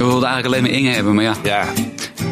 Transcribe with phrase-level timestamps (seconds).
[0.00, 1.34] We wilden eigenlijk alleen maar Inge hebben, maar ja.
[1.42, 1.64] Ja,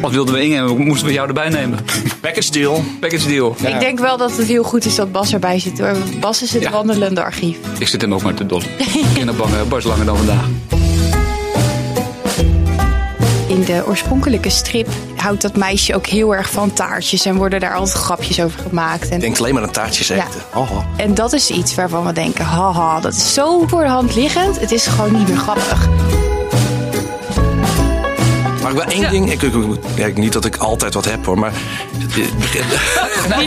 [0.01, 0.77] Wat wilden we Inge hebben?
[0.77, 1.79] Moesten we jou erbij nemen?
[2.21, 2.83] package deal.
[2.99, 3.55] Package deal.
[3.61, 5.79] Ik denk wel dat het heel goed is dat Bas erbij zit.
[5.79, 5.95] Hoor.
[6.19, 6.71] Bas is het Ja.
[6.71, 7.57] wandelende archief.
[7.79, 8.67] Ik zit hem ook maar te dollen.
[9.13, 10.45] Kinderbangen, Bars langer dan vandaag.
[13.47, 17.25] In de oorspronkelijke strip houdt dat meisje ook heel erg van taartjes.
[17.25, 19.09] En worden daar altijd grapjes over gemaakt.
[19.09, 20.15] En, Denk alleen maar aan taartjes Ja.
[20.15, 20.41] eten.
[20.55, 20.85] Oh, oh.
[20.97, 24.59] en dat is iets waarvan we denken, haha, dat is zo voor de hand liggend.
[24.59, 25.87] Het is gewoon niet meer grappig.
[28.73, 29.31] Mag ik wel één ding?
[29.31, 31.51] Ik, ik, ik- ja, niet dat ik altijd wat heb hoor, maar...
[31.97, 32.69] het begint-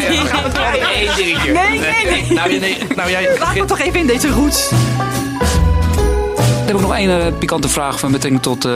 [1.52, 2.32] Nee, nee, nee.
[2.32, 4.68] Nou, ja, nee, nou jij Laat me toch even in deze roots.
[4.68, 8.72] Dan heb ik nog één eh, pikante vraag van betrekking tot eh,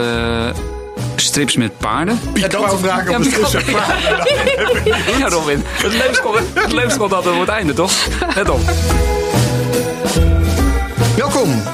[1.15, 2.19] strips met paarden.
[2.33, 3.67] Pikante vragen op de strip.
[5.19, 5.63] Ja, Robin.
[5.67, 7.91] Het leukste komt, het leukste komt altijd op het einde, toch?
[8.35, 8.59] Let op.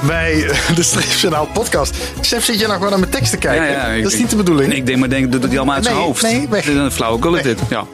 [0.06, 1.96] Bij de Stripjournaal podcast.
[2.20, 3.66] Chef, zit je nog wel naar mijn tekst te kijken?
[3.66, 4.74] Ja, ja, dat is niet de bedoeling.
[4.74, 6.22] Ik denk maar denk, doet hij allemaal uit zijn Nee, hoofd.
[6.22, 6.64] nee, weg.
[6.64, 7.58] Dit is een flauwekul is dit.
[7.68, 7.84] Ja.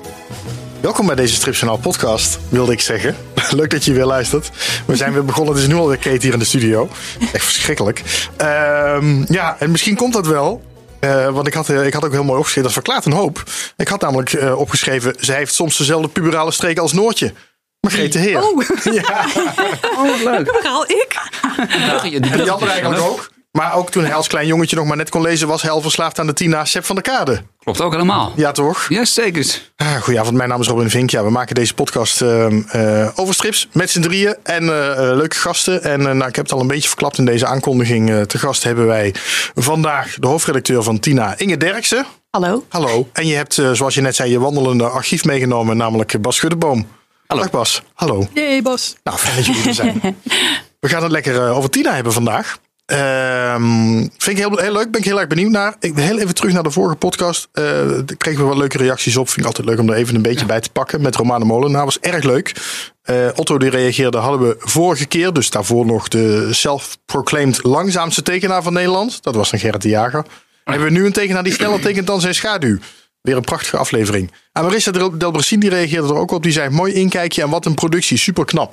[0.80, 3.16] Welkom bij deze Stripjournaal podcast, wilde ik zeggen.
[3.50, 4.50] Leuk dat je weer luistert.
[4.86, 5.54] We zijn weer begonnen.
[5.54, 6.88] Het is nu alweer Kate hier in de studio.
[7.32, 8.02] Echt verschrikkelijk.
[8.36, 10.62] Ehm, ja, en misschien komt dat wel.
[11.00, 13.42] Eh, want ik had, eh, ik had ook heel mooi opgeschreven, dat verklaart een hoop.
[13.76, 17.32] Ik had namelijk eh, opgeschreven, zij heeft soms dezelfde puberale streken als Noortje.
[17.80, 18.42] Margrethe Heer.
[18.42, 19.28] Oh, Ja,
[20.48, 21.20] verhaal ik.
[22.02, 23.30] Die, en andere eigenlijk ook.
[23.52, 25.80] Maar ook toen hij als klein jongetje nog maar net kon lezen, was hij al
[25.80, 27.42] verslaafd aan de Tina Sepp van der Kade.
[27.58, 28.32] Klopt ook helemaal.
[28.36, 28.88] Ja, toch?
[28.88, 29.60] Ja, zeker.
[29.76, 31.10] Ah, Goedenavond, mijn naam is Robin Vink.
[31.10, 35.16] Ja, we maken deze podcast ehm, eh, over strips met z'n drieën en eh, eh,
[35.16, 35.82] leuke gasten.
[35.82, 38.26] En nou, ik heb het al een beetje verklapt in deze aankondiging.
[38.26, 39.14] Te gast hebben wij
[39.54, 42.06] vandaag de hoofdredacteur van Tina, Inge Derksen.
[42.30, 42.64] Hallo.
[42.68, 43.08] Hallo.
[43.12, 46.86] En je hebt, zoals je net zei, je wandelende archief meegenomen, namelijk Bas Schuddeboom.
[47.30, 47.42] Hallo.
[47.42, 47.82] Dag Bas.
[47.94, 48.28] Hallo.
[48.34, 48.96] Jee, Bas.
[49.04, 50.00] Nou, fijn dat jullie er zijn.
[50.80, 52.58] We gaan het lekker eh, over Tina hebben vandaag.
[52.86, 54.90] Ehm, vind ik heel, heel leuk.
[54.90, 55.74] Ben ik heel erg benieuwd naar.
[55.80, 57.48] Ik wil heel even terug naar de vorige podcast.
[57.52, 57.64] Eh
[58.04, 59.28] daar kregen we wat leuke reacties op.
[59.28, 61.02] Vind ik altijd leuk om er even een beetje bij te pakken.
[61.02, 61.84] Met Romane Molenaar.
[61.84, 62.54] Was erg leuk.
[63.02, 65.32] Eh, Otto die reageerde hadden we vorige keer.
[65.32, 69.22] Dus daarvoor nog de self-proclaimed langzaamste tekenaar van Nederland.
[69.22, 70.24] Dat was dan Gerrit de Jager.
[70.64, 72.78] Hebben we nu een tekenaar die sneller tekent dan zijn schaduw.
[73.20, 74.30] Weer een prachtige aflevering.
[74.52, 76.42] En Marissa Del Delbrassin die reageerde er ook op.
[76.42, 78.16] Die zei mooi inkijkje en wat een productie.
[78.16, 78.70] Super knap.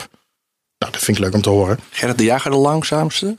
[0.78, 1.80] Nou, dat vind ik leuk om te horen.
[1.90, 3.38] Gerrit de Jager de langzaamste?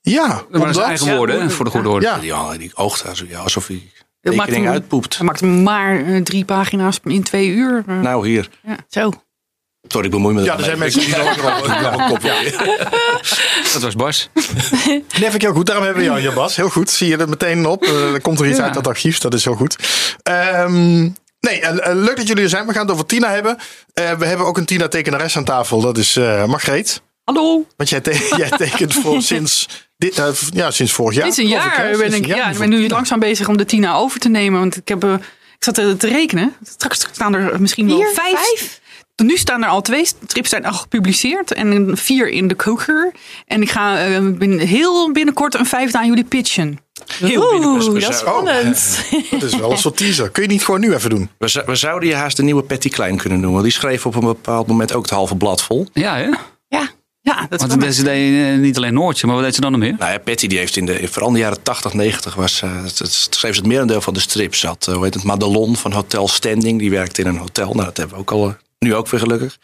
[0.00, 2.06] Ja, Dat waren zijn omdat- eigen woorden, hè, voor de goede orde.
[2.06, 3.82] Ja, Die, die oogt als- ja, alsof hij
[4.20, 5.16] Dat maakt tekening uitpoept.
[5.16, 7.84] Hij maakt maar eh, drie pagina's in twee uur.
[7.86, 8.48] Eh, Nou, hier.
[8.62, 9.10] ja, zo.
[9.88, 12.20] Sorry, ik bemoei me ja, er zijn mensen die ook wel op.
[12.22, 12.40] Ja.
[13.72, 14.28] Dat was Bas.
[14.86, 15.66] Nee, vind ik heel goed.
[15.66, 16.56] Daarom hebben we jou hier, Bas.
[16.56, 16.90] Heel goed.
[16.90, 17.82] Zie je er meteen op.
[17.84, 18.64] Eh, er komt er iets Ja.
[18.64, 19.18] uit dat archief.
[19.18, 19.76] Dat is heel goed.
[20.22, 21.00] Ehm,
[21.40, 22.66] nee, eh, eh, leuk dat jullie er zijn.
[22.66, 23.56] We gaan het over Tina hebben.
[23.94, 25.80] Eh, we hebben ook een Tina tekenares aan tafel.
[25.80, 27.02] Dat is eh Margreet.
[27.24, 27.66] Hallo.
[27.76, 29.66] Want jij, te- jij tekent voor sinds,
[29.96, 30.22] dit,
[30.54, 31.24] ja, sinds vorig jaar.
[31.24, 31.90] Dit is een jaar hè?
[31.90, 34.20] ben Sinds ik, een jaar ja, ik ben nu langzaam bezig om de Tina over
[34.20, 34.60] te nemen.
[34.60, 36.54] Want ik, heb, ik zat te, te rekenen.
[36.64, 38.38] Straks staan er misschien wel vijf.
[38.40, 38.80] vijf?
[39.24, 41.52] Nu staan er al twee strips zijn al gepubliceerd.
[41.52, 43.12] En vier in de koker.
[43.46, 46.78] En ik ga bin- heel binnenkort een vijfde aan jullie pitchen.
[47.18, 47.88] Heel binnenkort.
[47.88, 49.04] Oeh, dat is spannend.
[49.30, 50.30] Dat is wel een soort teaser.
[50.30, 51.30] Kun je niet gewoon nu even doen?
[51.38, 53.62] We, we zouden je haast de nieuwe Patty Klein kunnen noemen.
[53.62, 55.86] Die schreef op een bepaald moment ook het halve blad vol.
[55.92, 56.28] Ja, hè?
[56.68, 56.88] Ja.
[57.20, 59.94] Ja, dat Want deed eh, niet alleen Noortje, maar wat deed ze dan nog meer?
[59.98, 62.98] Nou ja, Patty die heeft in de, vooral in de jaren 80, 90 was, het,
[62.98, 64.58] het schreef ze het merendeel van de strips.
[64.58, 67.72] Zat, hoe heet het, Madelon van Hotel Standing, die werkte in een hotel.
[67.74, 69.58] Nou, dat hebben we ook al, nu ook weer gelukkig.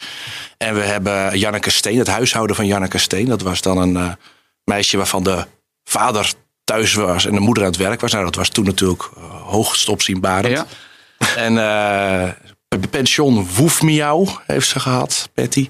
[0.56, 3.26] En we hebben Janneke Steen, het huishouden van Janneke Steen.
[3.26, 4.12] Dat was dan een eh,
[4.64, 5.44] meisje waarvan de
[5.84, 6.32] vader
[6.64, 8.12] thuis was en de moeder aan het werk was.
[8.12, 10.56] Nou, dat was toen natuurlijk uh, hoogst opzienbarend.
[10.56, 10.66] Ja.
[11.36, 12.28] En eh
[12.90, 15.68] pension Woef Miauw heeft ze gehad, Patty.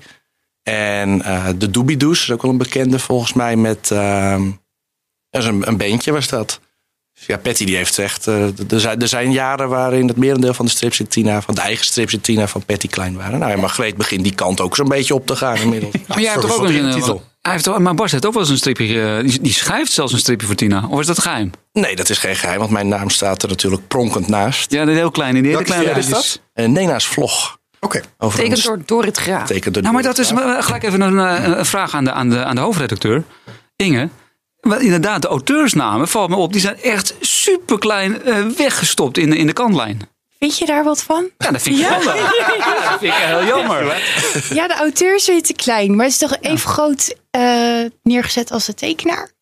[0.63, 3.91] En eh, de Doobie-Doos is ook wel een bekende volgens mij met...
[3.91, 4.51] ehm,
[5.31, 6.61] dat is een, een beentje was dat.
[7.27, 8.27] Dus ja, Patty die heeft echt...
[8.27, 11.43] eh, er, zijn, er zijn jaren waarin het merendeel van de strips in Tina...
[11.43, 13.39] van de eigen strips in Tina van Patty klein waren.
[13.39, 15.95] Nou ja, Margreet begint die kant ook zo'n beetje op te gaan inmiddels.
[16.09, 17.23] Maar jij hebt toch ook een titel.
[17.41, 19.03] Hij heeft, maar Bas heeft ook wel eens een stripje.
[19.17, 20.87] eh, Die, die schrijft zelfs een stripje voor Tina.
[20.91, 21.51] Of is dat geheim?
[21.73, 24.71] nee, dat is geen geheim, want mijn naam staat er natuurlijk pronkend naast.
[24.73, 25.37] Ja, dat heel klein.
[25.37, 26.33] In die hele kleine is lijstjes.
[26.33, 26.41] dat?
[26.53, 27.59] En Nena's vlog.
[27.81, 28.01] Oké.
[28.19, 29.49] Over Tekend een door Dorrit Graaf.
[29.49, 32.45] Door Nou, maar dat is gelijk even een, eh, een vraag aan de, aan, de,
[32.45, 33.25] aan de hoofdredacteur.
[33.77, 34.09] Inge.
[34.65, 38.23] Wel, inderdaad, de auteursnamen, valt me op, die zijn echt super klein
[38.57, 40.01] weggestopt in, de- in de kantlijn.
[40.39, 41.29] Vind je daar wat van?
[41.39, 42.15] Ja, dat vind ik jammer.
[42.59, 44.03] Ja, dat vind ik heel jammer.
[44.55, 45.97] Ja, de auteur is weer te klein.
[45.97, 47.43] Maar het is toch even groot eh,
[48.03, 49.33] neergezet als de tekenaar?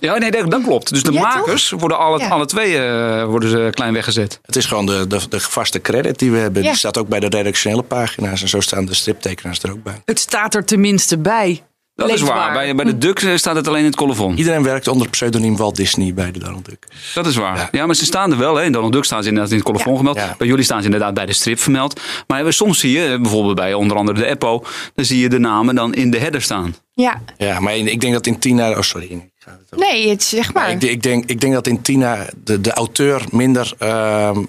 [0.00, 0.88] Ja, nee, dat, klopt.
[0.88, 2.28] Dus de Ja, makers worden alle, Ja.
[2.28, 4.38] alle twee eh, worden ze klein weggezet.
[4.42, 6.62] Het is gewoon de, de, de vaste credit die we hebben.
[6.62, 6.68] Ja.
[6.68, 8.42] Die staat ook bij de redactionele pagina's.
[8.42, 10.02] En zo staan de striptekenaars er ook bij.
[10.04, 11.62] Het staat er tenminste bij.
[12.08, 12.36] Dat is waar.
[12.36, 12.52] leesbaar.
[12.52, 14.36] Bij, bij de Duck eh, staat het alleen in het colofon.
[14.36, 16.86] Iedereen werkt onder pseudoniem Walt Disney bij de Donald Duck.
[17.14, 17.56] Dat is waar.
[17.56, 17.68] Ja.
[17.72, 18.54] Ja, maar ze staan er wel.
[18.56, 18.64] Hè.
[18.64, 20.16] In Donald Duck staan ze inderdaad in het colofon gemeld.
[20.16, 20.34] Ja.
[20.38, 22.00] Bij jullie staan ze inderdaad bij de strip vermeld.
[22.26, 24.64] Maar soms zie je, eh, bijvoorbeeld bij onder andere de Eppo,
[24.94, 26.74] dan zie je de namen dan in de header staan.
[26.94, 28.70] Ja, Ja, maar ik denk dat in Tina...
[28.70, 29.06] Oh, sorry.
[29.06, 30.62] Ik ga het over- nee, het zeg maar.
[30.62, 34.42] Maar ik, ik, denk, ik denk dat in Tina de, de auteur minder ehm,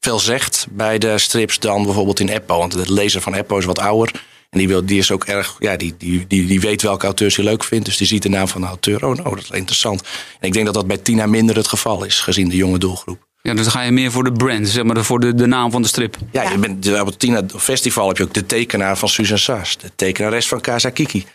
[0.00, 2.58] veel zegt bij de strips dan bijvoorbeeld in Eppo.
[2.58, 4.22] Want de lezer van Eppo is wat ouder.
[4.50, 7.36] En die, wil, die is ook erg, ja, die, die, die, die weet welke auteurs
[7.36, 7.84] hij leuk vindt.
[7.84, 9.04] Dus die ziet de naam van de auteur.
[9.06, 10.00] Oh, nou, dat is interessant.
[10.40, 13.28] En ik denk dat dat bij Tina minder het geval is, gezien de jonge doelgroep.
[13.42, 15.70] Ja, dus dan ga je meer voor de brand, zeg maar, voor de, de naam
[15.70, 16.16] van de strip.
[16.32, 19.78] Ja, Je bent, op het Tina Festival heb je ook de tekenaar van Susan Saas.
[19.78, 21.26] De tekenares van Casa Kiki.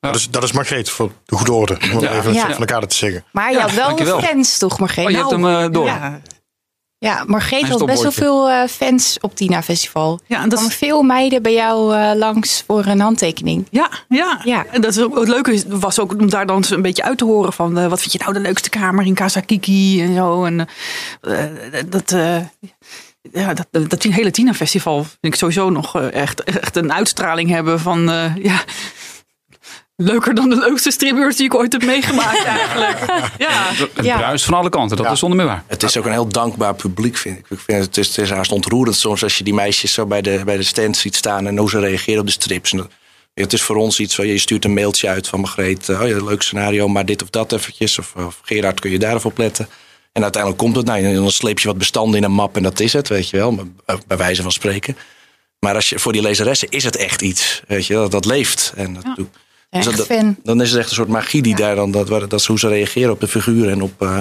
[0.00, 1.74] Dat, is, dat is Margreet, voor de goede orde.
[1.82, 2.18] Om het Ja.
[2.18, 2.40] even Ja.
[2.50, 3.24] van elkaar te zeggen.
[3.32, 4.20] Maar je Ja, had wel dankjewel.
[4.22, 5.04] fans toch, Margreet?
[5.04, 5.90] Oh, je hebt hem eh, door.
[7.00, 10.20] Ja, Margreet had best wel veel eh, fans op Tina Festival.
[10.26, 13.66] ja, en Er dat kwamen veel meiden bij jou eh, langs voor een handtekening.
[13.70, 14.40] ja, ja.
[14.44, 14.66] Ja.
[14.70, 17.02] En dat is ook, het leuke is- was ook om daar dan eens een beetje
[17.02, 20.02] uit te horen van eh, wat vind je nou de leukste kamer in Casa Kiki
[20.02, 20.44] en zo.
[20.44, 20.68] En
[21.88, 22.36] dat, eh,
[23.32, 27.80] ja, dat, dat hele Tina Festival vind ik sowieso nog echt, echt een uitstraling hebben
[27.80, 28.60] van eh, ja.
[30.02, 32.98] Leuker dan de leukste stripbeurt die ik ooit heb meegemaakt eigenlijk.
[33.38, 34.16] Ja, Het Ja.
[34.16, 35.12] bruist van alle kanten, dat Ja.
[35.12, 35.64] is zonder meer waar.
[35.66, 37.46] Het is ook een heel dankbaar publiek, vind ik.
[37.48, 40.22] ik vind het, is, het is haast ontroerend soms als je die meisjes zo bij
[40.22, 42.72] de, bij de stand ziet staan en hoe ze reageren op de strips.
[42.72, 42.90] En dat-
[43.34, 45.88] het is voor ons iets van, je stuurt een mailtje uit van Margreet.
[45.88, 47.98] eh, Oh ja, leuk scenario, maar dit of dat eventjes.
[47.98, 49.68] Of, of Gerard, kun je daar even op letten?
[50.12, 52.62] En uiteindelijk komt het, nou, en dan sleep je wat bestanden in een map en
[52.62, 53.66] dat is het, weet je wel.
[53.86, 54.96] eh, Bij wijze van spreken.
[55.60, 58.72] Maar als je, voor die lezeressen is het echt iets, weet je dat, dat leeft.
[58.76, 59.28] En dat, doet-
[59.70, 60.36] dus Echt dat- fan.
[60.42, 62.68] dan is het echt een soort magie die daar dan, dat, dat is hoe ze
[62.68, 63.72] reageren op de figuren.
[63.72, 64.16] En op, eh,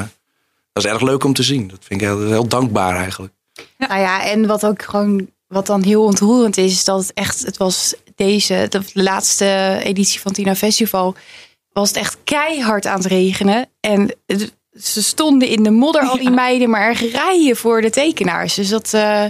[0.73, 1.67] dat is erg leuk om te zien.
[1.67, 3.33] Dat vind ik heel, heel dankbaar eigenlijk.
[3.77, 7.45] Nou ja, en wat ook gewoon, wat dan heel ontroerend is, is dat het echt,
[7.45, 11.15] het was deze, de laatste editie van Tina Festival,
[11.71, 13.69] was het echt keihard aan het regenen.
[13.79, 17.89] En het- ze stonden in de modder, al die meiden, maar er rijen voor de
[17.89, 18.53] tekenaars.
[18.53, 19.23] Dus dat, eh,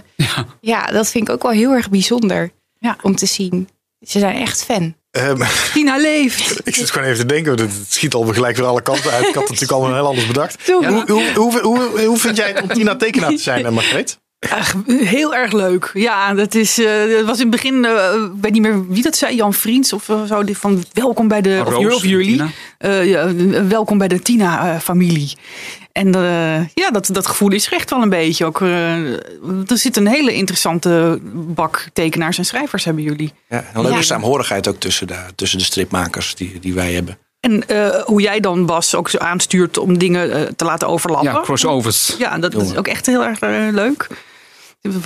[0.61, 0.85] ja.
[0.85, 2.97] dat vind ik ook wel heel erg bijzonder Ja.
[3.01, 3.69] om te zien.
[4.01, 4.95] Ze zijn echt fan.
[5.17, 5.41] Ehm,
[5.73, 6.59] Tina leeft.
[6.67, 9.27] ik zit gewoon even te denken, het schiet al gelijk weer alle kanten uit.
[9.27, 10.55] Ik had het natuurlijk allemaal heel anders bedacht.
[10.65, 14.19] Hoe, hoe, hoe, hoe, hoe vind jij het om Tina tekenaar te zijn, eh, Margreet?
[14.49, 15.91] Ach, heel erg leuk.
[15.93, 16.77] Ja, dat is.
[16.79, 16.85] eh,
[17.17, 17.85] het was in het begin.
[17.85, 19.35] eh, ik weet niet meer wie dat zei.
[19.35, 20.43] Jan Vriends of zo.
[20.43, 21.57] die Van welkom bij de.
[21.57, 22.41] Roos, of jullie.
[22.77, 23.33] Eh, ja,
[23.67, 25.31] welkom bij de Tina-familie.
[25.97, 28.45] En eh, ja, dat, dat gevoel is er echt wel een beetje.
[28.45, 29.11] Ook, eh,
[29.67, 33.33] er zit een hele interessante bak tekenaars en schrijvers hebben jullie.
[33.49, 34.01] Ja, een leuke Ja.
[34.03, 37.17] saamhorigheid ook tussen de, tussen de stripmakers die, die wij hebben.
[37.39, 41.31] En eh, hoe jij dan Bas ook zo aanstuurt om dingen te laten overlappen.
[41.31, 42.15] Ja, crossovers.
[42.17, 43.39] Ja, dat, dat is ook echt heel erg
[43.71, 44.07] leuk.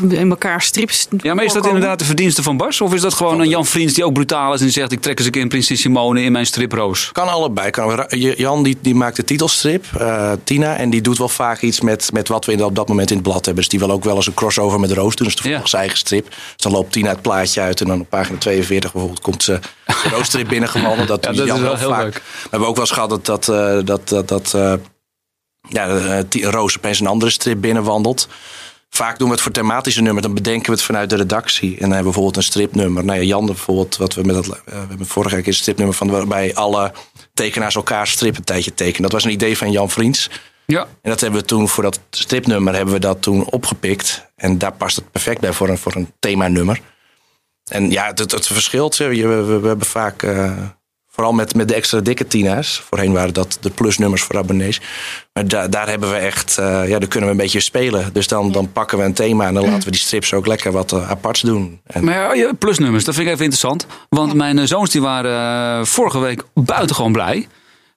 [0.10, 1.08] In elkaar strips.
[1.18, 2.82] Ja, maar is dat inderdaad de verdienste van Bas?
[2.82, 4.92] Of is dat gewoon een Jan Vriends die ook brutaal is en zegt...
[4.92, 7.10] ik trek eens een keer een prinses Simone in mijn striproos?
[7.12, 7.70] Kan allebei.
[7.70, 8.06] Kan,
[8.38, 10.76] Jan die, die maakt de titelstrip, eh, Tina.
[10.78, 13.16] En die doet wel vaak iets met, met wat we in, op dat moment in
[13.18, 13.56] het blad hebben.
[13.56, 15.26] Dus die wil ook wel eens een crossover met Roos doen.
[15.28, 15.68] Dus toevallig Ja.
[15.68, 16.30] zijn eigen strip.
[16.30, 17.82] Dus dan loopt Tina het plaatje uit.
[17.82, 21.08] En dan op pagina 42 bijvoorbeeld komt ze de Roos-strip binnengewandeld.
[21.08, 22.04] Dat, Ja, dat Jan is wel heel vaak.
[22.04, 22.14] leuk.
[22.14, 24.74] We hebben ook wel eens gehad dat, dat, eh, dat, dat, dat eh,
[25.70, 25.88] ja,
[26.42, 28.28] Roos opeens een andere strip binnenwandelt.
[28.94, 30.26] Vaak doen we het voor thematische nummers.
[30.26, 31.70] Dan bedenken we het vanuit de redactie.
[31.70, 33.06] En dan hebben we bijvoorbeeld een stripnummer.
[33.06, 35.96] Nou ja, Jan bijvoorbeeld, wat we met dat, eh, we hebben vorige week een stripnummer
[35.96, 36.92] van waarbij alle
[37.34, 39.02] tekenaars elkaar strip een tijdje tekenen.
[39.02, 40.30] Dat was een idee van Jan Vriends.
[40.66, 44.32] Ja, En dat hebben we toen voor dat stripnummer hebben we dat toen opgepikt.
[44.36, 46.80] En daar past het perfect bij voor een, voor een themanummer.
[47.72, 48.98] En ja, het, het, verschilt.
[48.98, 50.58] we, we hebben vaak, eh,
[51.12, 52.84] vooral met, met de extra dikke tina's.
[52.90, 54.82] Voorheen waren dat de plusnummers voor abonnees.
[55.34, 58.14] Maar da, daar hebben we echt, eh, ja, daar kunnen we een beetje spelen.
[58.14, 60.72] Dus dan, dan pakken we een thema en dan laten we die strips ook lekker
[60.72, 61.80] wat eh, aparts doen.
[61.86, 63.86] En, maar ja, ja, plusnummers, dat vind ik even interessant.
[64.10, 67.48] Want mijn eh, zoons die waren vorige week buitengewoon blij.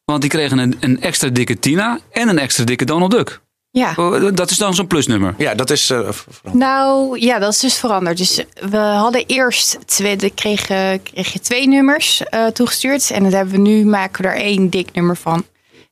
[0.05, 3.41] Want die kregen een, een extra dikke Tina en een extra dikke Donald Duck.
[3.77, 3.93] Ja.
[3.97, 5.35] Oh, Dat is dan zo'n plusnummer.
[5.39, 5.91] ja, dat is...
[5.91, 6.09] eh,
[6.53, 8.17] Nou ja, dat is dus veranderd.
[8.17, 13.11] Dus we hadden eerst twee, de kreeg, eh, kreeg je twee nummers eh, toegestuurd.
[13.11, 15.45] En dat hebben we nu, maken we er één dik nummer van.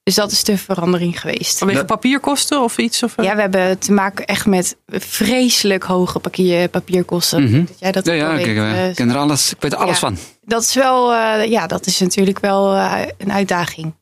[0.03, 1.59] Dus dat is de verandering geweest.
[1.59, 3.03] Vanwege papierkosten of iets?
[3.03, 3.25] Of, eh?
[3.25, 7.43] Ja, we hebben te maken echt met vreselijk hoge papier, papierkosten.
[7.43, 7.65] Mhm.
[7.65, 9.79] Dat jij dat Ja, ik, weet, eh, eh, ik ken er alles, ik weet er
[9.79, 10.07] alles ja.
[10.07, 10.17] van.
[10.45, 13.95] Dat is wel, eh, ja, dat is natuurlijk wel eh, een uitdaging.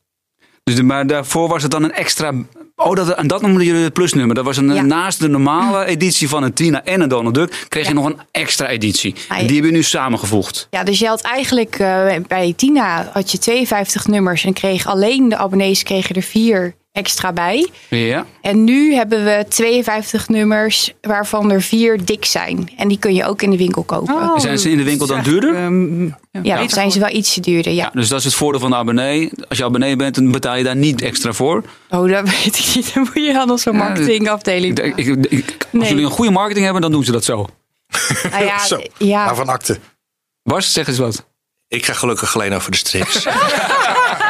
[0.63, 2.33] Dus de, maar daarvoor was het dan een extra.
[2.83, 4.35] Oh, dat, en dat noemden jullie het plusnummer.
[4.35, 4.81] Dat was een, Ja.
[4.81, 7.65] naast de normale editie van een Tina en een Donald Duck.
[7.69, 9.15] kreeg je nog een extra editie.
[9.27, 10.67] Ah, En die hebben we nu samengevoegd.
[10.69, 15.29] Ja, dus je had eigenlijk eh, bij Tina had je 52 nummers en kreeg alleen
[15.29, 17.69] de abonnees kregen er vier extra bij.
[17.89, 18.25] Ja.
[18.41, 22.69] En nu hebben we 52 nummers, waarvan er vier dik zijn.
[22.77, 24.13] En die kun je ook in de winkel kopen.
[24.15, 25.55] Oh, Zijn ze in de winkel dan duurder?
[25.55, 26.05] ehm,
[26.43, 27.73] ja, dan zijn ze wel ietsje duurder.
[27.73, 27.89] Ja.
[27.93, 29.31] Dus dat is het voordeel van de abonnee.
[29.49, 31.63] Als je abonnee bent, dan betaal je daar niet extra voor.
[31.89, 32.93] Oh, dat weet ik niet.
[32.93, 34.79] Dan moet je aan onze marketingafdeling.
[34.79, 35.89] Ik, ik, ik- ik- als Nee.
[35.89, 37.47] jullie een goede marketing hebben, dan doen ze dat zo.
[38.31, 39.25] Nou ja, Zo, ja.
[39.25, 39.79] Waarvan akte.
[40.43, 41.25] Bas, zeg eens wat.
[41.67, 43.25] Ik ga gelukkig alleen over de strips.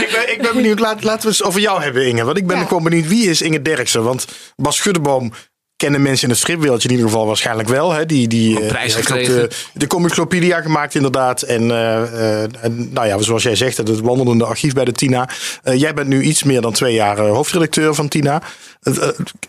[0.00, 2.24] ik, ben, ik ben benieuwd, laat, laten we het over jou hebben, Inge.
[2.24, 2.64] Want ik ben Ja.
[2.64, 4.02] gewoon benieuwd, wie is Inge Derksen?
[4.04, 4.26] Want
[4.56, 5.32] Bas Schuddeboom
[5.76, 7.92] kennen mensen in het stripwereldje in ieder geval waarschijnlijk wel.
[7.92, 8.06] Hè?
[8.06, 9.34] Die, die, eh, prijs gekregen.
[9.34, 11.42] de, de Comicsclopedia gemaakt inderdaad.
[11.42, 15.28] En, eh, eh, en nou ja, zoals jij zegt, het wandelende archief bij de Tina.
[15.62, 18.42] Eh, jij bent nu iets meer dan twee jaar hoofdredacteur van Tina.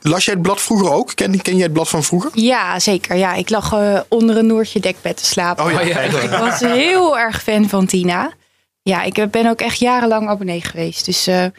[0.01, 1.12] Las jij het blad vroeger ook?
[1.15, 2.32] Ken, ken jij het blad van vroeger?
[2.34, 3.15] ja, zeker.
[3.15, 3.75] Ja, ik lag
[4.08, 5.65] onder een Noortje dekbed te slapen.
[5.65, 6.00] Oh ja, ja.
[6.00, 8.32] Ik was heel erg fan van Tina.
[8.89, 11.06] Ja, ik ben ook echt jarenlang abonnee geweest.
[11.06, 11.54] Dus eh, het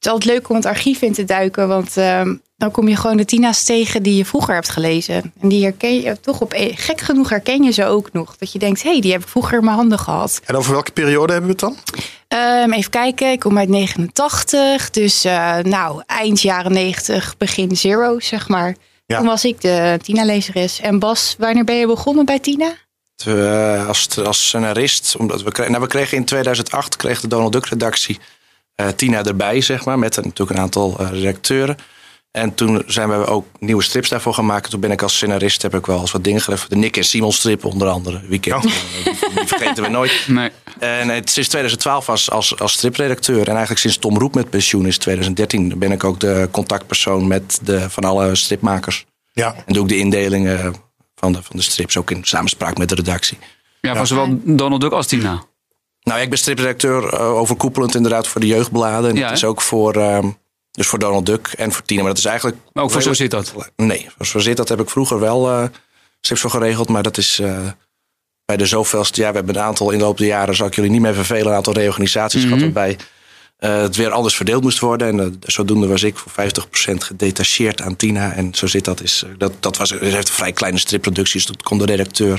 [0.00, 1.68] is altijd leuk om het archief in te duiken.
[1.68, 2.22] Want eh,
[2.56, 5.32] dan kom je gewoon de Tina's tegen die je vroeger hebt gelezen.
[5.40, 8.36] En die herken je toch op e- gek genoeg herken je ze ook nog.
[8.36, 10.40] Dat je denkt, hé, hey, die heb ik vroeger in mijn handen gehad.
[10.44, 11.76] En over welke periode hebben we het dan?
[12.28, 14.90] Ehm, even kijken, ik kom uit 89.
[14.90, 18.76] Dus eh, nou, eind jaren 90, begin zero, zeg maar.
[19.06, 19.18] Ja.
[19.18, 20.80] Toen was ik de Tina-lezeres.
[20.80, 22.72] En Bas, wanneer ben je begonnen bij Tina?
[23.26, 27.52] Eh, als, als scenarist, omdat we, kregen, nou, we kregen in 2008 kreeg de Donald
[27.52, 28.18] Duck redactie
[28.74, 31.76] eh, Tina erbij, zeg maar, met een, natuurlijk een aantal eh, redacteuren.
[32.30, 34.70] En toen zijn we ook nieuwe strips daarvoor gaan maken.
[34.70, 36.70] Toen ben ik als scenarist, heb ik wel eens wat dingen geleverd.
[36.70, 38.20] De Nick en Simon strip onder andere.
[38.28, 38.72] Weekend, Oh.
[39.34, 40.12] die vergeten we nooit.
[40.28, 40.50] Nee.
[40.78, 43.40] En het, sinds 2012 als, als, als stripredacteur.
[43.40, 47.58] En eigenlijk sinds Tom Roep met pensioen is 2013 ben ik ook de contactpersoon met
[47.62, 49.04] de, van alle stripmakers.
[49.32, 49.54] Ja.
[49.66, 50.74] En doe ik de indelingen
[51.18, 53.38] van de, van de strips ook in samenspraak met de redactie.
[53.80, 55.30] Ja, van zowel Donald Duck als Tina.
[56.02, 59.10] Nou, ja, ik ben stripredacteur eh, overkoepelend inderdaad voor de jeugdbladen.
[59.10, 60.30] En Ja, dat is ook voor, ehm,
[60.70, 62.00] dus voor Donald Duck en voor Tina.
[62.00, 62.56] Maar dat is eigenlijk...
[62.72, 63.54] Maar ook voor Zo Zit Dat.
[63.76, 65.64] Nee, voor Zo Zit Dat heb ik vroeger wel eh
[66.20, 66.88] strips voor geregeld.
[66.88, 67.58] Maar dat is eh,
[68.44, 69.20] bij de zoveelste...
[69.20, 71.14] Ja, we hebben een aantal in de loop der jaren, zal ik jullie niet meer
[71.14, 71.46] vervelen...
[71.46, 72.48] een aantal reorganisaties Mhm.
[72.48, 72.96] gehad waarbij
[73.58, 75.08] eh, het weer anders verdeeld moest worden.
[75.08, 78.32] En eh, zodoende was ik voor 50% gedetacheerd aan Tina.
[78.32, 79.22] En Zo Zit Dat is...
[79.26, 81.46] eh, dat, dat was, het heeft een vrij kleine stripproducties.
[81.46, 82.32] Dat kon de redacteur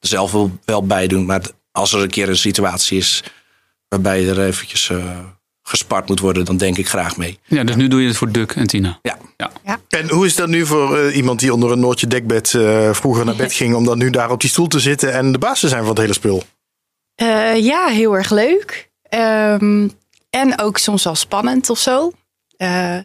[0.00, 1.24] er zelf wel, wel bij doen.
[1.26, 3.22] Maar als er een keer een situatie is
[3.88, 5.18] waarbij er eventjes eh,
[5.62, 7.38] gespart moet worden, dan denk ik graag mee.
[7.46, 8.98] Ja, dus nu doe je het voor Duck en Tina.
[9.02, 9.18] Ja.
[9.36, 9.80] Ja.
[9.88, 13.36] En hoe is dat nu voor iemand die onder een Noortje dekbed eh, vroeger naar
[13.36, 13.74] bed ging...
[13.74, 15.88] om dan nu daar op die stoel te zitten en de baas te zijn van
[15.90, 16.42] het hele spul?
[17.14, 18.90] Eh, ja, heel erg leuk.
[19.02, 19.88] Ehm,
[20.34, 22.12] en ook soms wel spannend of zo.
[22.56, 22.98] Eh,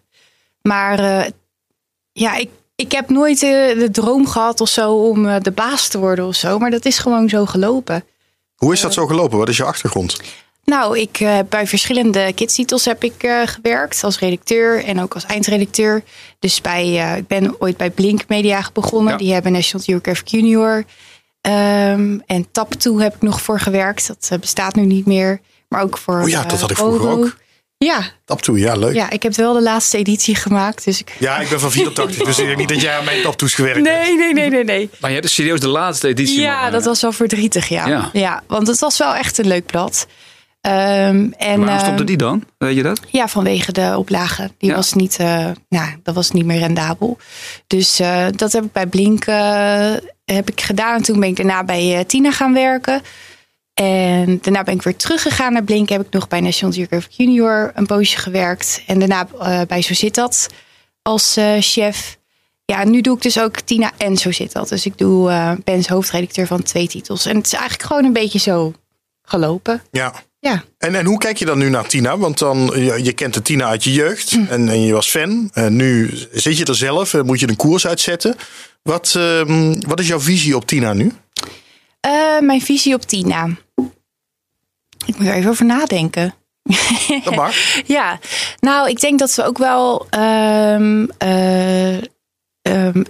[0.62, 1.31] maar eh,
[2.12, 6.00] ja, ik, ik heb nooit de droom gehad of zo om eh, de baas te
[6.00, 6.59] worden of zo.
[6.59, 8.03] Maar dat is gewoon zo gelopen.
[8.55, 9.38] Hoe is dat zo gelopen?
[9.38, 10.19] Wat is je achtergrond?
[10.69, 15.25] Nou, ik heb bij verschillende kidstitels heb ik eh, gewerkt als redacteur en ook als
[15.25, 16.03] eindredacteur.
[16.39, 19.12] Dus bij, eh, ik ben ooit bij Blink Media begonnen.
[19.12, 19.17] Ja.
[19.17, 20.83] Die hebben National Geographic Junior.
[21.41, 24.07] Ehm, en Tap 2 heb ik nog voor gewerkt.
[24.07, 25.41] Dat bestaat nu niet meer.
[25.69, 26.21] Maar ook voor.
[26.21, 27.23] Oh ja, dat eh, had ik vroeger Oro.
[27.23, 27.35] ook.
[27.85, 28.93] Ja, Tap toe, ja, leuk.
[28.93, 30.83] Ja, ja, ik heb wel de laatste editie gemaakt.
[30.85, 31.09] Dus ik...
[31.19, 33.89] ik ben van 84, dus ik denk niet dat jij aan mijn taptoes gewerkt hebt.
[33.89, 34.89] Nee, nee, nee, nee, nee.
[34.99, 36.41] Maar je hebt dus serieus de laatste editie.
[36.41, 37.88] Ja, dat was wel verdrietig, ja.
[37.88, 38.09] Ja.
[38.13, 38.43] ja.
[38.47, 40.07] want het was wel echt een leuk blad.
[40.61, 42.43] Ehm, en, Waarom stopte ehm, die dan?
[42.57, 42.99] Weet je dat?
[43.07, 44.51] Ja, vanwege de oplagen.
[44.57, 44.75] Die Ja.
[44.75, 47.17] was niet, eh, nou, dat was niet meer rendabel.
[47.67, 49.25] Dus eh, dat heb ik bij Blink
[50.25, 50.95] heb ik gedaan.
[50.95, 53.01] En toen ben ik daarna bij Tina gaan werken.
[53.79, 55.89] En daarna ben ik weer teruggegaan naar Blink.
[55.89, 58.83] Heb ik nog bij National Geographic Junior een poosje gewerkt.
[58.88, 60.48] En daarna eh, bij Zo Zit Dat
[61.01, 62.17] als eh, chef.
[62.65, 64.69] Ja, en nu doe ik dus ook Tina en Zo Zit Dat.
[64.69, 67.25] Dus ik doe, eh ben hoofdredacteur van twee titels.
[67.25, 68.74] En het is eigenlijk gewoon een beetje zo
[69.21, 69.81] gelopen.
[69.91, 70.13] Ja.
[70.39, 70.63] Ja.
[70.77, 72.17] En, en hoe kijk je dan nu naar Tina?
[72.17, 75.50] Want dan, je, je kent de Tina uit je jeugd en, en je was fan.
[75.53, 78.36] En nu zit je er zelf, eh, moet je een koers uitzetten.
[78.83, 81.13] Wat, ehm, wat is jouw visie op Tina nu?
[82.41, 83.50] Mijn visie op Tina.
[85.09, 86.33] Ik moet er even over nadenken.
[87.23, 87.55] Dat mag.
[87.85, 88.19] Ja,
[88.59, 90.07] nou, ik denk dat we ook wel.
[90.09, 91.05] ehm,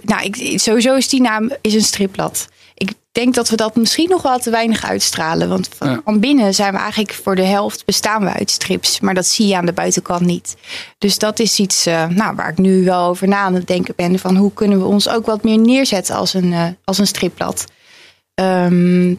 [0.02, 2.48] nou, ik, sowieso is Tina is een stripblad.
[2.74, 5.48] Ik denk dat we dat misschien nog wel te weinig uitstralen.
[5.48, 6.00] Want van, Ja.
[6.04, 9.00] van binnen zijn we eigenlijk voor de helft bestaan we uit strips.
[9.00, 10.56] Maar dat zie je aan de buitenkant niet.
[10.98, 13.94] Dus dat is iets eh, nou, waar ik nu wel over na aan het denken
[13.96, 14.18] ben.
[14.18, 17.64] Van hoe kunnen we ons ook wat meer neerzetten als een, eh, als een stripblad.
[18.34, 19.14] Ehm,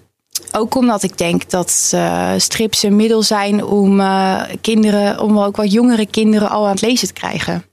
[0.51, 5.55] ook omdat ik denk dat eh, strips een middel zijn om eh, kinderen, om ook
[5.55, 7.65] wat jongere kinderen al aan het lezen te krijgen.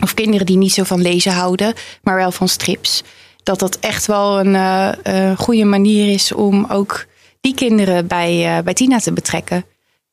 [0.00, 3.02] Of kinderen die niet zo van lezen houden, maar wel van strips.
[3.42, 7.06] Dat dat echt wel een eh, eh, goede manier is om ook
[7.42, 9.64] die kinderen bij, eh, bij Tina te betrekken.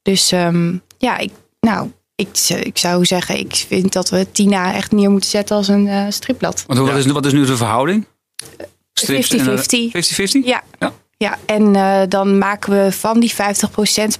[0.01, 4.91] Dus ehm, ja, ik, nou, ik, ik zou zeggen, ik vind dat we Tina echt
[4.91, 6.63] neer moeten zetten als een eh, stripblad.
[6.67, 8.05] Want wat, is, wat is nu de verhouding?
[8.93, 9.91] Strips en, eh, 50-50.
[9.91, 10.45] 50-50?
[10.45, 10.63] Ja.
[10.79, 10.93] Ja.
[11.19, 11.37] Ja.
[11.45, 13.35] en eh, dan maken we van die 50%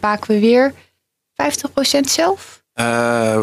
[0.01, 2.63] maken we weer 50% zelf.
[2.73, 2.85] Eh,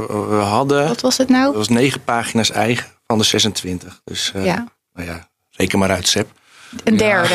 [0.09, 1.55] we hadden, Wat was het dat nou?
[1.57, 4.01] was negen pagina's eigen van de 26.
[4.05, 6.29] Dus eh, Ja, nou ja, reken maar uit, Seb.
[6.85, 7.35] een derde.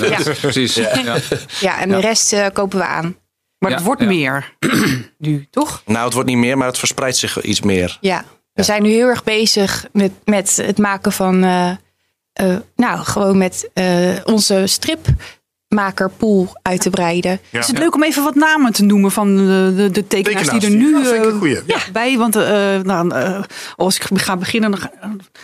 [0.00, 0.32] Dat Ja.
[0.40, 0.74] Precies.
[0.74, 1.18] Ja.
[1.60, 3.16] Ja, en de rest eh, kopen we aan.
[3.58, 4.06] Maar Ja, het wordt ja.
[4.06, 4.56] meer
[5.18, 5.82] nu, toch?
[5.86, 7.98] Nou, het wordt niet meer, maar het verspreidt zich iets meer.
[8.00, 8.62] Ja, we Ja.
[8.62, 11.40] zijn nu heel erg bezig met, met het maken van,
[12.38, 17.40] eh, nou, gewoon met eh, onze stripmakerpool uit te breiden.
[17.50, 17.58] Ja.
[17.60, 20.64] Is het leuk om even wat namen te noemen van de, de, de tekenaars, Tekenaars,
[20.64, 21.60] die er nu ja, eh, goeie.
[21.66, 21.78] Ja.
[21.92, 22.16] bij?
[22.16, 23.12] Want eh, nou,
[23.76, 24.92] als ik ga beginnen, dan ga-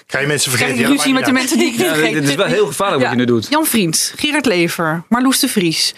[0.07, 0.75] Ga je mensen krijg vergeten?
[0.75, 2.13] ik Ja, ruzie met de mensen die ik Ja, vergeet.
[2.15, 3.47] dit is wel heel gevaarlijk wat je nu doet.
[3.51, 5.95] Jan Vriend, Gerard Lever, Marloes de Vries.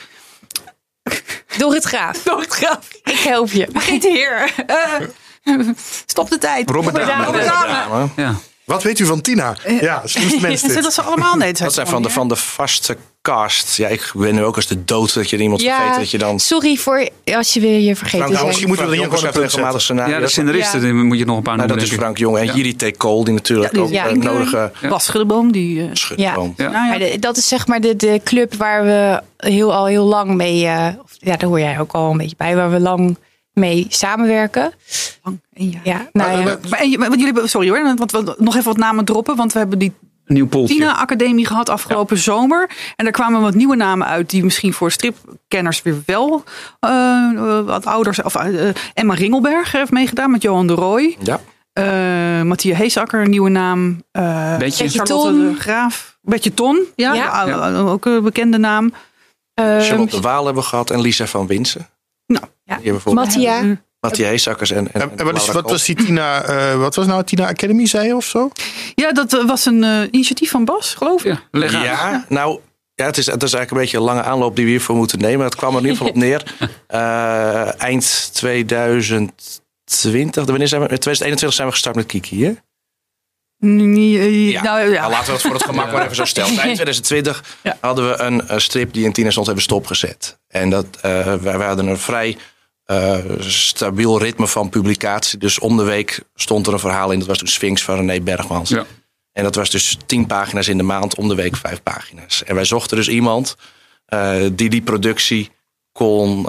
[1.59, 2.25] Door het graaf.
[2.25, 2.89] Nooit graaf.
[3.05, 3.67] Ik help je.
[3.73, 4.53] De Heer.
[4.67, 5.59] Eh,
[6.07, 6.71] stop de tijd.
[6.71, 7.25] Robert Robert Dame.
[7.25, 7.39] Dame.
[7.39, 8.09] Robert Dame.
[8.17, 8.35] Ja.
[8.67, 9.57] Wat weet u van Tina?
[9.81, 13.77] Ja, slimste mensen Dat zijn allemaal nee, Dat zijn van de, van de vaste cast.
[13.77, 15.97] Ja, ik ben nu ook als de dood dat je iemand Ja, vergeet.
[15.97, 16.41] Dat je dan...
[16.41, 19.81] sorry voor als je weer je vergeten Nou, misschien moeten we er gewoon een regelmatig
[19.83, 20.09] zetten.
[20.09, 20.93] ja, de scenaristen Ja.
[21.05, 21.85] moet je nog een paar Nou, noemen.
[21.85, 22.03] dat is.
[22.03, 22.39] Frank Jonge.
[22.39, 22.53] En Ja.
[22.55, 22.97] Jiri T.
[22.97, 24.89] Cole, die natuurlijk Ja, ook eh, nodige Ja.
[24.89, 25.81] Bas Schudeboom, die...
[25.83, 26.33] eh, schut Ja.
[26.33, 26.55] kwam.
[26.57, 26.71] Ja.
[26.71, 30.35] nou de- dat is zeg maar de, de club waar we heel, al heel lang
[30.35, 33.17] mee, eh, of, ja, daar hoor jij ook al een beetje bij, waar we lang
[33.61, 34.73] mee samenwerken.
[35.23, 35.81] lang, één jaar.
[35.85, 36.43] Ja, nou ja.
[36.45, 39.05] Maar- Maar, en je- want jullie hebben, sorry hoor, want we nog even wat namen
[39.05, 39.37] droppen.
[39.37, 39.93] Want we hebben die
[40.27, 40.49] nieuw.
[40.49, 42.71] Tina Academie gehad afgelopen zomer.
[42.97, 46.43] En daar kwamen wat nieuwe namen uit die misschien voor stripkenners weer wel
[46.81, 48.23] eh, wat ouders.
[48.23, 51.17] Of, eh, Emma Ringelberg heeft meegedaan met Johan de Rooij.
[51.23, 51.41] Ja.
[51.73, 54.03] Eh Mathieu Heesakker, een nieuwe naam.
[54.13, 54.89] Eh Beetje.
[54.89, 55.53] Charlotte Ton.
[55.53, 56.19] de Graaf.
[56.23, 57.75] Betje Ton, ja, Ja.
[57.79, 58.93] ook een bekende naam.
[59.55, 61.89] Charlotte de Waal hebben we gehad en Lisa van Winsen.
[62.27, 62.79] Nou, ja.
[63.05, 63.63] Mattia.
[63.63, 66.95] Eh, Matthias Heesakkers en, en, En, en wat, is, wat was die Tina, eh, wat
[66.95, 68.51] was nou Tina Academy, zei je of zo?
[68.95, 71.39] Ja, dat eh, was een eh, initiatief van Bas, geloof ik.
[71.51, 71.83] Ja.
[71.83, 72.61] Ja, nou,
[72.95, 75.19] ja, het, is, het is eigenlijk een beetje een lange aanloop die we hiervoor moeten
[75.19, 75.45] nemen.
[75.45, 76.55] Het kwam er in ieder geval op neer.
[76.87, 80.87] Eh, eind 2020, wanneer zijn we?
[80.87, 82.53] 2021 zijn we gestart met Kiki, hè?
[83.59, 84.63] Nee, eh, Ja.
[84.63, 85.01] Nou, ja.
[85.01, 86.49] Nou, laten we het voor het gemak maar even zo stellen.
[86.49, 87.77] Eind 2020 Ja.
[87.81, 90.39] hadden we een, strip die in Tina stond hebben stopgezet.
[90.61, 92.37] En dat, eh, wij, hadden een vrij
[92.85, 95.39] eh, stabiel ritme van publicatie.
[95.39, 97.19] Dus om de week stond er een verhaal in.
[97.19, 98.71] Dat was toen Sphinx van René Bergmans.
[98.71, 98.85] Ja.
[99.33, 102.45] En dat was dus tien pagina's in de maand, om de week vijf pagina's.
[102.45, 103.57] En wij zochten dus iemand
[104.07, 105.51] eh, die die productie
[105.93, 106.47] kon,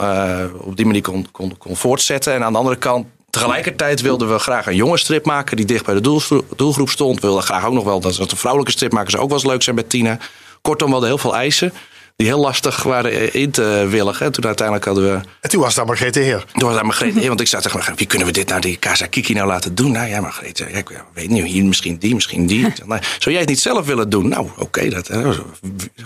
[0.62, 2.34] op die manier kon, kon, kon voortzetten.
[2.34, 5.86] En aan de andere kant, tegelijkertijd wilden we graag een jonge strip maken die dicht
[5.86, 7.15] bij de doelgroep, doelgroep stond.
[7.15, 9.63] We wilden graag ook nog wel dat, dat de vrouwelijke stripmakers ook wel eens leuk
[9.63, 10.17] zijn met Tina.
[10.62, 11.74] Kortom, we hadden heel veel eisen
[12.17, 14.25] die heel lastig waren in te willigen.
[14.25, 16.45] En toen uiteindelijk hadden we En toen was daar Margreet de Heer.
[16.53, 18.80] toen was daar Margreet Heer, want ik zei tegen wie kunnen we dit nou, die
[18.80, 19.91] Casa Kiki nou laten doen?
[19.91, 22.67] Nou ja, Margreet, ja, ik weet niet, hier misschien die, misschien die.
[22.86, 24.27] Nou, zou jij het niet zelf willen doen?
[24.27, 25.39] Nou, oké, dat eh,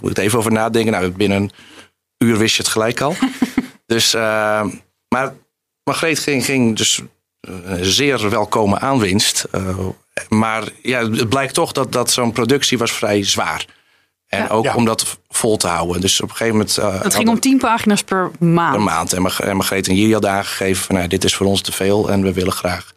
[0.01, 0.91] moet ik even over nadenken.
[0.91, 1.51] Nou, binnen een
[2.17, 3.15] uur wist je het gelijk al.
[3.85, 4.65] dus, eh,
[5.07, 5.33] maar
[5.83, 7.01] Margreet ging, ging dus
[7.41, 9.47] eh, zeer welkome aanwinst.
[9.51, 9.77] Eh,
[10.29, 13.65] maar ja, het blijkt toch dat, dat zo'n productie was vrij zwaar.
[14.31, 14.47] En Ja.
[14.47, 14.75] ook Ja.
[14.75, 16.01] om dat vol te houden.
[16.01, 16.77] Dus op een gegeven moment...
[16.77, 18.75] eh, Het ging om tien pagina's per maand.
[18.75, 19.13] een maand.
[19.13, 21.71] En Marg- en Margreet en Jiri hadden aangegeven van nou, dit is voor ons te
[21.71, 22.91] veel en we willen graag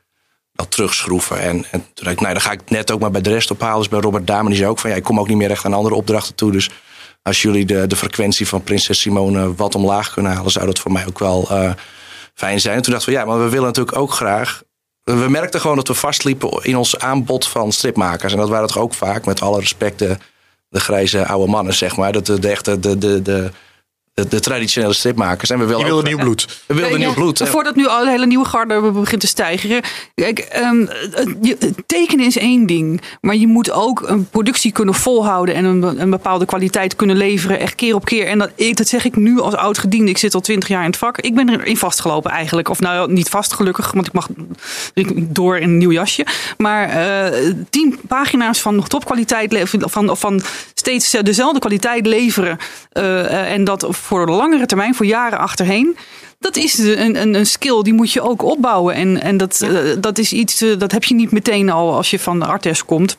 [0.52, 1.40] dat terugschroeven.
[1.40, 3.50] En, en toen dacht ik, nou, dan ga ik net ook maar bij de rest
[3.50, 3.78] ophalen.
[3.78, 5.64] Dus bij Robert Dame, die zei ook van ja, ik kom ook niet meer echt
[5.64, 6.52] aan andere opdrachten toe.
[6.52, 6.70] Dus
[7.22, 10.92] als jullie de, de frequentie van Prinses Simone wat omlaag kunnen halen, zou dat voor
[10.92, 11.70] mij ook wel eh,
[12.34, 12.76] fijn zijn.
[12.76, 14.62] En toen dachten we, ja, maar we willen natuurlijk ook graag.
[15.02, 18.32] We merkten gewoon dat we vastliepen in ons aanbod van stripmakers.
[18.32, 20.16] En dat waren toch ook vaak, met alle respect, de,
[20.74, 22.12] de grijze oude mannen, zeg maar.
[22.12, 22.48] Dat de, de
[22.80, 23.50] de, de, de,
[24.14, 25.50] de, de traditionele stripmakers.
[25.50, 26.62] En we wilde ook- nieuw bloed.
[26.66, 27.48] we wilden Ja, nieuw bloed.
[27.48, 29.82] Voordat nu al een hele nieuwe garde begint te stijgen.
[30.14, 30.86] Kijk, ehm,
[31.86, 33.00] tekenen is één ding.
[33.20, 35.54] Maar je moet ook een productie kunnen volhouden.
[35.54, 37.58] En een, een bepaalde kwaliteit kunnen leveren.
[37.58, 38.26] Echt keer op keer.
[38.26, 40.10] En dat, dat zeg ik nu als oud gediende.
[40.10, 41.18] Ik zit al twintig jaar in het vak.
[41.18, 42.68] Ik ben erin vastgelopen eigenlijk.
[42.68, 43.92] Of nou niet vast gelukkig.
[43.92, 44.28] Want ik mag
[45.16, 46.26] door in een nieuw jasje.
[46.56, 49.62] Maar eh, tien pagina's van topkwaliteit.
[49.68, 50.42] Van, of van
[50.74, 52.58] steeds dezelfde kwaliteit leveren.
[52.92, 54.94] eh, eh, en dat voor de langere termijn.
[54.94, 55.96] Voor jaren achterheen.
[56.38, 58.94] Dat is een, een, een skill, die moet je ook opbouwen.
[58.94, 62.10] En, en dat, eh, dat is iets, eh, dat heb je niet meteen al als
[62.10, 63.16] je van de Artes komt.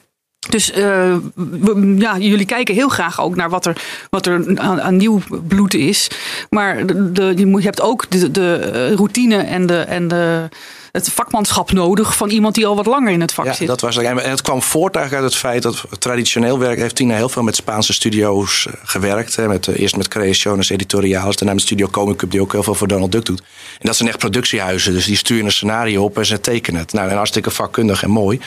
[0.49, 4.81] Dus eh, we- ja, jullie kijken heel graag ook naar wat er, wat er aan,
[4.81, 6.07] aan nieuw bloed is.
[6.49, 10.49] Maar de, de- je, moet, je hebt ook de, de routine en de, en de
[10.95, 13.67] het vakmanschap nodig van iemand die al wat langer in het vak Ja, zit.
[13.67, 14.05] dat was het.
[14.05, 17.43] En het kwam voort eigenlijk uit het feit dat traditioneel werk heeft Tina heel veel
[17.43, 19.35] met Spaanse studio's eh, gewerkt.
[19.35, 22.63] Hè, met, eh, eerst met Creaciones Editoriales, daarna met Studio Comic Cup, die ook heel
[22.63, 23.39] veel voor Donald Duck doet.
[23.79, 26.93] En dat zijn echt productiehuizen, dus die sturen een scenario op en ze tekenen het.
[26.93, 28.39] Nou, en hartstikke vakkundig en mooi.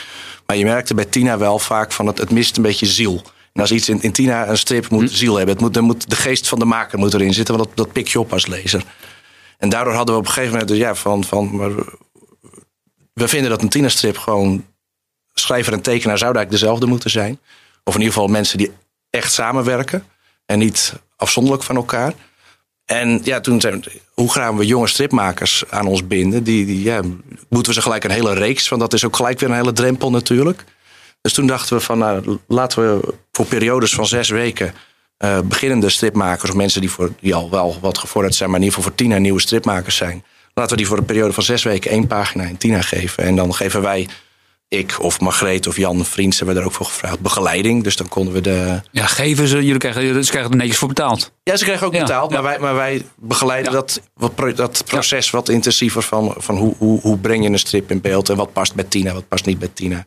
[0.46, 3.22] Maar je merkte bij Tina wel vaak van het, het mist een beetje ziel.
[3.52, 5.54] En als iets in, in Tina, een strip, moet ziel hebben.
[5.54, 7.92] Het moet, er moet, de geest van de maker moet erin zitten, want dat, dat
[7.92, 8.82] pik je op als lezer.
[9.58, 11.70] En daardoor hadden we op een gegeven moment, dus ja, van, van maar
[13.18, 14.64] we vinden dat een Tina-strip gewoon
[15.34, 17.38] schrijver en tekenaar zouden eigenlijk dezelfde moeten zijn.
[17.84, 18.72] Of in ieder geval mensen die
[19.10, 20.04] echt samenwerken
[20.46, 22.12] en niet afzonderlijk van elkaar.
[22.84, 26.44] En ja, toen zijn we, hoe gaan we jonge stripmakers aan ons binden?
[26.44, 27.00] Die, die, ja,
[27.48, 29.72] moeten we ze gelijk een hele reeks, want dat is ook gelijk weer een hele
[29.72, 30.64] drempel natuurlijk.
[31.20, 34.74] Dus toen dachten we van, nou, laten we voor periodes van zes weken
[35.16, 38.64] eh, beginnende stripmakers, of mensen die, voor, die al wel wat gevorderd zijn, maar in
[38.64, 40.24] ieder geval voor Tina nieuwe stripmakers zijn.
[40.58, 43.24] Laten we die voor een periode van zes weken één pagina in Tina geven.
[43.24, 44.08] En dan geven wij,
[44.68, 47.84] ik of Margreet of Jan Vriends, hebben we er ook voor gevraagd, begeleiding.
[47.84, 50.88] Dus dan konden we de, Ja, geven ze, jullie krijgen, ze krijgen er netjes voor
[50.88, 51.32] betaald.
[51.42, 52.40] ja, ze kregen ook Ja, betaald, ja.
[52.40, 53.78] maar, wij, maar wij begeleiden Ja.
[53.78, 57.90] dat, wat dat proces wat intensiever van, van hoe, hoe, hoe breng je een strip
[57.90, 60.06] in beeld en wat past bij Tina, wat past niet bij Tina.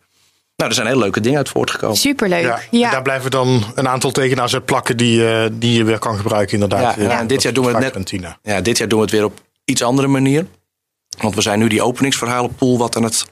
[0.55, 1.97] Nou, er zijn hele leuke dingen uit voortgekomen.
[1.97, 2.41] Superleuk.
[2.41, 5.83] Ja, Ja, en daar blijven dan een aantal tekenaars uit plakken die, eh, die je
[5.83, 6.95] weer kan gebruiken inderdaad.
[6.95, 8.37] Ja, ja, en dit jaar doen we het net- Met Tina.
[8.43, 10.47] Ja, dit jaar doen we het weer op iets andere manier.
[11.17, 13.25] Want we zijn nu die openingsverhalenpool wat aan het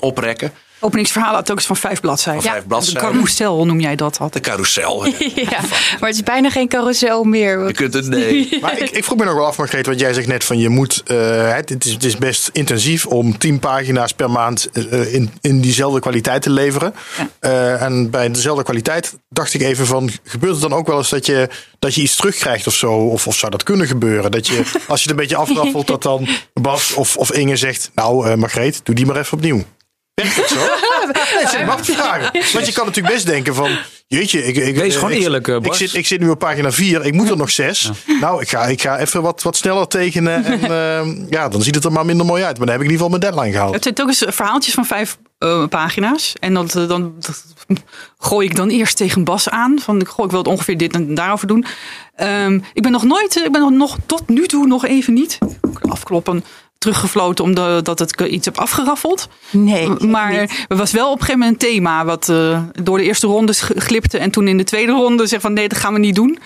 [0.00, 0.52] oprekken.
[0.82, 2.42] Openingsverhaal had ook eens van vijf bladzijden.
[2.42, 3.02] Van vijf bladzijden.
[3.02, 4.44] De carousel noem jij dat De altijd.
[4.44, 5.06] carousel.
[5.50, 5.60] ja,
[6.00, 7.66] maar het is bijna geen carousel meer.
[7.66, 8.48] Je kunt het, nee.
[8.60, 10.68] Maar ik, ik vroeg me nog wel af, Margreet, wat jij zegt net van je
[10.68, 15.14] moet, eh, het, het is, het is best intensief om tien pagina's per maand eh,
[15.14, 16.94] in, in diezelfde kwaliteit te leveren.
[17.16, 17.28] Ja.
[17.40, 21.10] Eh, en bij dezelfde kwaliteit dacht ik even van, gebeurt het dan ook wel eens
[21.10, 22.92] dat je, dat je iets terugkrijgt of zo?
[22.92, 24.30] Of, of zou dat kunnen gebeuren?
[24.30, 27.90] Dat je, als je het een beetje afraffelt, dat dan Bas of, of Inge zegt,
[27.94, 29.64] nou eh Margreet, doe die maar even opnieuw.
[30.14, 30.56] Werkt dat zo?
[30.56, 32.32] Nee, vragen.
[32.52, 33.70] Want je kan natuurlijk best denken van,
[34.06, 35.76] jeetje, ik, ik, Wees eh, gewoon ik- eerlijk, eh, ik, Bas.
[35.78, 37.90] zit, ik zit nu op pagina 4, ik moet er nog zes.
[38.20, 40.44] Nou, ik ga, ik ga even wat, wat sneller tekenen.
[40.44, 42.58] En eh, ja, dan ziet het er maar minder mooi uit.
[42.58, 43.74] Maar dan heb ik in ieder geval mijn deadline gehaald.
[43.74, 46.32] Het zijn ook eens verhaaltjes van vijf eh, pagina's.
[46.40, 47.44] En dat, dan dat
[48.18, 49.78] gooi ik dan eerst tegen Bas aan.
[49.80, 51.64] Van ik, goh, ik wil het ongeveer dit en daarover doen.
[52.14, 55.38] Ehm, ik ben nog nooit, ik ben nog, nog tot nu toe nog even niet
[55.88, 56.44] afkloppen.
[56.82, 59.28] Teruggefloten omdat dat het iets heb afgeraffeld.
[59.50, 60.64] Nee, Maar niet.
[60.68, 63.52] er was wel op een gegeven moment een thema wat eh, door de eerste ronde
[63.54, 64.18] glipte.
[64.18, 66.38] En toen in de tweede ronde zeg van nee, dat gaan we niet doen.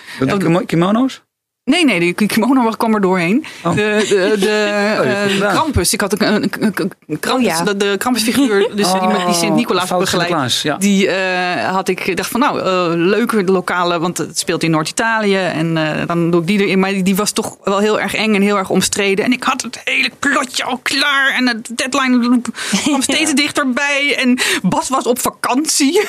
[0.65, 1.21] Kimono's?
[1.67, 3.45] Nee, nee, die kimono kwam er doorheen.
[3.63, 3.75] Oh.
[3.75, 4.55] De, de, de
[4.99, 5.53] Oh, eh.
[5.53, 5.93] Krampus.
[5.93, 6.73] Ik had een, een, een,
[7.07, 7.63] een- Krampus, Oh, ja.
[7.63, 10.61] de, de Krampusfiguur, dus die met die Sint-Nicolaas begeleid.
[10.61, 10.77] Ja.
[10.77, 14.71] Die eh, had ik dacht van nou, eh leuke de lokale, want het speelt in
[14.71, 15.35] Noord-Italië.
[15.37, 16.79] En eh, dan doe ik die erin.
[16.79, 19.25] Maar die, die was toch wel heel erg eng en heel erg omstreden.
[19.25, 21.33] En ik had het hele plotje al klaar.
[21.37, 22.41] En de deadline
[22.83, 24.15] kwam steeds dichterbij.
[24.19, 25.91] En Bas was op vakantie.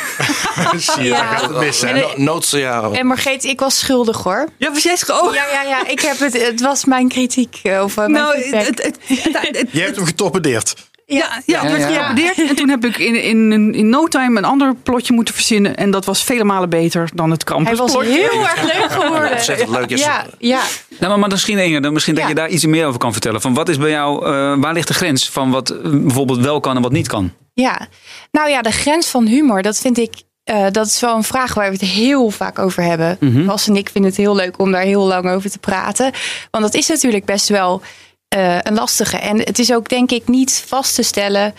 [0.76, 1.16] Zie je, Ja.
[1.16, 1.80] daar gaat het mis.
[1.80, 1.88] hè?
[1.88, 4.48] En, En Margreet, ik was schuldig hoor.
[4.56, 5.34] Ja, was jij oh.
[5.52, 5.87] Ja, ja.
[5.87, 7.61] Ik heb het, het was mijn kritiek.
[7.62, 8.50] eh, Of eh, mijn Nou, het,
[8.82, 10.87] het, het- het- Je hebt hem getorpedeerd.
[11.06, 11.78] Ja, ja, Ja, het
[12.16, 12.44] werd ja.
[12.48, 15.76] En toen heb ik in, in, in no time een ander plotje moeten verzinnen.
[15.76, 18.11] En dat was vele malen beter dan het Hij Krampus was plotje.
[18.11, 19.30] heel erg leuk geworden.
[19.32, 19.90] ontzettend leuk.
[19.90, 20.61] is- Ja, ja.
[20.88, 23.40] Nou, maar, maar misschien Inge, dan misschien dat je daar iets meer over kan vertellen.
[23.40, 26.76] Van wat is bij jou, eh, waar ligt de grens van wat bijvoorbeeld wel kan
[26.76, 27.32] en wat niet kan?
[27.54, 27.87] Ja,
[28.32, 30.14] nou ja, de grens van humor, dat vind ik.
[30.48, 33.18] Eh, dat is wel een vraag waar we het heel vaak over hebben.
[33.46, 36.12] Bas en ik vinden het heel leuk om daar heel lang over te praten.
[36.50, 37.82] Want dat is natuurlijk best wel
[38.28, 39.16] eh, een lastige.
[39.16, 41.54] En het is ook denk ik niet vast te stellen.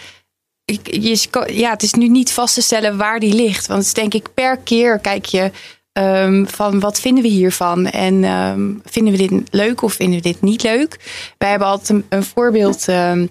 [0.66, 3.68] Ik, je, ja, het is nu niet vast te stellen waar die ligt.
[3.68, 5.52] Want het is denk ik per keer kijk je
[5.92, 7.86] ehm, van wat vinden we hiervan?
[7.86, 11.00] En ehm, vinden we dit leuk of vinden we dit niet leuk?
[11.38, 13.28] Wij hebben altijd een, een voorbeeld ehm,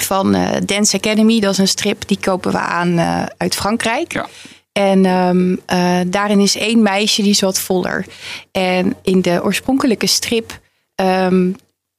[0.00, 1.40] van eh, Dance Academy.
[1.40, 3.00] Dat is een strip die kopen we aan
[3.36, 4.12] uit Frankrijk.
[4.12, 4.28] Ja.
[4.78, 8.06] En ehm, eh, daarin is één meisje die is wat voller.
[8.52, 10.58] En in de oorspronkelijke strip
[10.94, 11.50] ehm,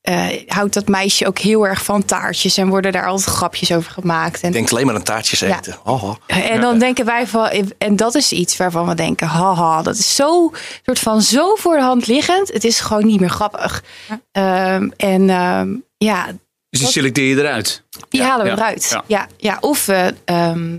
[0.01, 2.57] eh, houdt dat meisje ook heel erg van taartjes.
[2.57, 4.41] En worden daar altijd grapjes over gemaakt.
[4.41, 5.57] En Ik denk alleen maar aan taartjes Ja.
[5.57, 5.77] eten.
[5.83, 6.15] Oh.
[6.27, 10.15] en dan denken wij van, en dat is iets waarvan we denken, haha, dat is
[10.15, 10.51] zo,
[10.85, 12.53] soort van zo voor de hand liggend.
[12.53, 13.83] Het is gewoon niet meer grappig.
[14.31, 16.25] Ehm, en ehm, ja,
[16.69, 17.83] Dus die selecteer je eruit.
[18.09, 18.87] die Ja, halen we ja, eruit.
[18.89, 19.03] ja.
[19.07, 19.27] Ja.
[19.37, 20.77] Ja, of we ehm,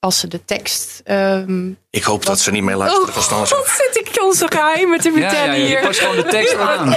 [0.00, 1.00] eh, passen de tekst.
[1.04, 3.08] ehm Ik hoop dat ze niet mee luisteren.
[3.08, 5.94] oh, wat zit ik onze geheimen te Ja, vertellen ja, ja, je hier?
[5.94, 6.94] gewoon de tekst aan.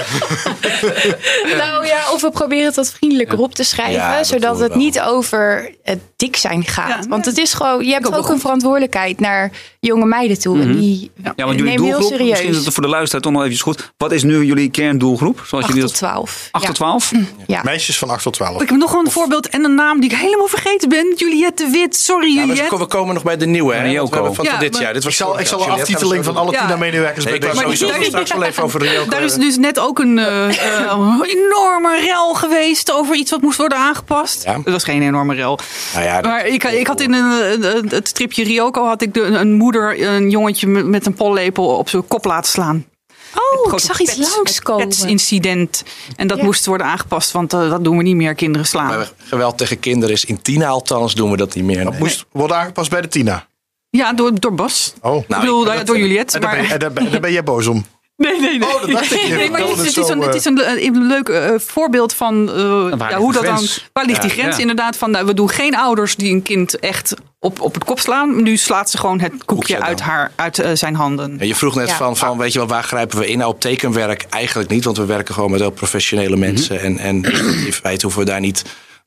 [1.56, 4.68] Nou ja, of we proberen het wat vriendelijker op te schrijven, Ja, dat zodat het
[4.68, 4.76] wel.
[4.78, 7.02] niet over het dik zijn gaat.
[7.04, 7.08] Ja.
[7.08, 10.60] Want het is gewoon, je hebt ook een verantwoordelijkheid naar jonge meiden toe.
[10.60, 12.64] En die Ja, want jullie nemen heel doelgroep, misschien is serieus.
[12.64, 13.92] het voor de luisteraar toch nog even goed.
[13.96, 15.42] Wat is nu jullie kerndoelgroep?
[15.46, 16.48] Zoals 8 jullie tot dat 12.
[16.50, 16.82] 8 tot ja.
[16.84, 17.12] 12?
[17.46, 17.60] Ja.
[17.64, 18.62] Meisjes van 8 tot 12.
[18.62, 21.12] Ik heb nog een voorbeeld en een naam die ik helemaal vergeten ben.
[21.16, 21.96] Juliette de Wit.
[21.96, 22.62] Sorry, Ja, Juliette.
[22.92, 23.74] We komen nog bij de nieuwe.
[23.74, 23.82] Hè?
[23.82, 24.08] Ryoko.
[24.08, 24.92] We hebben van Ja, dit maar- jaar.
[24.92, 26.60] Dit was Ik zal, ik zal vorig een aftiteling van alle Ja.
[26.66, 29.10] Tina-medewerkers Nee, bij ik wou deze sowieso daar- straks wel even over Ryoko.
[29.10, 33.58] Daar is dus net ook een eh, eh, enorme rel geweest over iets wat moest
[33.58, 34.44] worden aangepast.
[34.44, 34.52] Ja.
[34.64, 35.58] Dat was geen enorme rel.
[35.94, 39.52] Nou Maar ik, ik had in een, een- het stripje Ryoko had ik de, een
[39.52, 42.86] moeder een jongetje met, met een pollepel op zijn kop laten slaan.
[43.34, 44.88] Oh, ik zag iets pets- langskomen.
[44.88, 45.82] het incident.
[46.16, 46.44] En dat Ja.
[46.44, 48.86] moest worden aangepast, want eh, dat doen we niet meer, kinderen slaan.
[48.86, 51.82] maar geweld tegen kinderen is in Tina althans doen we dat niet meer.
[51.84, 52.00] Dat nee.
[52.00, 53.46] moest worden aangepast bij de Tina.
[53.90, 54.92] Ja, door, door Bas.
[55.00, 55.16] Oh.
[55.16, 56.34] ik bedoel, ik- nou ja, door Juliette.
[56.34, 57.84] En daar ben, Maar, en daar ben, daar ben jij boos om.
[58.22, 58.68] Nee, nee, nee.
[58.74, 59.28] Oh, dat dacht ik.
[59.28, 61.50] Nee, maar het, is- het is zo, een, het eh, is een, een, leuk eh,
[61.56, 63.66] voorbeeld van eh, ja, hoe dat dan.
[63.92, 64.54] Waar ligt die grens?
[64.56, 64.60] ja.
[64.60, 67.98] Inderdaad, van nou, we doen geen ouders die een kind echt op, op het kop
[68.00, 68.42] slaan.
[68.42, 71.36] Nu slaat ze gewoon het koekje Koekje uit, haar, uit eh, zijn handen.
[71.38, 71.96] Ja, je vroeg net Ja.
[71.96, 73.38] van, van, weet je wel, waar grijpen we in?
[73.38, 76.80] Nou, op tekenwerk eigenlijk niet, want we werken gewoon met heel professionele mensen.
[76.80, 77.22] En, en
[77.66, 78.62] in feite hoeven we daar niet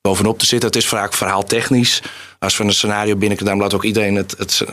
[0.06, 0.68] bovenop te zitten.
[0.68, 2.02] Het is vaak verhaaltechnisch.
[2.40, 4.64] Als we een scenario binnenkomen, dan laat ook iedereen het.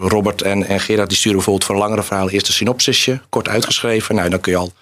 [0.00, 4.14] Robert en, en Gerard die sturen bijvoorbeeld voor langere verhalen eerst een synopsisje, kort uitgeschreven.
[4.14, 4.72] Nou, dan kun je al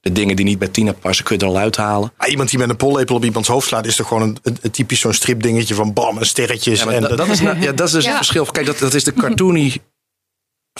[0.00, 2.12] de dingen die niet bij Tina passen, kun je er al uithalen.
[2.16, 4.58] Ah, iemand die met een pollepel op iemands hoofd slaat, is toch gewoon een, een,
[4.62, 6.82] een typisch zo'n stripdingetje van bam en sterretjes.
[6.82, 8.08] Ja, en dat, dat is, nou- ja, dat is dus Ja.
[8.08, 8.44] het verschil.
[8.44, 9.76] Kijk, dat, dat is de cartoony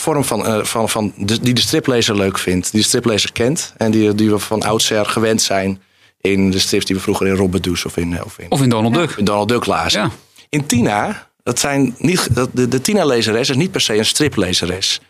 [0.01, 2.71] vorm van, eh, van, van de, die de striplezer leuk vindt.
[2.73, 3.73] Die de striplezer kent.
[3.77, 5.83] En die, die we van oudsher gewend zijn
[6.21, 8.63] in de strips die we vroeger in Robert Does of in, eh, of in, Of
[8.63, 9.11] in Donald Duck?
[9.11, 10.01] in Donald Duck lazen.
[10.01, 10.11] Ja.
[10.49, 15.01] In Tina, dat zijn niet, dat, de, de Tina-lezeres is niet per se een striplezeres.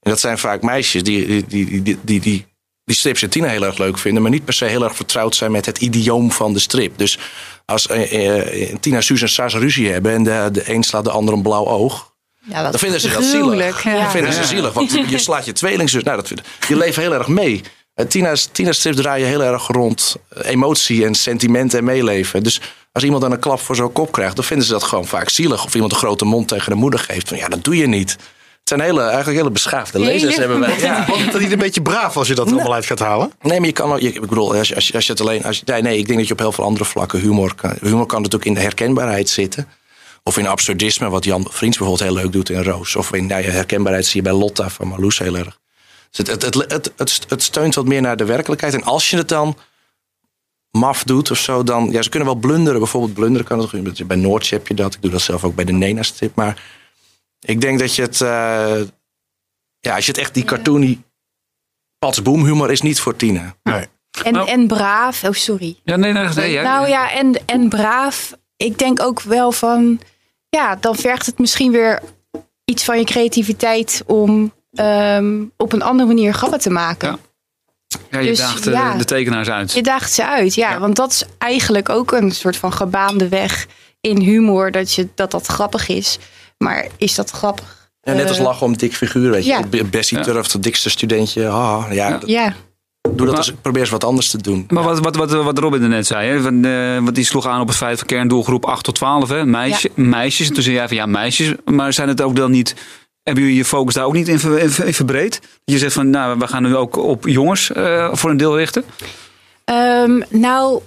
[0.00, 2.20] En dat zijn vaak meisjes die die, die, die, die,
[2.84, 5.34] die, strips in Tina heel erg leuk vinden, maar niet per se heel erg vertrouwd
[5.36, 6.98] zijn met het idioom van de strip.
[6.98, 7.18] Dus
[7.64, 11.10] als eh, eh, Tina, Suus en Sas ruzie hebben en de, de een slaat de
[11.10, 13.78] ander een blauw oog, Ja, dat dan vinden ze dat gruwelijk.
[13.78, 13.94] zielig.
[13.94, 14.02] Ja.
[14.02, 16.02] Dan vinden ze zielig, want je slaat je tweelingzus.
[16.02, 16.32] Nou, dat,
[16.68, 17.62] je leeft heel erg mee.
[17.96, 22.42] Eh, Tina's, Tina's strips draaien heel erg rond eh, emotie en sentimenten en meeleven.
[22.42, 22.60] Dus
[22.92, 25.28] als iemand dan een klap voor zo'n kop krijgt, dan vinden ze dat gewoon vaak
[25.28, 25.64] zielig.
[25.64, 27.28] Of iemand een grote mond tegen de moeder geeft.
[27.28, 28.10] Van ja, dat doe je niet.
[28.10, 30.78] Het zijn hele, eigenlijk hele beschaafde lezers hebben wij.
[30.80, 31.06] Ja.
[31.06, 33.32] Wordt het dan niet een beetje braaf als je dat er allemaal uit gaat halen?
[33.40, 35.44] Nee, maar je kan, je, ik bedoel, als je, als je, als je het alleen,
[35.44, 37.74] als je, nee, nee, ik denk dat je op heel veel andere vlakken humor kan.
[37.80, 39.68] Humor kan natuurlijk in de herkenbaarheid zitten.
[40.22, 42.96] Of in absurdisme, wat Jan Vriends bijvoorbeeld heel leuk doet in Roos.
[42.96, 45.58] Of in nou herkenbaarheid zie je bij Lotta van Marloes heel erg.
[46.16, 48.74] Dus het, het, het, het, het, het steunt wat meer naar de werkelijkheid.
[48.74, 49.56] En als je het dan
[50.70, 51.90] maf doet of zo, dan...
[51.90, 52.78] Ja, ze kunnen wel blunderen.
[52.78, 54.06] Bijvoorbeeld blunderen kan het.
[54.06, 54.94] Bij Noordje heb je dat.
[54.94, 56.34] Ik doe dat zelf ook bij de Nena-strip.
[56.34, 56.62] Maar
[57.40, 58.20] ik denk dat je het...
[58.20, 58.80] eh,
[59.80, 61.00] ja, als je het echt die cartoony...
[61.98, 63.56] Pats boom humor is niet voor Tina.
[63.62, 63.86] Nee.
[64.24, 64.48] En, Nou.
[64.48, 65.24] en braaf.
[65.24, 65.76] Oh, sorry.
[65.84, 66.50] Ja, nee, nee, nee.
[66.50, 66.62] ja.
[66.62, 68.32] Nou ja, en, en braaf.
[68.56, 70.00] Ik denk ook wel van.
[70.48, 72.02] Ja, dan vergt het misschien weer
[72.64, 77.08] iets van je creativiteit om ehm, op een andere manier grappen te maken.
[77.08, 77.18] Ja.
[78.10, 78.94] Ja, je dus, daagt eh, ja.
[78.96, 79.72] de tekenaars uit.
[79.72, 80.78] Je daagt ze uit, ja, Ja.
[80.78, 83.66] Want dat is eigenlijk ook een soort van gebaande weg
[84.00, 84.70] in humor.
[84.70, 86.18] Dat je, dat, dat grappig is.
[86.58, 87.90] Maar is dat grappig?
[88.00, 89.62] Ja, net als Eh, lachen om een dik figuur, weet je.
[89.70, 89.84] ja.
[89.84, 90.22] Bessie Ja.
[90.24, 91.48] Turf, het dikste studentje.
[91.48, 92.10] Ah, ja, Ja.
[92.18, 92.54] dat- Ja,
[93.02, 94.64] doe dat Maar- eens, probeer eens wat anders te doen.
[94.68, 97.46] Maar wat, wat, wat, wat Robin er net zei, hè, van, eh, want die sloeg
[97.46, 100.48] aan op het feit van kerndoelgroep 8 tot 12, hè, meisje, meisjes.
[100.48, 101.52] En toen zei jij van ja, meisjes.
[101.64, 102.74] Maar zijn het ook dan niet,
[103.26, 105.40] hebben jullie je focus daar ook niet in, ver- verbreed?
[105.64, 108.84] Je zegt van nou, we gaan nu ook op jongens eh, voor een deel richten.
[109.64, 110.80] Ehm, nou,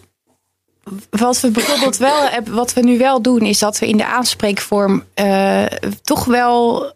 [1.10, 5.04] wat we bijvoorbeeld wel wat we nu wel doen, is dat we in de aanspreekvorm
[5.14, 5.66] eh,
[6.04, 6.92] toch wel.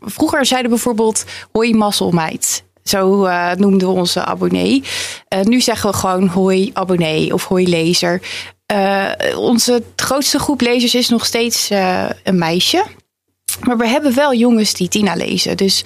[0.00, 2.64] Vroeger zeiden bijvoorbeeld hoi mazzelmeid.
[2.82, 4.82] Zo eh, noemden we onze abonnee.
[5.42, 8.20] Nu zeggen we gewoon hoi abonnee of hoi lezer.
[9.36, 11.70] Onze grootste groep lezers is nog steeds
[12.22, 12.84] een meisje.
[13.60, 15.56] Maar we hebben wel jongens die Tina lezen.
[15.56, 15.84] Dus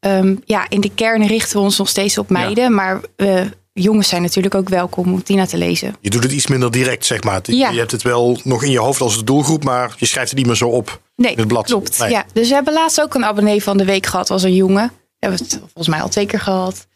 [0.00, 2.74] ehm, ja, in de kern richten we ons nog steeds op meiden.
[2.74, 3.40] Maar eh,
[3.72, 5.94] jongens zijn natuurlijk ook welkom om Tina te lezen.
[6.00, 7.40] Je doet het iets minder direct, zeg maar.
[7.42, 7.70] Ja.
[7.70, 10.38] Je hebt het wel nog in je hoofd als de doelgroep, maar je schrijft het
[10.38, 11.64] niet meer zo op Nee, in het blad.
[11.66, 11.98] klopt.
[11.98, 12.10] Nee.
[12.10, 12.24] Ja.
[12.32, 14.86] Dus we hebben laatst ook een abonnee van de week gehad als een jongen.
[14.94, 16.86] We hebben het volgens mij al twee keer gehad.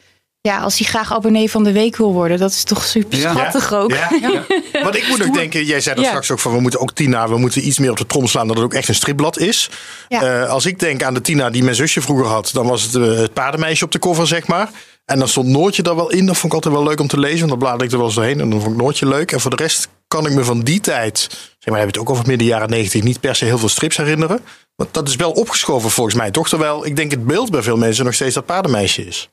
[0.45, 3.31] Ja, als hij graag abonnee van de week wil worden, dat is toch super Ja.
[3.31, 3.91] schattig ook.
[3.91, 4.09] Ja?
[4.83, 6.09] Want ik moet ook denken, jij zei dat Ja.
[6.09, 8.47] straks ook van we moeten ook Tina, we moeten iets meer op de trom slaan
[8.47, 9.69] dat het ook echt een stripblad is.
[10.07, 10.21] Ja.
[10.43, 12.95] Eh, als ik denk aan de Tina die mijn zusje vroeger had, dan was het
[12.95, 14.69] eh, het paardenmeisje op de cover, zeg maar.
[15.05, 16.25] En dan stond Noortje daar wel in.
[16.25, 17.37] Dat vond ik altijd wel leuk om te lezen.
[17.37, 18.39] Want dan bladerde ik er wel eens doorheen.
[18.39, 19.31] En dan vond ik Noortje leuk.
[19.31, 21.97] En voor de rest kan ik me van die tijd, zeg maar, we hebben het
[21.97, 24.39] ook over midden jaren negentig, niet per se heel veel strips herinneren.
[24.75, 26.49] Want dat is wel opgeschoven volgens mij, toch?
[26.49, 29.29] Terwijl ik denk het beeld bij veel mensen nog steeds dat paardenmeisje is.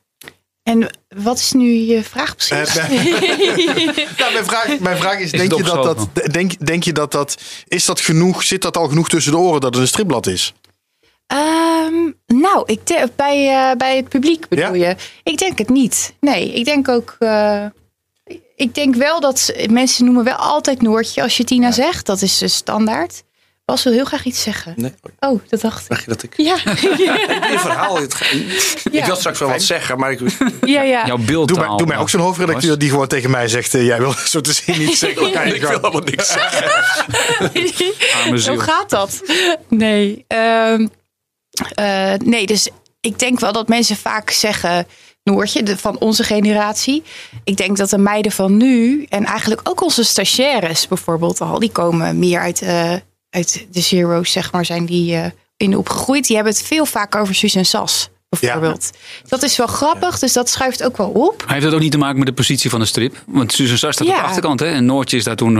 [0.63, 2.75] En wat is nu je vraag precies?
[2.77, 2.89] Eh,
[4.19, 7.11] Nou, mijn, vraag, mijn vraag is, Is denk je dat dat, denk, denk je dat
[7.11, 10.27] dat, is dat genoeg, zit dat al genoeg tussen de oren dat het een stripblad
[10.27, 10.53] is?
[11.27, 14.95] Ehm, Nou, ik de- bij, eh, bij het publiek bedoel je?
[15.23, 16.13] Ik denk het niet.
[16.19, 17.15] Nee, ik denk ook.
[17.19, 17.65] eh,
[18.55, 22.05] ik denk wel dat mensen noemen wel altijd Noortje als je Tina zegt.
[22.05, 23.23] Dat is de standaard.
[23.65, 24.73] Bas wil heel graag iets zeggen.
[24.77, 25.89] Nee, Oh, dat dacht ik.
[25.89, 26.33] dacht je dat ik...
[26.37, 26.57] Ja,
[27.59, 27.97] verhaal.
[27.99, 28.21] het-
[28.91, 30.19] Ik wil straks wel wat zeggen, maar ik...
[30.65, 31.05] ja, ja.
[31.05, 31.47] Jouw beeld.
[31.47, 33.73] Doe mij, doe mij ook zo'n hoofdredacteur die gewoon tegen mij zegt...
[33.73, 35.29] eh, jij wil zo te zien niet zeggen.
[35.47, 36.71] Je Ik wil helemaal niks zeggen.
[38.39, 39.21] Zo gaat dat.
[39.69, 40.25] Nee.
[40.27, 40.87] ehm,
[41.75, 42.69] eh, nee, dus
[43.01, 44.87] ik denk wel dat mensen vaak zeggen...
[45.23, 47.03] Noortje, de, van onze generatie.
[47.43, 49.05] Ik denk dat de meiden van nu...
[49.09, 51.59] en eigenlijk ook onze stagiaires bijvoorbeeld al...
[51.59, 52.93] die komen meer uit, eh,
[53.33, 55.25] uit de zero's, zeg maar, zijn die eh,
[55.57, 56.27] in opgegroeid.
[56.27, 58.89] Die hebben het veel vaker over Suus en Sas, bijvoorbeeld.
[59.27, 61.43] Dat is wel grappig, dus dat schuift ook wel op.
[61.47, 63.23] Heeft dat ook niet te maken met de positie van de strip?
[63.27, 64.19] Want Susan Sar staat op Ja.
[64.19, 64.65] de achterkant hè?
[64.65, 65.57] en Noortje is daar toen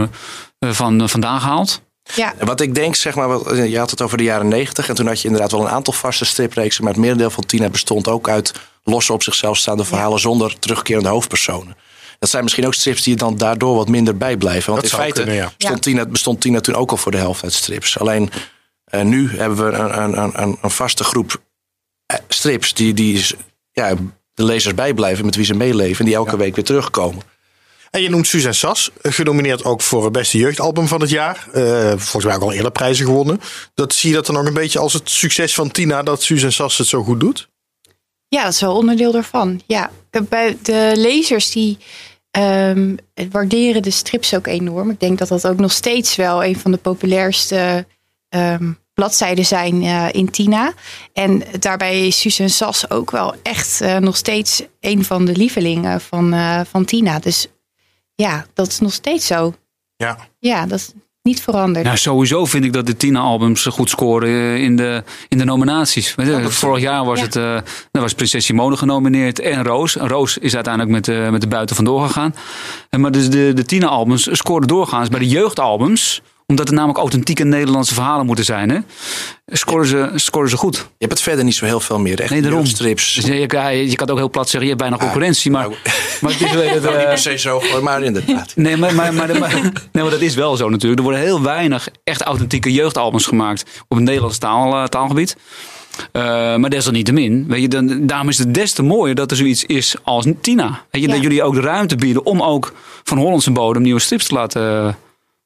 [0.58, 1.80] eh, van, eh, vandaan gehaald.
[2.14, 4.88] Ja, Wat ik denk, zeg maar, wat- je had het over de jaren negentig.
[4.88, 6.84] En toen had je inderdaad wel een aantal vaste stripreeksen.
[6.84, 11.08] Maar het merendeel van Tina bestond ook uit losse op zichzelf staande verhalen zonder terugkerende
[11.08, 11.76] hoofdpersonen.
[12.24, 14.70] Dat zijn misschien ook strips die je dan daardoor wat minder bijblijven.
[14.72, 15.52] Want Dat in feite kunnen, ja.
[15.58, 17.98] stond Tina, bestond Tina toen ook al voor de helft uit strips.
[17.98, 18.30] Alleen
[18.84, 21.42] eh, nu hebben we een, een, een, een vaste groep
[22.06, 23.34] eh, strips die, die is-
[23.72, 23.94] ja,
[24.34, 25.98] de lezers bijblijven met wie ze meeleven.
[25.98, 27.22] En die elke week weer terugkomen.
[27.90, 31.10] En je noemt Suus en Sas, eh, genomineerd ook voor het beste jeugdalbum van het
[31.10, 31.48] jaar.
[31.52, 33.40] Eh, volgens mij ook al eerder prijzen gewonnen.
[33.74, 36.42] Dat, zie je dat dan ook een beetje als het succes van Tina dat Suus
[36.42, 37.48] en Sas het zo goed doet?
[38.28, 39.60] Ja, dat is wel onderdeel daarvan.
[39.66, 39.90] Ja,
[40.28, 41.78] bij de lezers die
[42.34, 42.96] ehm,
[43.30, 44.90] waarderen de strips ook enorm.
[44.90, 47.86] Ik denk dat dat ook nog steeds wel een van de populairste
[48.28, 50.72] ehm, bladzijden zijn eh, in Tina.
[51.12, 56.00] En daarbij is Susan Sas ook wel echt eh, nog steeds een van de lievelingen
[56.00, 57.18] van, eh, van Tina.
[57.18, 57.46] Dus
[58.14, 59.54] ja, dat is nog steeds zo.
[59.96, 60.18] Ja.
[60.38, 60.92] Ja, dat is
[61.24, 61.84] niet veranderd.
[61.84, 66.14] Nou, sowieso vind ik dat de Tina-albums goed scoren eh, in de, in de nominaties.
[66.14, 67.24] Weet je, Vorig jaar was Ja.
[67.24, 67.58] het eh,
[67.90, 69.94] dan was Prinses Simone genomineerd en Roos.
[69.94, 72.34] Roos is uiteindelijk met, de met de buiten vandoor gegaan.
[72.90, 77.44] En Maar dus de, de Tina-albums scoren doorgaans bij de jeugdalbums omdat er namelijk authentieke
[77.44, 78.70] Nederlandse verhalen moeten zijn.
[78.70, 78.78] Hè?
[79.46, 80.76] Scoren, ze, scoren ze goed.
[80.76, 82.20] Je hebt het verder niet zo heel veel meer.
[82.20, 82.66] Echt Nee, daarom.
[82.66, 83.14] strips.
[83.14, 83.40] Dus je, je,
[83.90, 85.50] je kan het ook heel plat zeggen, je hebt bijna concurrentie.
[85.50, 85.74] Maar, nou,
[86.20, 88.52] maar het is wel- het, niet eh, per se zo, maar inderdaad.
[88.64, 89.60] Nee, maar, maar, maar, maar-
[89.92, 91.00] nee, maar dat is wel zo natuurlijk.
[91.00, 95.36] Er worden heel weinig echt authentieke jeugdalbums gemaakt op het Nederlands taal, eh, taalgebied.
[96.12, 96.22] Eh,
[96.56, 99.94] maar desalniettemin, weet je, dan, daarom is het des te mooier dat er zoiets is
[100.02, 100.68] als Tina.
[100.90, 101.14] Weet je, Ja.
[101.14, 102.72] Dat jullie ook de ruimte bieden om ook
[103.04, 104.96] van Hollandse bodem nieuwe strips te laten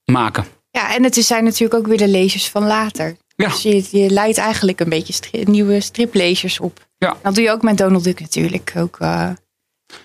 [0.05, 0.45] maken.
[0.79, 3.17] Ja, en het zijn natuurlijk ook weer de lezers van later.
[3.37, 3.49] Ja.
[3.49, 6.87] Dus je, je leidt eigenlijk een beetje stri- nieuwe striplezers op.
[6.99, 7.17] Ja.
[7.23, 8.73] Dat doe je ook met Donald Duck natuurlijk.
[8.77, 9.31] Ook, eh,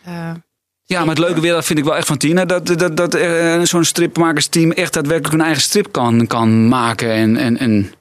[0.03, 0.31] eh,
[0.83, 3.13] Ja, maar het leuke weer, dat vind ik wel echt van Tina, dat, dat, dat
[3.13, 7.11] eh, zo'n stripmakersteam echt daadwerkelijk hun eigen strip kan, kan maken.
[7.11, 7.93] En, en, en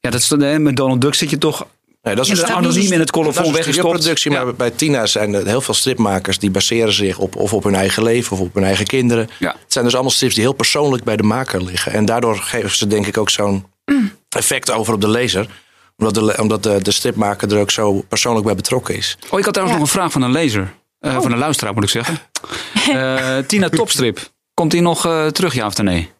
[0.00, 1.66] ja, dat met Donald Duck zit je toch
[2.08, 3.74] Nee, dat is stu- anoniem in het colofon weggestopt.
[3.76, 4.52] studioproductie, maar Ja.
[4.52, 8.02] bij Tina zijn er heel veel stripmakers die baseren zich op, of op hun eigen
[8.02, 9.28] leven of op hun eigen kinderen.
[9.38, 9.48] Ja.
[9.62, 11.92] Het zijn dus allemaal strips die heel persoonlijk bij de maker liggen.
[11.92, 13.66] En daardoor geven ze denk ik ook zo'n
[14.28, 15.46] effect over op de lezer.
[15.96, 19.18] Omdat, de, omdat de, de stripmaker er ook zo persoonlijk bij betrokken is.
[19.30, 19.84] Oh, ik had trouwens Ja.
[19.84, 20.74] nog een vraag van een lezer.
[21.00, 22.18] Eh, Van een luisteraar moet ik zeggen.
[22.92, 24.30] Eh, Tina Topstrip.
[24.54, 26.10] Komt die nog eh, terug, ja of nee?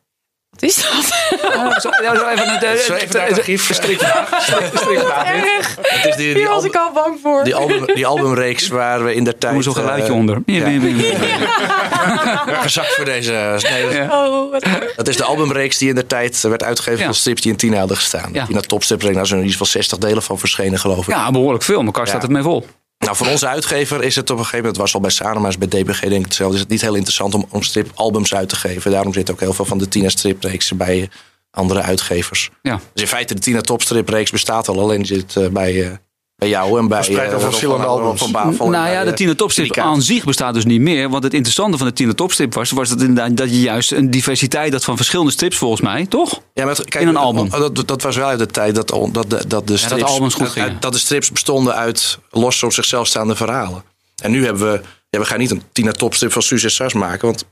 [0.61, 1.83] Wat is dat?
[1.83, 3.71] Zo, ja, zo even een, eh, even het archief.
[3.79, 5.77] Erg.
[5.83, 7.45] Het is die, die, Hier was album- ik al bang voor.
[7.45, 9.53] die, album, die albumreeks waar we in der tijd...
[9.55, 10.43] Doe zo'n geluidje eh, onder.
[10.47, 10.67] ja.
[10.69, 12.61] Ja.
[12.63, 13.33] Gezakt voor deze...
[13.71, 14.27] Nee, dat- Ja.
[14.27, 14.53] Oh.
[14.97, 17.05] Dat is de albumreeks die in de tijd werd uitgegeven Ja.
[17.05, 18.31] van strips die in Tina hadden gestaan.
[18.33, 18.45] Ja.
[18.47, 21.15] Tina Topstrip, daar zijn er iets van 60 delen van verschenen geloof ik.
[21.15, 21.83] ja, behoorlijk veel.
[21.85, 22.27] Elkaar staat Ja.
[22.27, 22.67] het mee vol.
[22.99, 25.49] Nou, voor onze uitgever is het op een gegeven moment, het was al bij Sanoma,
[25.49, 28.49] is bij DPG denk ik hetzelfde, is het niet heel interessant om, om stripalbums uit
[28.49, 28.91] te geven.
[28.91, 31.09] Daarom zitten ook heel veel van de Tina stripreeksen bij eh,
[31.51, 32.51] andere uitgevers.
[32.63, 32.81] Ja.
[32.93, 35.97] Dus in feite, de Tina Topstripreeks bestaat al, alleen zit eh, bij, eh,
[36.39, 36.97] bij jou en bij...
[37.05, 38.23] Verspreid eh, over verschillende van- albums.
[38.57, 39.93] Van nou ja, de eh, Tina Topstrip Delicaat.
[39.95, 41.09] aan zich bestaat dus niet meer.
[41.11, 44.11] Want het interessante van de Tina Topstrip was, was dat, inderdaad, dat je juist een
[44.11, 46.41] diversiteit had van verschillende strips volgens mij, toch?
[46.55, 47.49] Ja, maar het- kijk, in een album.
[47.51, 50.57] Dat, dat was wel uit de tijd dat, dat, de, dat de strips, albums goed
[50.59, 53.83] uit- dat de strips bestonden uit los op zichzelf staande verhalen.
[54.23, 56.93] En nu hebben we, ja, we gaan niet een Tina Topstrip van Suus en Sas
[56.93, 57.45] maken, want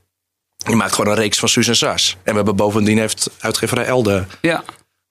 [0.56, 2.16] je maakt gewoon een reeks van Suus en Sas.
[2.22, 4.64] En we hebben bovendien heeft uitgeverij Elde Ja.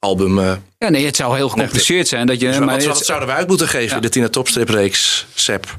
[0.05, 0.39] Album.
[0.39, 2.27] eh, Ja, nee, het zou heel gecompliceerd zijn.
[2.27, 3.95] Dat je, dus maar wat, het- wat zouden we uit moeten geven?
[3.95, 4.01] Ja.
[4.01, 5.77] De Tina Topstrip reeks Sep.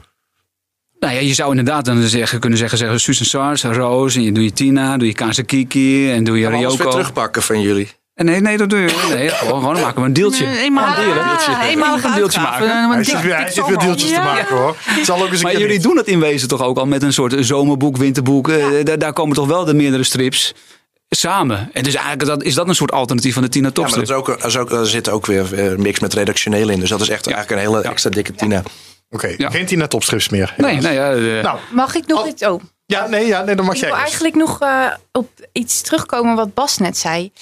[0.98, 4.32] Nou ja, je zou inderdaad dan zeggen, kunnen zeggen, zeggen Susan Sars, Roos, en je
[4.32, 6.90] doe je Tina, doe je Kaza Kiki en doe je we alles weer Ryoko.
[6.90, 7.88] terugpakken van jullie.
[8.14, 9.06] En nee, nee, dat doe je.
[9.14, 10.44] Nee, gewoon, maken we een deeltje.
[10.46, 11.52] Een eenmalige, Gewoon een deeltje.
[11.56, 12.70] ah, eenmalige Een deeltje maken.
[12.70, 14.76] Een Hij zit weer, hij dik zit weer deeltjes te maken hoor.
[14.80, 15.82] Het zal ook eens een Maar jullie niet.
[15.82, 18.48] doen het in wezen toch ook al met een soort zomerboek, winterboek.
[18.48, 20.54] Eh, Daar, daar komen toch wel de meerdere strips.
[21.08, 21.70] Samen.
[21.72, 24.06] En dus eigenlijk dat, is dat een soort alternatief van de Tina Ja, maar Topstrip.
[24.06, 26.68] dat is ook, dat is ook, er zit ook weer eh, een mix met redactioneel
[26.68, 26.80] in.
[26.80, 27.90] Dus dat is echt eigenlijk een hele Ja.
[27.90, 28.62] extra dikke Tina.
[29.10, 29.50] Oké, Ja.
[29.50, 30.54] geen Tina topstrips meer.
[30.56, 31.10] nee, nee, ja,
[31.42, 32.28] Nou, Mag ik nog Oh.
[32.28, 32.42] iets?
[32.46, 34.10] Oh, ja, nee, ja, nee, dan mag ik jij wil eerst.
[34.12, 37.32] eigenlijk nog eh, op iets terugkomen wat Bas net zei.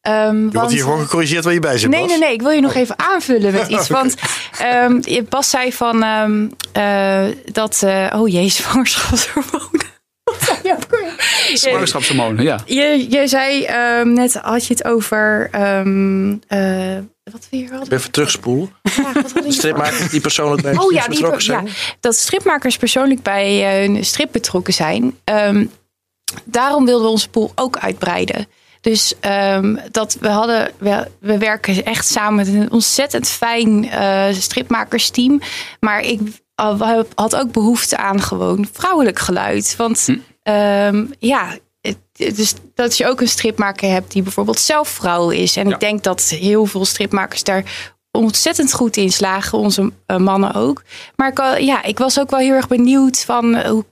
[0.00, 2.08] Ehm, Je wordt want, hier gewoon gecorrigeerd waar je bij zit, Nee, Bas.
[2.10, 2.32] nee, nee.
[2.32, 3.88] Ik wil je nog even aanvullen met iets.
[3.88, 4.14] Want
[4.58, 7.82] ehm, je- Bas zei van ehm, eh, dat.
[7.82, 9.90] eh, oh jee, zwangerschapshormonen.
[10.24, 11.00] Wat zei je ook weer?
[11.10, 12.60] Je, zwangerschapshormonen, ja.
[12.64, 15.48] je, je zei ehm, net, had je het over.
[15.50, 17.98] ehm, eh, wat we hier hadden.
[17.98, 18.72] Even terugspoelen.
[18.82, 19.12] Ja,
[19.48, 21.66] Stripmakers die persoonlijk bij Oh ja, die, betrokken zijn.
[21.66, 25.16] ja, dat stripmakers persoonlijk bij eh, een strip betrokken zijn.
[25.24, 25.64] Ehm,
[26.44, 28.46] daarom wilden we onze pool ook uitbreiden.
[28.80, 34.32] Dus ehm, dat we hadden, we, we werken echt samen met een ontzettend fijn eh,
[34.32, 35.40] stripmakersteam.
[35.80, 36.20] Maar ik
[36.62, 39.74] uh, had ook behoefte aan gewoon vrouwelijk geluid.
[39.76, 40.08] Want
[40.42, 41.58] ehm, ja,
[42.12, 45.56] dus dat je ook een stripmaker hebt die bijvoorbeeld zelf vrouw is.
[45.56, 45.74] En Ja.
[45.74, 50.82] ik denk dat heel veel stripmakers daar ontzettend goed in slagen, onze eh, mannen ook.
[51.16, 53.84] Maar ik, ja, ik was ook wel heel erg benieuwd van eh, hoe,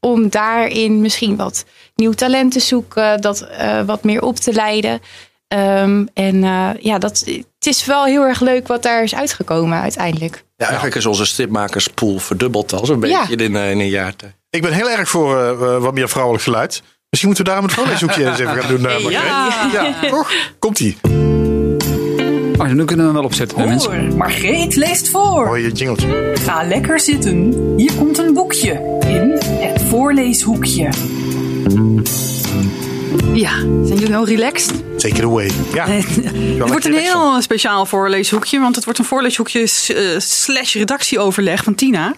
[0.00, 5.00] om daarin misschien wat nieuw talent te zoeken, dat eh, wat meer op te leiden.
[5.48, 6.40] Ehm, en
[6.80, 7.24] ja, dat,
[7.64, 10.44] het is wel heel erg leuk wat daar is uitgekomen uiteindelijk.
[10.56, 13.44] Ja, eigenlijk is onze stripmakerspool verdubbeld al zo'n beetje Ja.
[13.44, 14.32] in, eh, in een jaar tijd.
[14.50, 16.82] Ik ben heel erg voor eh, eh, wat meer vrouwelijk geluid.
[17.08, 18.80] Misschien moeten we daarom het voorleeshoekje eens even gaan doen.
[18.80, 19.10] Margreet.
[19.12, 19.62] Ja.
[19.72, 20.32] ja, toch?
[20.58, 20.96] Komt-ie.
[22.58, 24.16] Oh, nu kunnen we hem wel opzetten, hè, mensen.
[24.16, 25.44] Margreet leest voor.
[25.46, 26.32] Mooi jingletje.
[26.34, 27.72] Ga lekker zitten.
[27.76, 30.88] Hier komt een boekje in het voorleeshoekje.
[33.34, 34.72] Ja, zijn jullie heel relaxed?
[34.98, 35.50] Take it away.
[35.74, 35.86] Ja.
[35.88, 41.74] Het wordt een heel speciaal voorleeshoekje, want het wordt een voorleeshoekje eh, slash redactieoverleg van
[41.74, 42.14] Tina.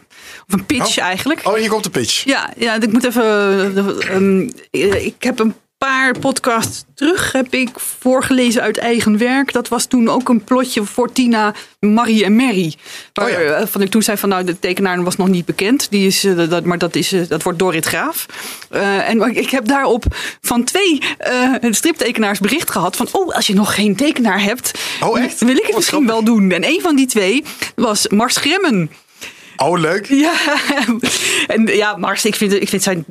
[0.49, 1.05] Of een pitch Oh.
[1.05, 1.41] eigenlijk.
[1.45, 2.25] Oh, hier komt de pitch.
[2.25, 3.25] Ja, ja, ik moet even.
[3.25, 5.55] eh, ehm, eh, ik heb een
[5.85, 9.53] paar podcasts terug heb ik voorgelezen uit eigen werk.
[9.53, 12.75] Dat was toen ook een plotje voor Tina, Marie en Mary.
[13.13, 13.39] Waar, Oh ja.
[13.39, 15.91] eh, van ik toen zei van nou de tekenaar was nog niet bekend.
[15.91, 18.27] Die is, eh, dat, maar dat, is, eh, dat wordt Dorrit Graaf.
[18.71, 20.05] Eh, en ik heb daarop
[20.41, 24.71] van twee eh, striptekenaars bericht gehad van oh als je nog geen tekenaar hebt,
[25.01, 25.41] Oh, echt?
[25.41, 26.51] wil ik het Wat misschien wel doen.
[26.51, 27.45] En een van die twee
[27.77, 28.91] was Mars Gremmen.
[29.57, 30.07] Oh, leuk.
[30.07, 30.33] Ja,
[31.47, 33.05] en ja, Mars, ik vind, ik vind zijn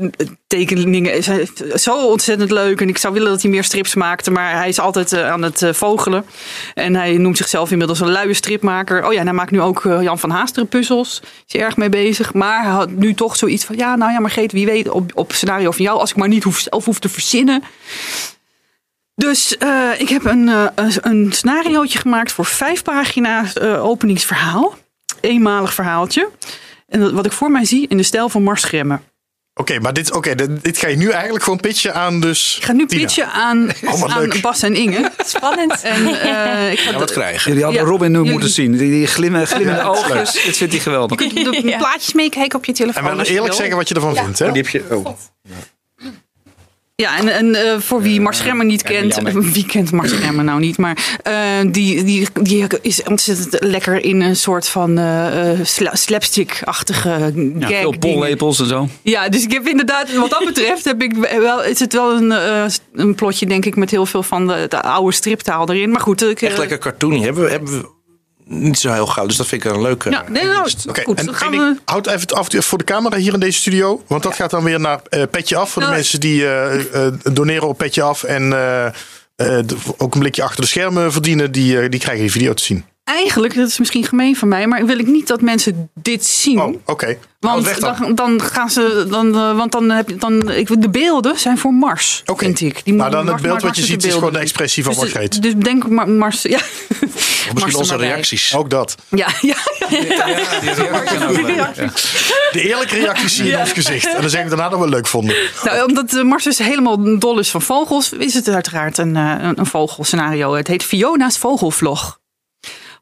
[0.48, 2.82] tekeningen zijn zo ontzettend leuk.
[2.82, 4.32] En ik zou willen dat hij meer strips maakte.
[4.32, 6.26] Maar hij is altijd eh, aan het eh, vogelen.
[6.74, 9.06] En hij noemt zichzelf inmiddels een luie stripmaker.
[9.06, 11.22] Oh ja, en hij maakt nu ook eh, Jan van Haasteren puzzels.
[11.48, 12.34] Is erg mee bezig.
[12.34, 13.76] Maar hij had nu toch zoiets van...
[13.78, 16.00] Ja, nou ja, Margreet, wie weet op, op scenario van jou...
[16.00, 17.64] als ik maar niet hoef, zelf hoef te verzinnen...
[19.16, 24.76] Dus eh, ik heb een, eh, een, scenariootje gemaakt voor vijf pagina's eh, openingsverhaal.
[25.22, 26.30] Eenmalig verhaaltje.
[26.88, 29.02] En dat- wat ik voor mij zie in de stijl van Mars Gremmen.
[29.56, 32.64] Oké, maar dit, oké, dit, dit ga je nu eigenlijk gewoon pitchen aan dus Ik
[32.66, 33.02] ga nu Tina.
[33.02, 34.42] pitchen aan, Oh, aan leuk.
[34.42, 35.12] Bas en Inge.
[35.26, 35.82] Spannend.
[35.82, 37.48] En eh, ik ga Ja, wat krijgen.
[37.50, 37.88] Jullie hadden Ja.
[37.90, 38.72] Robin nu Jullie- moeten zien.
[38.72, 40.18] Die, die glimmen, glimmende ogen.
[40.18, 41.20] Dit vindt hij geweldig.
[41.20, 43.08] Je kunt de plaatjes meekijken op je telefoon.
[43.10, 44.52] En maar eerlijk zeggen wat je ervan vindt, hè?
[44.52, 45.06] Die heb je, oh.
[46.96, 49.20] Ja, en, en eh, voor wie Mars Gremmen niet kent,
[49.54, 51.34] wie kent Mars Gremmen nou niet, maar eh,
[51.72, 57.10] die, die, die is ontzettend lekker in een soort van eh, eh, sla- slapstick-achtige
[57.60, 57.80] Ja, gag.
[57.80, 58.88] veel pollepels en zo.
[59.02, 62.32] Ja, dus ik heb inderdaad, wat dat betreft, heb ik wel, is het wel een,
[62.32, 65.92] eh, een plotje, denk ik, met heel veel van de, de oude striptaal erin.
[65.92, 67.20] Maar goed, ik, eh, Echt lekker cartoony.
[67.22, 67.90] Hebben we, hebben we
[68.46, 69.26] niet zo heel gauw.
[69.26, 70.10] Dus dat vind ik een leuke.
[70.10, 71.76] Ja, nee, nou, Oké, goed, en dan gaan we.
[71.86, 74.04] houd even af voor de camera hier in deze studio.
[74.08, 75.72] Want dat gaat dan weer naar eh, Petje Af.
[75.72, 78.24] Voor de mensen die eh, eh, doneren op Petje Af.
[78.24, 78.94] En eh, eh,
[79.36, 81.52] de- ook een blikje achter de schermen verdienen.
[81.52, 82.86] Die, die krijgen die video te zien.
[83.04, 86.62] Eigenlijk, dat is misschien gemeen van mij, maar wil ik niet dat mensen dit zien.
[86.62, 87.06] Oh, oké.
[87.06, 87.96] Weg Want dan.
[88.00, 91.58] dan, dan gaan ze, dan, eh, want dan heb je, dan, ik, de beelden zijn
[91.58, 92.46] voor Mars, Oké.
[92.46, 92.82] vind ik.
[92.84, 94.94] Die Maar moeten dan het beeld Mars wat je ziet is gewoon de expressie van
[94.94, 95.42] Dus, Margreet.
[95.42, 96.58] dus denk Ma- Mars, ja.
[96.58, 98.08] Of misschien Mars onze maar bij.
[98.08, 98.56] reacties.
[98.56, 98.96] Ook dat.
[99.10, 99.56] Ja, ja,
[99.90, 99.98] ja.
[102.52, 104.06] De eerlijke reacties zie je in ons gezicht.
[104.14, 105.36] En dan zeggen we daarna dat we het leuk vonden.
[105.64, 109.36] Nou, omdat eh, Mars dus helemaal dol is van vogels, is het uiteraard een, eh,
[109.40, 110.54] een, een vogelscenario.
[110.54, 112.22] Het heet Fiona's Vogelvlog.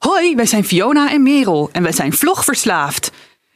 [0.05, 3.11] Hoi, wij zijn Fiona en Merel en wij zijn vlogverslaafd.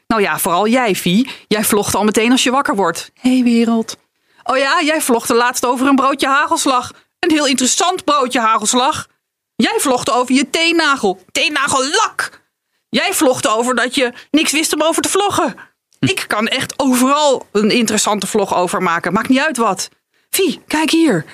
[0.08, 1.30] Nou ja, vooral jij, Vie.
[1.48, 3.12] Jij vlogt al meteen als je wakker wordt.
[3.14, 3.98] Hé, hey, wereld.
[4.44, 6.92] Oh ja, jij vlogde laatst over een broodje hagelslag.
[7.20, 9.08] Een heel interessant broodje hagelslag.
[9.56, 11.24] Jij vlogde over je teennagel.
[11.32, 12.42] Teennagellak.
[12.90, 15.56] Jij vlogde over dat je niks wist om over te vloggen.
[16.00, 19.14] Ik kan echt overal een interessante vlog over maken.
[19.14, 19.90] Maakt niet uit wat.
[20.30, 21.26] Vie, kijk hier.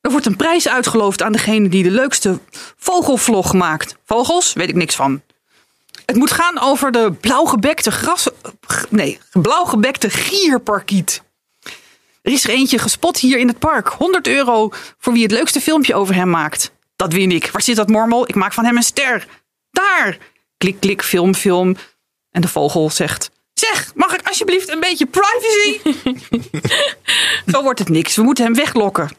[0.00, 2.38] Er wordt een prijs uitgeloofd aan degene die de leukste
[2.76, 3.96] vogelvlog maakt.
[4.04, 4.52] Vogels?
[4.52, 5.22] Weet ik niks van.
[6.06, 8.28] Het moet gaan over de blauwgebekte gras...
[8.88, 11.22] Nee, blauwgebekte gierparkiet.
[12.22, 13.88] Er is er eentje gespot hier in het park.
[13.88, 16.72] 100 euro voor wie het leukste filmpje over hem maakt.
[16.96, 17.50] Dat win ik.
[17.50, 18.28] Waar zit dat mormel?
[18.28, 19.26] Ik maak van hem een ster.
[19.70, 20.18] Daar!
[20.56, 21.76] Klik, klik, film, film.
[22.30, 25.80] En de vogel zegt: Zeg, mag ik alsjeblieft een beetje privacy?
[27.52, 28.16] Zo wordt het niks.
[28.16, 29.10] We moeten hem weglokken.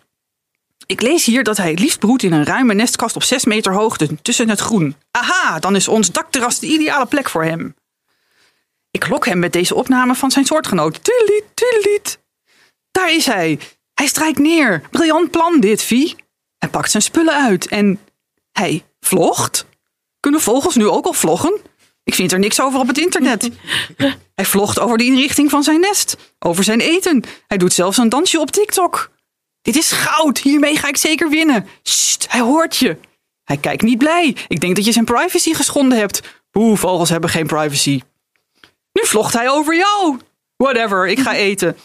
[0.92, 3.74] Ik lees hier dat hij het liefst broedt in een ruime nestkast op 6 meter
[3.74, 4.96] hoogte tussen het groen.
[5.12, 7.76] Aha, dan is ons dakterras de ideale plek voor hem.
[8.90, 11.04] Ik lok hem met deze opname van zijn soortgenoot.
[11.04, 12.20] Tuliet, tuliet.
[12.92, 13.60] Daar is hij.
[13.94, 14.82] Hij strijkt neer.
[14.90, 16.16] Briljant plan dit, Vie.
[16.58, 18.00] Hij pakt zijn spullen uit en
[18.52, 19.66] hij vlogt.
[20.20, 21.60] Kunnen vogels nu ook al vloggen?
[22.04, 23.50] Ik vind er niks over op het internet.
[24.36, 27.24] Hij vlogt over de inrichting van zijn nest, over zijn eten.
[27.48, 29.12] Hij doet zelfs een dansje op TikTok.
[29.62, 31.68] Dit is goud, hiermee ga ik zeker winnen.
[31.84, 32.98] Sst, hij hoort je.
[33.44, 34.36] Hij kijkt niet blij.
[34.48, 36.22] Ik denk dat je zijn privacy geschonden hebt.
[36.52, 38.02] Boe, vogels hebben geen privacy.
[38.94, 40.20] Nu vlogt hij over jou.
[40.56, 41.78] Whatever, ik ga eten.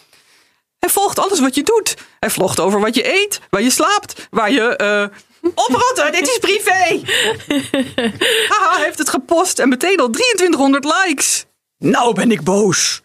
[0.79, 1.95] Hij volgt alles wat je doet.
[2.19, 4.75] Hij vlogt over wat je eet, waar je slaapt, waar je...
[4.75, 5.05] eh
[5.55, 7.01] oprotten, dit is privé.
[8.49, 11.45] Haha, heeft het gepost en meteen al 2300 likes.
[11.77, 13.01] Nou ben ik boos.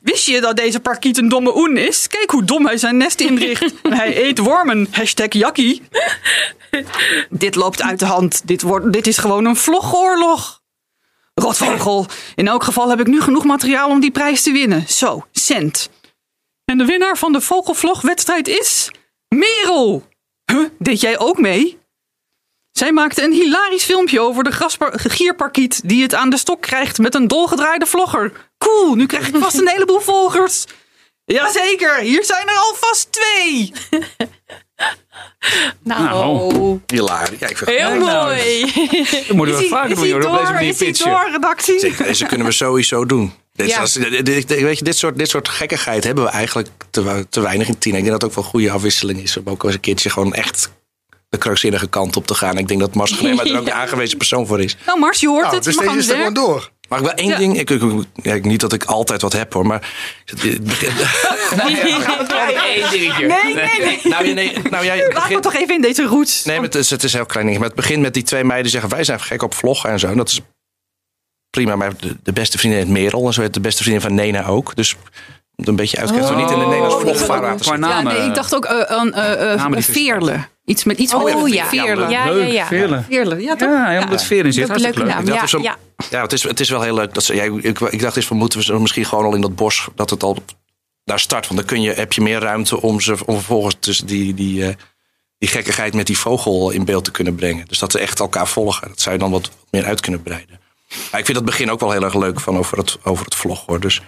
[0.00, 2.06] Wist je dat deze parkiet een domme oen is?
[2.06, 3.74] Kijk hoe dom hij zijn nest inricht.
[3.88, 4.88] Hij eet wormen.
[4.90, 5.82] Hashtag jakkie.
[7.30, 8.46] Dit loopt uit de hand.
[8.46, 10.60] Dit, wordt, dit is gewoon een vlogoorlog.
[11.34, 12.06] Rotvogel.
[12.34, 14.84] In elk geval heb ik nu genoeg materiaal om die prijs te winnen.
[14.88, 15.90] Zo, cent.
[16.64, 18.90] En de winnaar van de vogelvlogwedstrijd is...
[19.28, 20.08] Merel.
[20.52, 21.78] Huh, deed jij ook mee?
[22.72, 26.98] Zij maakte een hilarisch filmpje over de graspar- gierparkiet die het aan de stok krijgt
[26.98, 28.32] met een dolgedraaide vlogger.
[28.58, 30.64] Cool, nu krijg ik vast een heleboel volgers.
[31.24, 33.72] Jazeker, hier zijn er alvast twee.
[35.82, 36.80] Nou, Nou.
[36.86, 37.38] Hilarisch.
[37.38, 38.72] Ja, ik vind heel mooi.
[39.26, 40.32] Dat moeten we vaker doen, joh.
[40.32, 41.10] Op deze manier pitchen.
[41.10, 41.78] door, redactie?
[41.78, 43.32] Zeker, deze kunnen we sowieso doen.
[43.52, 43.82] Dit, Ja.
[43.82, 46.68] is- dit- dit- weet je, dit, soort, dit soort gekkigheid hebben we eigenlijk
[47.30, 47.94] te weinig in tien.
[47.94, 49.36] Ik denk dat het ook wel een goede afwisseling is.
[49.36, 50.70] Om ook eens een keertje gewoon echt
[51.32, 52.58] de krankzinnige kant op te gaan.
[52.58, 54.76] Ik denk dat Mars Gleema er ook de aangewezen persoon voor is.
[54.86, 55.64] Nou Mars, je hoort Nou, het.
[55.64, 56.70] dus deze is er gewoon door.
[56.88, 57.36] Mag ik wel één Ja.
[57.38, 57.58] ding?
[57.58, 57.70] Ik,
[58.22, 59.92] ik, niet dat ik altijd wat heb hoor, maar...
[60.24, 60.94] het begint-.
[63.16, 64.00] Nee, nee, nee.
[64.02, 66.44] nou, nee, nou, jij Laat me toch even in deze roots.
[66.44, 67.58] nee, maar het is, het is een heel klein ding.
[67.58, 68.90] Maar het begint met die twee meiden die zeggen...
[68.90, 70.06] wij zijn gek op vloggen en zo.
[70.06, 70.40] En dat is
[71.50, 71.76] prima.
[71.76, 73.26] Maar de, de beste vriendin heet Merel.
[73.26, 74.76] En zo heet de beste vriendin van Nena ook.
[74.76, 74.96] Dus
[75.56, 76.30] een beetje uit te kijken.
[76.34, 76.40] Oh.
[76.42, 76.98] niet in de Nederlandse
[77.70, 77.78] Oh.
[77.78, 80.50] Ja, nee, ik dacht ook eh, aan eh, eh, Namen die Veerle.
[80.64, 81.66] Iets met iets Oh, met ja.
[81.66, 82.08] Veerle.
[82.08, 82.66] Ja, ja, Leuk, ja.
[82.66, 83.02] Veerle.
[83.08, 83.68] Veerle, ja toch?
[83.68, 84.68] Ja, helemaal dat sfeer in zit.
[84.68, 85.08] Leuke leuk.
[85.08, 85.24] naam.
[85.24, 85.76] Dat Ja, is een- ja.
[86.10, 87.14] Ja, het is, het is wel heel leuk.
[87.14, 89.40] Dat ze, ja, ik, ik dacht eens van moeten we ze misschien gewoon al in
[89.40, 90.36] dat bos dat het al
[91.04, 91.46] daar start.
[91.46, 94.66] Want dan kun je, heb je meer ruimte om ze om vervolgens tussen die, die,
[94.66, 94.74] eh,
[95.38, 97.66] die gekkigheid met die vogel in beeld te kunnen brengen.
[97.66, 98.88] Dus dat ze echt elkaar volgen.
[98.88, 100.60] Dat zou je dan wat meer uit kunnen breiden.
[101.10, 103.34] Maar ik vind dat begin ook wel heel erg leuk van over het, over het
[103.34, 103.80] vlog hoor.
[103.80, 104.00] Dus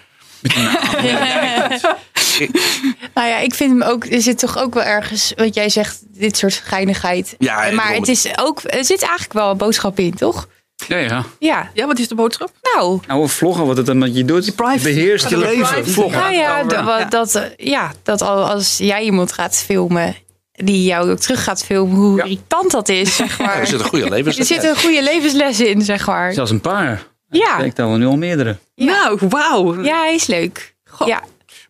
[3.15, 4.05] Nou ja, ik vind hem ook.
[4.05, 5.33] Er zit toch ook wel ergens.
[5.37, 7.35] Wat jij zegt, dit soort geinigheid.
[7.39, 8.61] Ja, maar het is ook.
[8.65, 10.49] Er zit eigenlijk wel een boodschap in, toch?
[10.89, 11.25] Ja, ja.
[11.39, 11.71] Ja.
[11.75, 12.51] Ja, wat is de boodschap?
[12.75, 13.01] Nou.
[13.07, 14.55] Nou, vloggen, wat het dan met je doet.
[14.57, 14.83] privacy.
[14.83, 15.87] Beheerst je leven.
[15.89, 16.21] Vloggen.
[16.21, 16.85] Nou ja, dat, ja.
[16.85, 20.15] wat- dat, eh, ja, dat al als jij iemand gaat filmen.
[20.57, 21.97] die jou ook terug gaat filmen.
[21.97, 22.23] hoe Ja.
[22.25, 23.59] irritant dat is, zeg ja, maar.
[23.59, 24.39] er zit een goede levens.
[24.39, 26.33] er zit een goede levensles in, zeg maar.
[26.33, 27.03] Zelfs een paar.
[27.31, 28.57] Ja, Ik tel er nu al meerdere.
[28.75, 29.83] Nou, wauw.
[29.83, 30.75] ja hij is leuk.
[31.05, 31.23] Ja.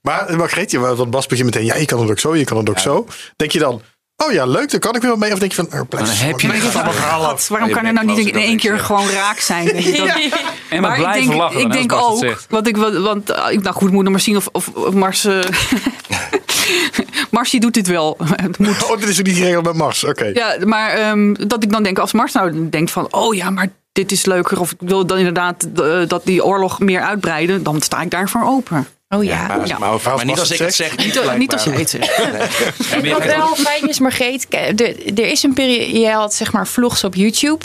[0.02, 2.70] Maar Margreetje, want Bas begint meteen, ja, je kan het ook zo, je kan het
[2.70, 3.06] ook zo.
[3.36, 3.82] Denk je dan,
[4.16, 5.32] oh ja, leuk, daar kan ik weer wat mee.
[5.32, 7.22] Of denk je van, oh, blijf dan heb je het verhaal.
[7.22, 9.64] God, waarom kan er nou niet wel in één keer ik, gewoon raak zijn?
[9.66, 10.30] Weet je,
[10.70, 11.60] En maar, ik blijven denk, lachen.
[11.60, 12.46] ik als denk ook, zegt.
[12.48, 14.94] want ik, wil- want eh, ik, nou goed, moet nog maar zien of, of, of
[14.94, 15.38] Mars, eh
[17.30, 18.16] Mars die doet dit wel.
[18.42, 18.84] Het moet.
[18.90, 20.24] Oh, dit is ook niet geregeld met Mars, oké.
[20.34, 23.68] Ja, maar ehm, dat ik dan denk, als Mars nou denkt van, oh ja, maar
[23.94, 27.80] dit is leuker, of ik wil dan inderdaad eh, dat die oorlog meer uitbreiden, dan
[27.80, 28.86] sta ik daarvoor open.
[29.08, 29.46] Oh ja.
[29.46, 29.78] Maar, Ja.
[29.78, 30.96] maar, over- Als maar niet als ik het zeg.
[31.36, 32.16] Niet, als jij het zegt.
[33.12, 34.80] Wat wel fijn is, Margreet, er,
[35.18, 37.64] er is een periode, jij had zeg maar vlogs op YouTube.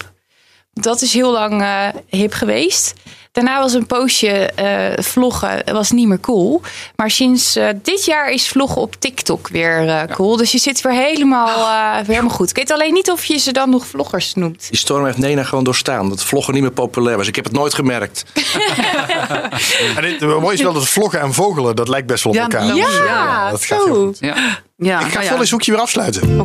[0.74, 2.94] Dat is heel lang eh, hip geweest.
[3.32, 6.62] Daarna was een poosje eh, vloggen was niet meer cool.
[6.96, 10.38] Maar sinds eh, dit jaar is vloggen op TikTok weer eh, cool.
[10.38, 12.50] Dus je zit weer helemaal, eh, weer helemaal goed.
[12.50, 14.68] Ik weet alleen niet of je ze dan nog vloggers noemt.
[14.70, 16.10] Die storm heeft Nena gewoon doorstaan.
[16.10, 17.28] Dat vloggen niet meer populair was.
[17.28, 18.24] Ik heb het nooit gemerkt.
[19.96, 22.38] En dit, het mooie is wel dat vloggen en vogelen, dat lijkt best wel op
[22.40, 22.66] Ja, elkaar.
[22.66, 24.18] ja, Dus, eh, Ja, dat gaat heel goed.
[24.20, 24.36] Ja.
[24.78, 25.30] Ja, Ik ga nou ja.
[25.32, 26.38] vol eens hoekje weer afsluiten.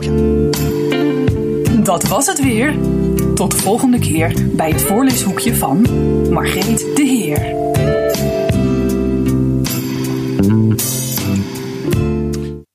[1.85, 2.75] Dat was het weer.
[3.35, 5.87] Tot de volgende keer bij het voorleeshoekje van
[6.31, 7.55] Margreet de Heer.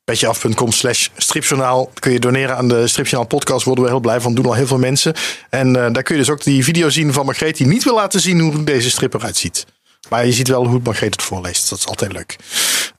[0.04, 3.66] Petjeaf.com slash stripjournaal kun je doneren aan de stripjournaal podcast.
[3.66, 4.34] Worden we heel blij van.
[4.34, 5.14] Doen al heel veel mensen.
[5.50, 7.58] En eh, daar kun je dus ook die video zien van Margreet.
[7.58, 9.66] Die niet wil laten zien hoe deze strip eruit ziet.
[10.10, 11.70] Maar je ziet wel hoe Margreet het voorleest.
[11.70, 12.36] Dat is altijd leuk.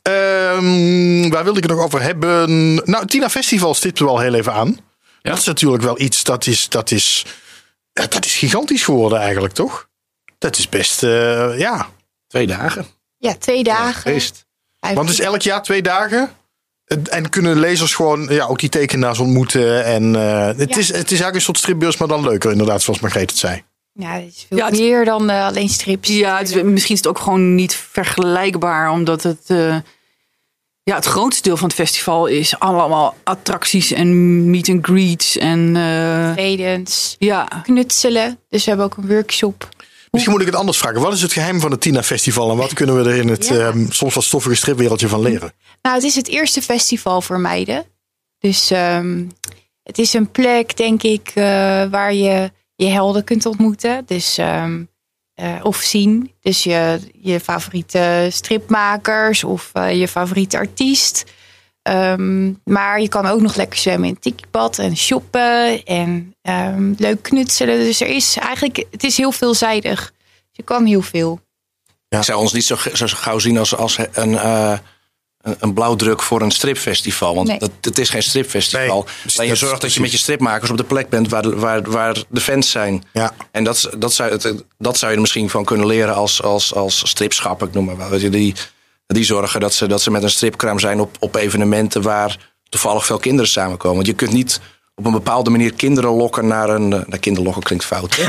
[0.03, 2.75] Ehm, waar wilde ik het nog over hebben?
[2.75, 4.79] Nou, Tina Festival stipte wel heel even aan.
[5.23, 7.27] Dat is natuurlijk wel iets dat is, dat is,
[8.01, 9.89] ja, dat is gigantisch geworden eigenlijk, toch?
[10.39, 11.89] Dat is best, eh, ja.
[12.27, 12.87] Twee dagen.
[13.19, 14.03] Ja, twee dagen.
[14.03, 14.33] Vijf-
[14.81, 16.31] Want het is elk jaar twee dagen.
[16.85, 19.85] En- En kunnen lezers gewoon ja, ook die tekenaars ontmoeten.
[19.85, 20.77] En eh, het, Ja.
[20.77, 23.63] is, het is eigenlijk een soort stripbeurs, maar dan leuker inderdaad, zoals Margreet het zei.
[23.93, 26.09] Ja, het is veel Ja, het- meer dan eh, alleen strips.
[26.09, 29.77] Ja, het is, misschien is het ook gewoon niet vergelijkbaar, omdat het, eh,
[30.83, 35.77] ja, het grootste deel van het festival is allemaal attracties en meet and greets en
[35.77, 37.45] eh, Tredens, ja.
[37.63, 38.39] knutselen.
[38.49, 39.69] Dus we hebben ook een workshop.
[40.11, 41.01] Misschien moet ik het anders vragen.
[41.01, 42.51] Wat is het geheim van het Tina Festival?
[42.51, 43.55] En wat kunnen we er in het Ja.
[43.69, 45.53] ehm, soms wat stoffige stripwereldje van leren?
[45.83, 47.85] Nou, het is het eerste festival voor meiden.
[48.39, 49.25] Dus ehm,
[49.83, 51.45] het is een plek, denk ik, eh,
[51.91, 54.03] waar je je helden kunt ontmoeten.
[54.07, 54.83] Dus, ehm,
[55.41, 56.33] eh, of zien.
[56.41, 61.25] Dus je, je favoriete stripmakers of eh, je favoriete artiest.
[61.83, 66.93] Ehm, maar je kan ook nog lekker zwemmen in het tikibad en shoppen en ehm,
[66.97, 67.79] leuk knutselen.
[67.79, 70.13] Dus er is eigenlijk, het is heel veelzijdig.
[70.51, 71.41] Je kan heel veel.
[72.09, 74.79] Ik zou ons niet zo, zo gauw zien als, als een, eh,
[75.43, 77.35] een, een blauwdruk voor een stripfestival.
[77.35, 77.59] Want Nee.
[77.59, 79.05] dat, het is geen stripfestival.
[79.25, 81.57] Nee, Alleen je zorgt dat je met je stripmakers op de plek bent waar, de-
[81.57, 83.05] waar, waar de fans zijn.
[83.13, 83.33] Ja.
[83.51, 86.75] En dat, dat, zou, het- dat zou je er misschien van kunnen leren als, als,
[86.75, 87.63] als stripschap.
[87.63, 88.21] Ik noem maar wat.
[88.21, 88.55] Die,
[89.07, 92.37] die zorgen dat ze, dat ze met een stripkraam zijn op, op evenementen waar
[92.69, 93.95] toevallig veel kinderen samenkomen.
[93.97, 94.61] Want je kunt niet
[94.95, 96.93] op een bepaalde manier kinderen lokken naar een.
[96.93, 98.17] eh, Nou, kinderlokken klinkt fout.
[98.17, 98.23] hè?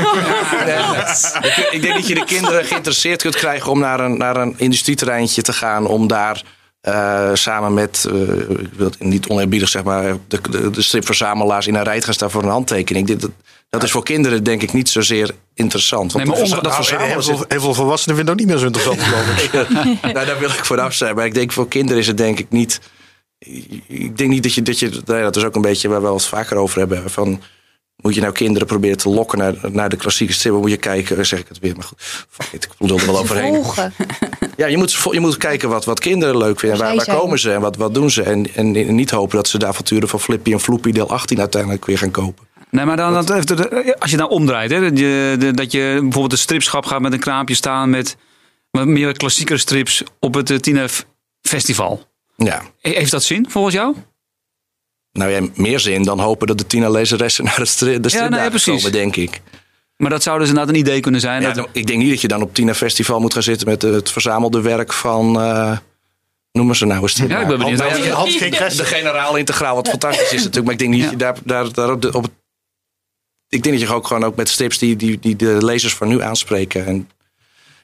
[0.64, 1.66] Nee, nee.
[1.70, 5.42] Ik denk dat je de kinderen geïnteresseerd kunt krijgen om naar een, naar een industrieterreintje
[5.42, 5.86] te gaan.
[5.86, 6.42] Om daar
[6.82, 11.66] eh, samen met, eh, ik wil het niet oneerbiedig zeg maar, de, de, de stripverzamelaars
[11.66, 13.06] in een rij gaan staan voor een handtekening.
[13.06, 13.30] Dit, dat,
[13.70, 16.12] dat is voor kinderen denk ik niet zozeer interessant.
[16.12, 18.40] Want Nee, maar dat- onder- dat Nou, verzamelen heel, veel, heel veel volwassenen vinden ook
[18.40, 19.52] niet meer zo interessant, geloof ik.
[20.12, 21.14] nou, daar wil ik vooraf zijn.
[21.14, 22.80] Maar ik denk voor kinderen is het denk ik niet.
[23.88, 24.62] Ik denk niet dat je.
[24.62, 27.10] Dat, je, dat is ook een beetje waar we het vaker over hebben.
[27.10, 27.42] Van,
[28.02, 30.52] moet je nou kinderen proberen te lokken naar, naar de klassieke strip?
[30.54, 31.98] Moet je kijken, eh, zeg ik het weer, maar goed.
[32.28, 33.54] Fuck it, ik bedoel er wel overheen.
[33.54, 33.92] Volgen.
[34.56, 36.78] Ja, je moet, je moet kijken wat, wat kinderen leuk vinden.
[36.78, 38.22] Waar, waar komen ze en wat, wat doen ze?
[38.22, 41.84] En, en niet hopen dat ze de avonturen van Flippy en Floppy deel 18 uiteindelijk
[41.86, 42.46] weer gaan kopen.
[42.70, 45.96] Nee, maar dan, dan, even- als je nou omdraait, hè, dat, je, de- dat je
[46.00, 48.16] bijvoorbeeld een stripschap gaat met een kraampje staan met
[48.70, 51.06] wat meer klassiekere strips op het eh, Tina F-
[51.42, 52.06] Festival.
[52.36, 52.62] Ja.
[52.80, 53.94] He- Heeft dat zin volgens jou?
[55.12, 58.74] Nou ja, meer zin dan hopen dat de Tina lezeressen naar de, stripdagen nee, precies.
[58.76, 59.40] komen, denk ik.
[59.96, 61.42] Maar dat zou dus inderdaad een idee kunnen zijn.
[61.42, 63.82] Ja, dat, ik denk niet dat je dan op Tina Festival moet gaan zitten met
[63.82, 65.40] het verzamelde werk van.
[65.40, 65.76] eh
[66.52, 67.16] noemen ze nou eens.
[67.16, 67.80] ja, ik ben benieuwd.
[67.80, 70.64] Hans, Ja, Hans geen De generaal integraal, wat fantastisch is natuurlijk.
[70.64, 72.32] Maar ik denk niet dat je daar, daar, daar op, de, op het-
[73.48, 76.08] Ik denk dat je ook gewoon ook met strips die, die, die de lezers van
[76.08, 76.86] nu aanspreken.
[76.86, 77.10] En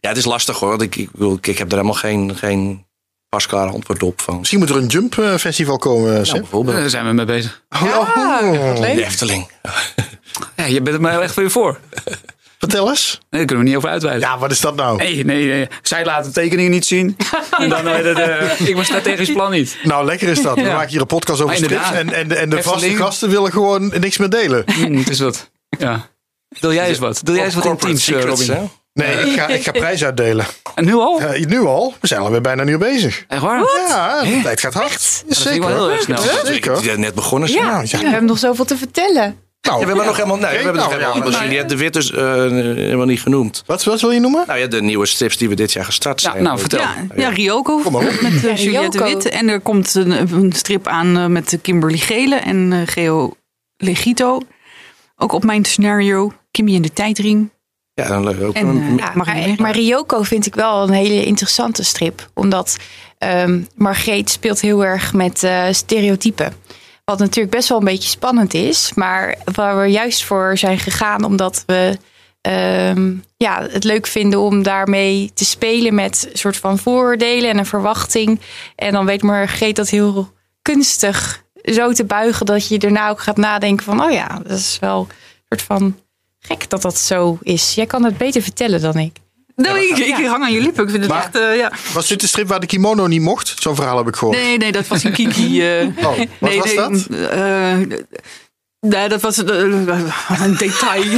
[0.01, 0.69] ja, het is lastig hoor.
[0.69, 2.85] Want ik, ik, ik, ik heb er helemaal geen, geen
[3.29, 4.39] pasklare antwoord op van.
[4.39, 6.39] Misschien moet er een Jump eh, Festival komen, Nou, Seb.
[6.41, 6.77] bijvoorbeeld.
[6.77, 7.63] Daar zijn we mee bezig.
[7.83, 7.83] Oh,
[8.17, 8.81] oh.
[8.81, 9.51] de Efteling.
[10.57, 11.79] Ja, je bent er maar echt weer voor.
[12.59, 13.11] Vertel eens.
[13.13, 14.29] Nee, daar kunnen we niet over uitweiden.
[14.29, 14.97] Ja, wat is dat nou?
[14.97, 15.69] Nee, nee, nee.
[15.83, 17.17] Zij laten tekeningen niet zien.
[17.59, 19.77] En dan eh, ik was strategisch plan niet.
[19.83, 20.55] Nou, lekker is dat.
[20.55, 20.73] We Ja.
[20.75, 21.73] maken hier een podcast over strips.
[21.73, 21.95] inderdaad.
[21.95, 22.99] En, en, en de vaste Efteling.
[22.99, 24.63] gasten willen gewoon niks meer delen.
[24.67, 25.51] Hm, het is wat.
[25.79, 26.09] Ja.
[26.61, 27.21] Deel jij eens wat?
[27.25, 27.97] Deel jij eens wat Robin?
[28.51, 28.63] hè?
[28.99, 30.47] Nee, ik ga, ik ga prijs uitdelen.
[30.75, 31.21] En nu al?
[31.21, 31.95] Eh, nu al.
[32.01, 33.25] We zijn alweer bijna een uur bezig.
[33.29, 33.63] Echt waar?
[33.89, 35.25] Ja, de tijd gaat hard.
[35.27, 35.61] Ik Zeker.
[35.61, 36.23] wel heel erg snel.
[36.25, 36.81] Ja, Ik zeker.
[36.83, 37.51] die net begonnen.
[37.53, 37.99] Ja, Nou, ja.
[37.99, 39.37] we hebben nog zoveel te vertellen.
[39.61, 41.43] Nou, Ja, we hebben nog helemaal, nee, we hebben nog Nou, helemaal, ja, we zien
[41.43, 43.63] Juliette de Wit dus eh, helemaal niet genoemd.
[43.67, 44.45] Wat, wat wil je noemen?
[44.47, 46.43] Nou ja, de nieuwe strips die we dit jaar gestart Ja, zijn.
[46.43, 46.81] nou, vertel.
[46.81, 48.21] Ja, ja, Ryoko Kom maar op.
[48.21, 49.03] met Ja, uh, Juliette.
[49.05, 49.29] Wit.
[49.29, 53.35] En er komt een, een strip aan met Kimberly Gele en eh, Geo
[53.77, 54.41] Legito.
[55.17, 56.33] Ook op mijn scenario.
[56.51, 57.51] Kimmy in de tijdring.
[58.03, 58.43] Ja, dan leuk.
[58.43, 59.55] Ook En, een- eh, Ja, maar, meer?
[59.61, 62.29] maar Ryoko vind ik wel een hele interessante strip.
[62.35, 62.77] Omdat
[63.19, 66.53] ehm Margreet speelt heel erg met eh, stereotypen.
[67.05, 68.93] Wat natuurlijk best wel een beetje spannend is.
[68.95, 71.25] Maar waar we juist voor zijn gegaan.
[71.25, 71.99] Omdat we
[72.41, 77.59] ehm, ja, het leuk vinden om daarmee te spelen met een soort van vooroordelen en
[77.59, 78.41] een verwachting.
[78.77, 80.33] En dan weet Margreet dat heel
[80.63, 84.03] kunstig zo te buigen dat je daarna ook gaat nadenken van...
[84.03, 85.97] oh ja, dat is wel een soort van
[86.49, 87.75] gek dat dat zo is.
[87.75, 89.17] Jij kan het beter vertellen dan ik.
[89.57, 90.85] Nou, ik, ik hang aan je lippen.
[90.85, 91.73] Ik vind het Maar- echt, eh, ja.
[91.93, 93.55] Was dit de strip waar de kimono niet mocht?
[93.59, 94.37] Zo'n verhaal heb ik gehoord.
[94.37, 95.63] Nee, nee, dat was een Kiki.
[95.69, 95.87] eh.
[95.97, 96.03] Oh,
[96.39, 97.07] wat nee, was nee, dat?
[97.31, 97.77] eh,
[98.81, 101.03] nee, dat was een detail.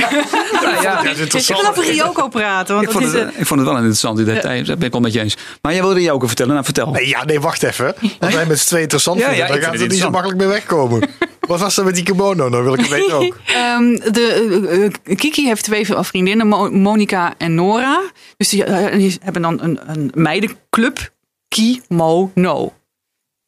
[0.63, 1.03] Ja, ja.
[1.03, 2.75] Dat is Ik wil over Ryoko praten.
[2.75, 4.65] Want Ik dat vond, is, het, eh, ik vond het wel een interessant detail.
[4.65, 5.37] Dat ben ik wel met je eens.
[5.63, 6.53] Maar jij wilde ook vertellen.
[6.53, 6.91] Nou, vertel.
[6.91, 7.95] Nee, ja, nee, wacht even.
[8.21, 10.39] Als wij met z'n twee interessant Ja, vinden, ja, dan er het niet zo makkelijk
[10.39, 11.01] mee wegkomen.
[11.51, 12.49] Wat was er met die kimono?
[12.51, 13.37] Dan wil ik het weten ook.
[13.47, 18.03] Ehm, de, eh, eh, Kiki heeft twee vriendinnen, Mo- Monica en Nora.
[18.37, 21.11] Dus die, eh, die hebben dan een, een meidenclub,
[21.49, 22.73] Kimono.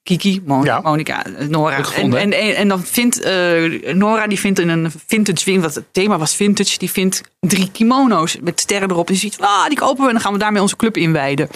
[0.03, 0.81] Kiki, Mon Ja.
[0.81, 1.77] Monica, Nora.
[1.95, 5.75] En, en, en, en dan vindt eh, Nora, die vindt in een vintage winkel, wat
[5.75, 9.07] het thema was vintage, die vindt drie kimono's met sterren erop.
[9.07, 11.49] En die ziet, ah, die kopen we en dan gaan we daarmee onze club inwijden.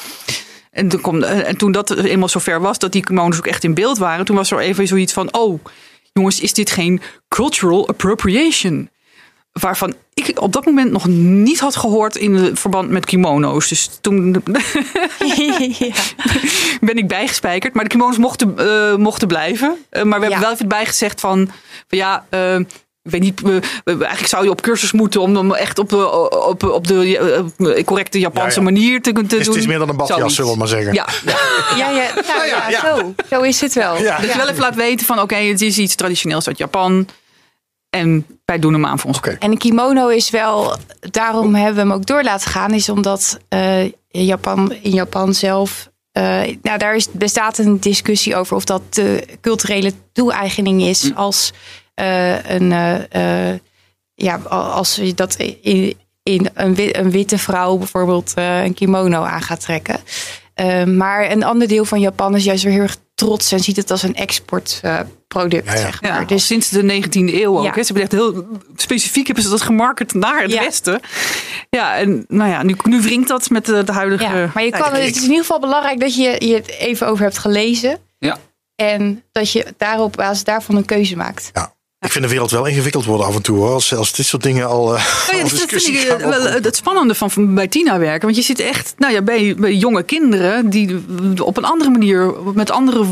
[0.70, 3.74] En toen, komt, en toen dat eenmaal zover was, dat die kimono's ook echt in
[3.74, 5.60] beeld waren, toen was er even zoiets van, oh,
[6.16, 8.90] jongens, is dit geen cultural appropriation?
[9.52, 13.68] Waarvan ik op dat moment nog niet had gehoord in verband met kimono's.
[13.68, 14.36] Dus toen
[15.78, 15.94] ja.
[16.80, 17.74] ben ik bijgespijkerd.
[17.74, 19.76] Maar de kimono's mochten, eh, mochten blijven.
[19.90, 20.40] Eh, maar we hebben Ja.
[20.40, 21.50] wel even bijgezegd van,
[21.88, 22.58] van ja, eh,
[23.06, 23.42] ik weet niet,
[23.84, 26.10] eigenlijk zou je op cursus moeten om hem echt op de,
[26.46, 27.18] op, op de
[27.58, 28.72] eh, correcte Japanse Ja, ja.
[28.72, 29.38] manier te, is, doen.
[29.38, 30.34] het is meer dan een badjas, Zoiets.
[30.34, 30.92] zullen we maar zeggen.
[30.94, 31.36] Ja, ja.
[31.76, 32.80] Ja, ja, nou, ja, ja.
[32.80, 33.14] Zo.
[33.30, 34.02] zo is het wel.
[34.02, 34.20] Ja.
[34.20, 37.08] je wel even laat weten van, oké, het is iets traditioneels uit Japan.
[37.90, 39.20] En wij doen hem aan voor ons.
[39.38, 43.38] En een kimono is wel, daarom hebben we hem ook door laten gaan, is omdat
[43.48, 46.22] eh, Japan, in Japan zelf, eh,
[46.62, 51.58] nou daar is, bestaat een discussie over of dat de culturele toe-eigening is als eh,
[51.96, 53.58] een, eh, eh,
[54.14, 59.42] ja, als je dat in, in een, een witte vrouw bijvoorbeeld eh, een kimono aan
[59.42, 60.00] gaat trekken.
[60.54, 63.76] Eh, maar een ander deel van Japan is juist weer heel erg trots en ziet
[63.76, 65.66] het als een exportproduct.
[65.66, 65.80] Ja, ja.
[65.80, 66.20] Zeg maar.
[66.20, 67.64] Ja, dus sinds de 19e eeuw ook.
[67.64, 67.72] Ja.
[67.74, 67.82] Hè.
[67.82, 70.60] Ze hebben echt heel specifiek hebben ze dat gemarket naar het Ja.
[70.60, 71.00] westen.
[71.70, 74.24] Ja, en nou ja, nu, nu wringt dat met de, de huidige.
[74.24, 77.06] Ja, maar je kan, het is in ieder geval belangrijk dat je je het even
[77.06, 77.98] over hebt gelezen.
[78.18, 78.36] Ja.
[78.74, 81.50] En dat je daarop op basis daarvan een keuze maakt.
[82.06, 83.56] Ik vind de wereld wel ingewikkeld worden af en toe.
[83.58, 83.70] Hoor.
[83.72, 84.96] Als, als dit soort dingen al.
[84.96, 86.62] eh, Nou ja, al dat vind ik eh, wel oproepen.
[86.62, 88.20] het spannende van, van bij Tina werken.
[88.24, 90.96] Want je zit echt nou ja, bij, bij jonge kinderen die
[91.44, 93.04] op een andere manier, met andere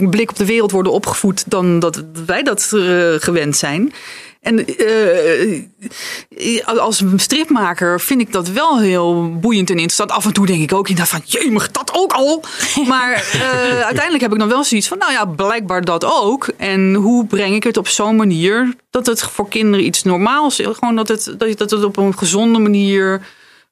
[0.00, 2.80] eh, blik op de wereld worden opgevoed dan dat wij dat eh,
[3.18, 3.92] gewend zijn.
[4.40, 4.66] En
[6.36, 10.10] eh, als stripmaker vind ik dat wel heel boeiend en interessant.
[10.10, 12.42] Af en toe denk ik ook inderdaad van, jemig, dat ook al.
[12.88, 13.40] Maar eh,
[13.80, 16.48] uiteindelijk heb ik dan wel zoiets van, nou ja, blijkbaar dat ook.
[16.56, 20.66] En hoe breng ik het op zo'n manier dat het voor kinderen iets normaals is?
[20.78, 23.26] Gewoon dat het- dat het op een gezonde manier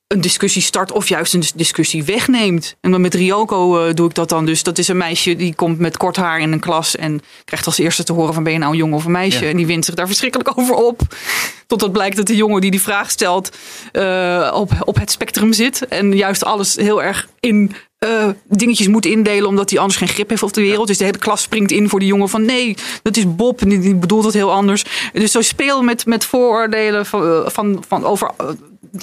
[0.06, 2.76] een discussie start of juist een discussie wegneemt.
[2.80, 4.62] En dan met Ryoko eh, doe ik dat dan dus.
[4.62, 7.78] Dat is een meisje die komt met kort haar in een klas en krijgt als
[7.78, 9.44] eerste te horen van ben je nou een jongen of een meisje?
[9.44, 9.50] Ja.
[9.50, 11.00] En die wint zich daar verschrikkelijk over op.
[11.66, 13.56] Totdat blijkt dat de jongen die die vraag stelt
[13.92, 15.86] eh, op, op het spectrum zit.
[15.88, 17.74] En juist alles heel erg in
[18.06, 20.86] eh, dingetjes moet indelen omdat hij anders geen grip heeft op de wereld.
[20.86, 23.68] Dus de hele klas springt in voor die jongen van nee, dat is Bob en
[23.68, 24.84] die, die bedoelt het heel anders.
[25.12, 28.46] Dus zo speel met, met vooroordelen van, eh, van, van over, eh,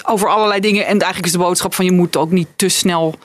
[0.03, 0.85] over allerlei dingen.
[0.85, 3.15] En eigenlijk is de boodschap van je moet ook niet te snel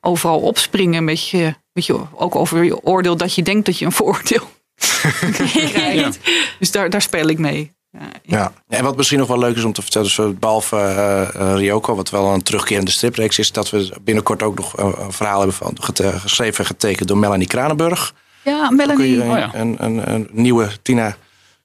[0.00, 0.98] overal opspringen.
[0.98, 4.48] Een beetje, weet je, ook over je oordeel dat je denkt dat je een vooroordeel
[5.72, 6.18] krijgt.
[6.58, 7.73] Dus daar, daar speel ik mee.
[7.98, 8.52] Ja, Ja.
[8.68, 11.20] Ja, en wat misschien nog wel leuk is om te vertellen, dus, eh, behalve eh,
[11.34, 15.38] eh, Ryoko, wat wel een terugkerende stripreeks is, dat we binnenkort ook nog een verhaal
[15.38, 15.76] hebben van,
[16.20, 18.14] geschreven en getekend door Melanie Kranenburg.
[18.44, 19.22] ja Melanie.
[19.22, 19.50] een, Oh ja.
[19.54, 21.16] een, een, een nieuwe Tina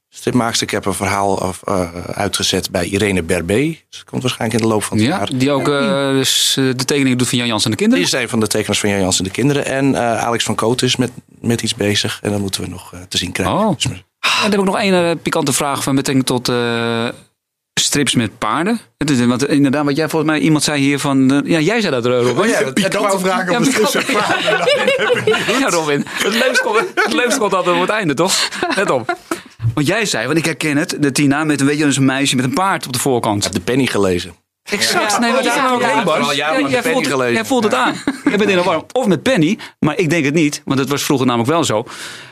[0.10, 0.68] stripmaakster.
[0.68, 3.68] Ik heb een verhaal of, eh, uitgezet bij Irene Berbé.
[3.68, 5.30] Dus dat komt waarschijnlijk in de loop van het Ja, jaar.
[5.38, 8.14] die ook eh, dus, eh, de tekening doet van Jan Jans en de Die kinderen.
[8.18, 9.66] is een van de tekeners van Jan Jans en de kinderen.
[9.66, 11.12] En eh, Alex van Koot is met,
[11.42, 12.20] met iets bezig.
[12.22, 13.56] En dat moeten we nog te zien krijgen.
[13.58, 13.76] Oh.
[14.36, 17.08] Ja, dan heb ik nog één eh, pikante vraag van betrekking tot eh,
[17.80, 18.80] strips met paarden.
[18.98, 21.32] Het is, want inderdaad, wat jij volgens mij iemand zei hier van.
[21.32, 22.38] eh, ja, jij zei dat, Robin.
[22.38, 25.60] Oh ja, pikante vragen Ja, over pikante- strips en paarden.
[25.60, 26.06] Ja, Robin.
[26.08, 28.34] Het leukste komt, het leukste komt altijd op het einde, toch?
[28.76, 29.18] Let op.
[29.74, 32.06] Want jij zei, want ik herken het, de Tina met een, weet je, dus een
[32.06, 33.38] meisje met een paard op de voorkant.
[33.38, 34.34] ik heb de penny gelezen.
[34.72, 35.20] Exact.
[35.20, 35.95] Nee, maar daar Ja, ook ja.
[35.95, 36.36] heen, Bas.
[36.36, 37.34] Ja, jij, voelt, gelezen.
[37.34, 37.93] jij voelt het aan.
[38.24, 38.84] Jij bent in de war.
[38.91, 40.61] Of met Penny, maar ik denk het niet.
[40.65, 41.86] Want het was vroeger namelijk wel zo.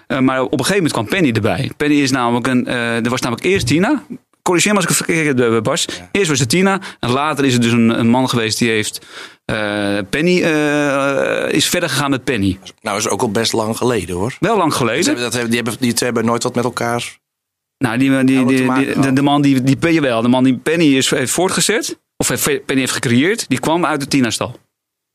[0.07, 1.71] Eh, maar op een gegeven moment kwam Penny erbij.
[1.77, 2.67] Penny is namelijk een...
[2.67, 4.03] eh, er was namelijk eerst Tina.
[4.41, 5.88] Corrigeer me als ik het verkeerd heb, Bas.
[6.11, 6.79] Eerst was het Tina.
[6.99, 9.05] En later is het dus een, een man geweest die heeft...
[9.45, 12.59] eh, Penny eh, is verder gegaan met Penny.
[12.81, 14.35] Nou, is ook al best lang geleden hoor.
[14.39, 15.05] Wel lang Ze geleden.
[15.05, 17.17] hebben, dat hebben, die, hebben, die twee hebben nooit wat met elkaar.
[17.77, 20.21] Nou, die, die, Ja, die, de, man die, die ben je wel.
[20.21, 21.99] De man die Penny is, heeft voortgezet.
[22.18, 23.45] Of heeft, Penny heeft gecreëerd.
[23.47, 24.59] Die kwam uit de Tina-stal.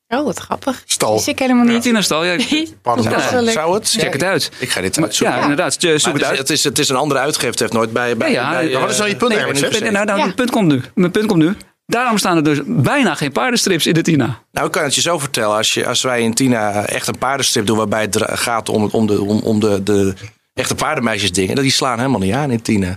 [0.09, 0.82] Oh, wat grappig.
[0.86, 1.12] Stal.
[1.14, 1.82] Wist ik helemaal niet.
[1.82, 2.36] Tina-stal, ja.
[2.82, 3.11] Pardon.
[3.11, 3.50] Ja.
[3.50, 3.90] Zou het?
[3.90, 4.50] Check het uit.
[4.59, 5.36] Ik ga dit Maar- uitzoeken.
[5.36, 5.72] ja, inderdaad.
[5.72, 6.38] Zoek Maar het het, is, uit.
[6.38, 7.61] het, is, het is een andere uitgever.
[7.61, 8.16] heeft nooit bij.
[8.16, 9.80] bij, Ja, ja, bij, ja, wat is nou je punt Nee, Sef?
[9.80, 10.14] nou, nou, Ja.
[10.16, 10.82] mijn punt komt nu.
[10.94, 11.57] Mijn punt komt nu.
[11.86, 14.42] Daarom staan er dus bijna geen paardenstrips in de Tina.
[14.53, 15.57] Nou, ik kan het je zo vertellen.
[15.57, 17.76] Als, je, als wij in Tina echt een paardenstrip doen...
[17.76, 20.14] waarbij het gaat om, om, de, om, om de, de
[20.55, 21.57] echte paardenmeisjes dingen...
[21.57, 22.96] die slaan helemaal niet aan in Tina.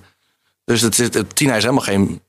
[0.65, 2.21] Dus het, het, het- Tina is helemaal geen...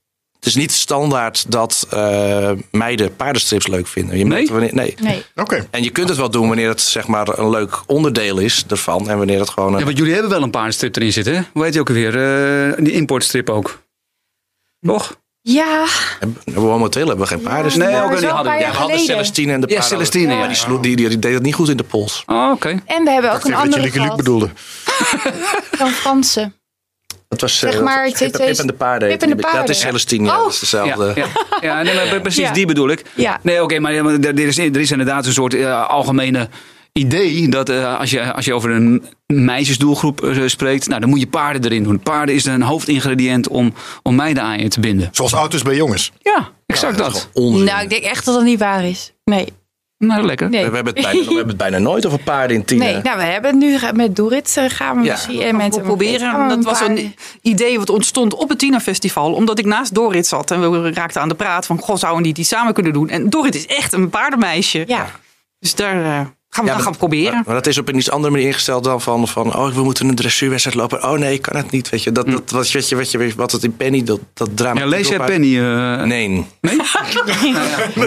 [0.46, 4.18] Het is niet standaard dat eh, meiden paardenstrips leuk vinden.
[4.18, 4.40] Je Nee?
[4.40, 4.94] moet- wanneer- nee.
[5.00, 5.24] Nee.
[5.34, 5.66] Oké.
[5.70, 9.08] En je kunt het wel doen wanneer het zeg maar een leuk onderdeel is ervan.
[9.10, 9.72] En wanneer het gewoon...
[9.72, 11.40] een- Ja, want jullie hebben wel een paardenstrip erin zitten, hè?
[11.52, 12.14] Hoe heet die ook alweer?
[12.70, 13.82] Eh, die importstrip ook.
[14.80, 15.16] Toch?
[15.40, 15.84] Ja,
[16.44, 17.78] We momenteel hebben we geen paarden.
[17.78, 18.58] Nee, ook niet hadden.
[18.58, 18.98] Ja, we hadden.
[18.98, 19.96] Celestine en de Ja, paarden.
[19.98, 20.38] Celestine, ja.
[20.38, 22.22] Maar die, sloeg, die, die deed het niet goed in de pols.
[22.26, 22.68] Oh, oké.
[22.86, 24.16] En we hebben ook een even dat andere je Luc gehad.
[24.16, 24.48] bedoelde.
[25.72, 26.54] Van Fransen.
[27.28, 29.08] Dat was Zeg eh, maar, dat Pip, Pip en de paarden.
[29.08, 29.74] Pip en de het is paarden.
[29.74, 30.42] Celestine, ja, Oh.
[30.42, 31.12] dat is dezelfde.
[31.14, 31.26] Ja, ja.
[31.60, 32.52] ja nee, maar precies Ja.
[32.52, 33.02] die bedoel ik.
[33.14, 33.38] Ja.
[33.42, 36.48] Nee, oké, maar, er, is, er is inderdaad een soort eh, algemene
[36.92, 41.26] idee dat eh, als, je, als je over een meisjesdoelgroep spreekt, nou, dan moet je
[41.26, 42.00] paarden erin doen.
[42.00, 45.08] Paarden is een hoofdingrediënt om, om meiden aan je te binden.
[45.12, 46.12] Zoals auto's bij jongens.
[46.18, 47.42] Ja, exact dat dat.
[47.42, 49.12] Nou, ik denk echt dat dat niet waar is.
[49.24, 49.46] Nee.
[49.98, 50.48] Nou, lekker.
[50.48, 50.68] Nee.
[50.70, 52.84] We hebben, het bijna, we hebben het bijna nooit over paarden in Tina.
[52.84, 55.10] Nee, nou, we hebben het nu met Dorit eh, gaan we Ja.
[55.12, 56.48] misschien en met we proberen.
[56.48, 59.32] Dat was een idee wat ontstond op het Tina Festival.
[59.32, 61.78] Omdat ik naast Dorit zat en we raakten aan de praat van...
[61.78, 63.08] Goh, zouden we niet iets samen kunnen doen?
[63.08, 64.84] En Dorit is echt een paardenmeisje.
[64.86, 65.06] Ja,
[65.58, 66.26] Dus daar eh,
[66.56, 67.32] gaan we Ja, dan maar- gaan proberen.
[67.34, 69.82] Maar, maar dat is op een iets andere manier ingesteld dan van, van oh, we
[69.82, 71.04] moeten een dressuurwedstrijd lopen.
[71.04, 71.88] Oh nee, ik kan het niet.
[71.88, 74.48] Weet je, dat, dat, wat, weet je, weet je, wat het in Penny, dat, dat
[74.56, 74.80] drama.
[74.80, 75.58] Ja, lees jij Penny?
[75.60, 76.28] eh, Nee.
[76.28, 76.46] Nee?
[77.40, 77.52] Die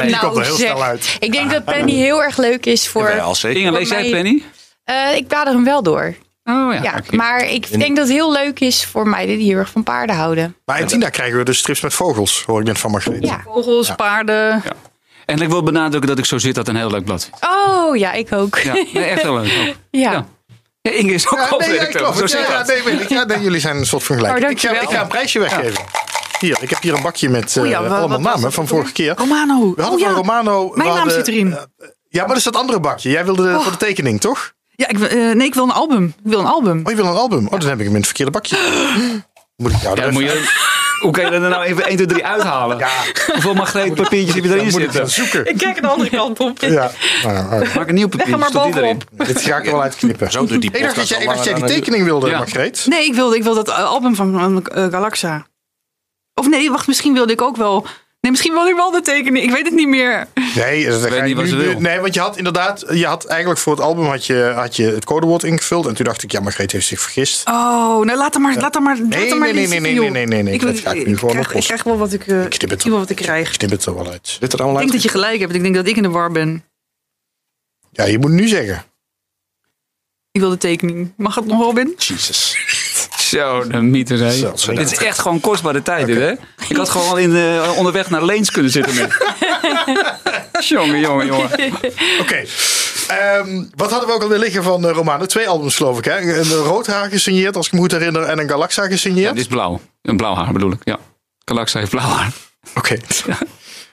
[0.10, 0.70] Nou, komt er heel zeg.
[0.70, 1.18] snel uit.
[1.20, 3.10] ik denk dat Penny heel erg leuk is voor...
[3.10, 3.62] Jawel, zeker.
[3.62, 4.44] Inge, lees jij Penny?
[4.84, 6.16] Eh, ik blader hem wel door.
[6.44, 6.80] Oh ja.
[6.84, 9.84] Ja, maar ik denk dat het heel leuk is voor meiden die heel erg van
[9.84, 10.56] paarden houden.
[10.66, 13.26] Maar in Tina krijgen we dus strips met vogels, hoor ik net van Margreet.
[13.26, 13.42] Ja.
[13.46, 14.64] Vogels, paarden.
[15.30, 17.30] En ik wil benadrukken dat ik zo zit dat een heel leuk blad.
[17.42, 18.58] Oh, ja, ik ook.
[18.58, 19.68] Ja, nee, echt heel leuk.
[19.68, 19.76] ook.
[19.92, 20.12] Ja.
[20.12, 20.26] Ja.
[20.82, 23.08] Ja, Inge is ook Ja, nee, ja, Zo zit Ja, nee.
[23.28, 24.44] Ja, jullie zijn een soort van gelijk.
[24.44, 25.84] Oh, ik, ga, ik ga een prijsje weggeven.
[26.40, 29.14] Hier, ik heb hier een bakje met eh, Oh ja, allemaal namen van vorige keer.
[29.18, 29.74] Romano.
[29.76, 30.16] We hadden Oh, van.
[30.16, 30.72] Romano...
[30.76, 31.58] Mijn naam zit erin.
[32.10, 33.10] ja, maar dat is dat andere bakje.
[33.10, 34.54] Jij wilde de- voor de tekening, toch?
[34.76, 36.06] Ja, ik, wil- eh, nee, ik wil een album.
[36.06, 36.82] Ik wil een album.
[36.84, 37.46] Oh, je wil een album?
[37.48, 38.58] Oh, dan heb ik hem in het verkeerde bakje.
[39.56, 40.50] Moet ik jou Ja, moet je,
[41.00, 42.78] hoe kan je er nou even 1, 2, 3 uithalen?
[42.78, 42.90] Ja,
[43.34, 45.10] Hoeveel magneet papiertjes heb je erin moet ik zitten?
[45.10, 45.46] zoeken.
[45.46, 46.60] Ik kijk er de andere kant op.
[46.62, 46.92] Ja,
[47.24, 47.76] nou, oh.
[47.76, 49.02] Maak een nieuw Leg papier, hem maar stop die erin.
[49.12, 50.32] dit ga ik er wel uitknippen.
[50.32, 51.76] Zo doet die Ik dacht dat podcast jij, al ik dacht dat jij die dan
[51.76, 52.38] tekening wilde, Ja.
[52.38, 52.86] Margreet.
[52.88, 55.46] Nee, ik wil, ik wil dat album van eh, Galaxa.
[56.34, 57.86] Of nee, wacht, misschien wilde ik ook wel...
[58.22, 59.44] Nee, misschien wilde ik wel de tekening.
[59.46, 60.28] Ik weet het niet meer.
[60.56, 61.80] Nee, dat weet je niet wat nu- ze wil.
[61.80, 64.84] nee, want je had inderdaad, je had eigenlijk voor het album had je, had je
[64.86, 65.88] het codewoord ingevuld.
[65.88, 67.48] En toen dacht ik, ja, Margreet heeft zich vergist.
[67.48, 67.54] Oh,
[68.06, 70.10] nou laat hem maar, laat hem maar, laat Nee, hem maar nee, nee, nee, nee,
[70.10, 70.54] nee, nee, nee.
[70.54, 72.70] Ik, Dat ga ik nu gewoon krijg, ik krijg wel wat ik, eh, Ik knip
[72.70, 73.52] het wel wat ik krijg.
[73.52, 74.38] Ik knip het er wel uit.
[74.40, 75.04] Zit er allemaal Ik denk uit?
[75.04, 75.56] dat je gelijk hebt.
[75.56, 76.64] Ik denk dat ik in de war ben.
[77.92, 78.84] Ja, je moet nu zeggen.
[80.32, 81.14] Ik wil de tekening.
[81.18, 81.94] Mag het nog wel, Ben?
[81.98, 82.58] Jesus.
[83.30, 84.32] Zo, de mythe.
[84.32, 84.74] Zo, zo.
[84.74, 86.32] Dit is echt gewoon kostbare tijd, dit, hè?
[86.70, 89.18] Ik had gewoon in de, onderweg naar Leens kunnen zitten met.
[90.68, 91.50] jongen, jongen, jongen.
[92.20, 92.44] Oké.
[93.08, 95.26] Ehm, wat hadden we ook alweer liggen van uh, Romano?
[95.26, 96.06] Twee albums geloof ik.
[96.06, 96.38] Hè?
[96.40, 98.24] Een Roodhaar gesigneerd, als ik me goed herinner.
[98.24, 99.34] En een Galaxa Ja, gesigneerd.
[99.34, 99.80] dit is blauw.
[100.02, 100.98] Een blauw haar bedoel ik, ja.
[101.46, 102.32] Galaxa heeft blauw haar.
[102.76, 102.98] Oké.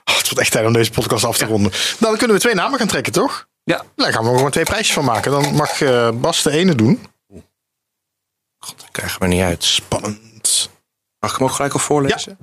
[0.09, 1.71] Oh, het wordt echt tijd om deze podcast af te ronden.
[1.71, 3.47] Nou, dan kunnen we twee namen gaan trekken, toch?
[3.63, 3.83] Ja.
[3.95, 5.31] Daar gaan we gewoon twee prijsjes van maken.
[5.31, 6.99] Dan mag eh, Bas de ene doen.
[8.67, 9.63] God, dat krijgen we niet uit.
[9.63, 10.69] Spannend.
[11.19, 12.37] Mag ik hem ook gelijk al voorlezen?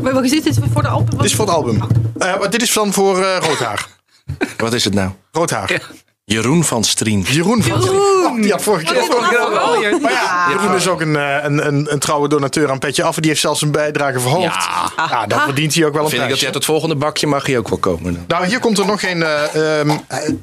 [0.00, 0.44] Wat is dit?
[0.44, 1.16] Dit is voor de album?
[1.16, 1.78] Dit is voor het album.
[2.18, 3.88] Maar dit is dan voor eh Roodhaar.
[4.56, 5.10] Wat is het nou?
[5.32, 5.72] Roodhaar.
[5.72, 5.80] Ja.
[6.32, 7.20] Jeroen van Strien.
[7.28, 11.36] Jeroen van Oh, die had vorige keer Oh, Maar ja, Jeroen is ook een, eh,
[11.44, 13.14] een, een, een trouwe donateur aan Petje Af.
[13.14, 14.68] En die heeft zelfs een bijdrage verhoogd.
[14.96, 15.06] Ja.
[15.10, 17.26] Ja, dan verdient hij ook wel een Vind ik dat hij uit het volgende bakje
[17.26, 18.12] mag hij ook wel komen.
[18.14, 18.24] dan.
[18.28, 19.22] Nou, hier komt er nog een.
[19.22, 19.90] eh, ehm,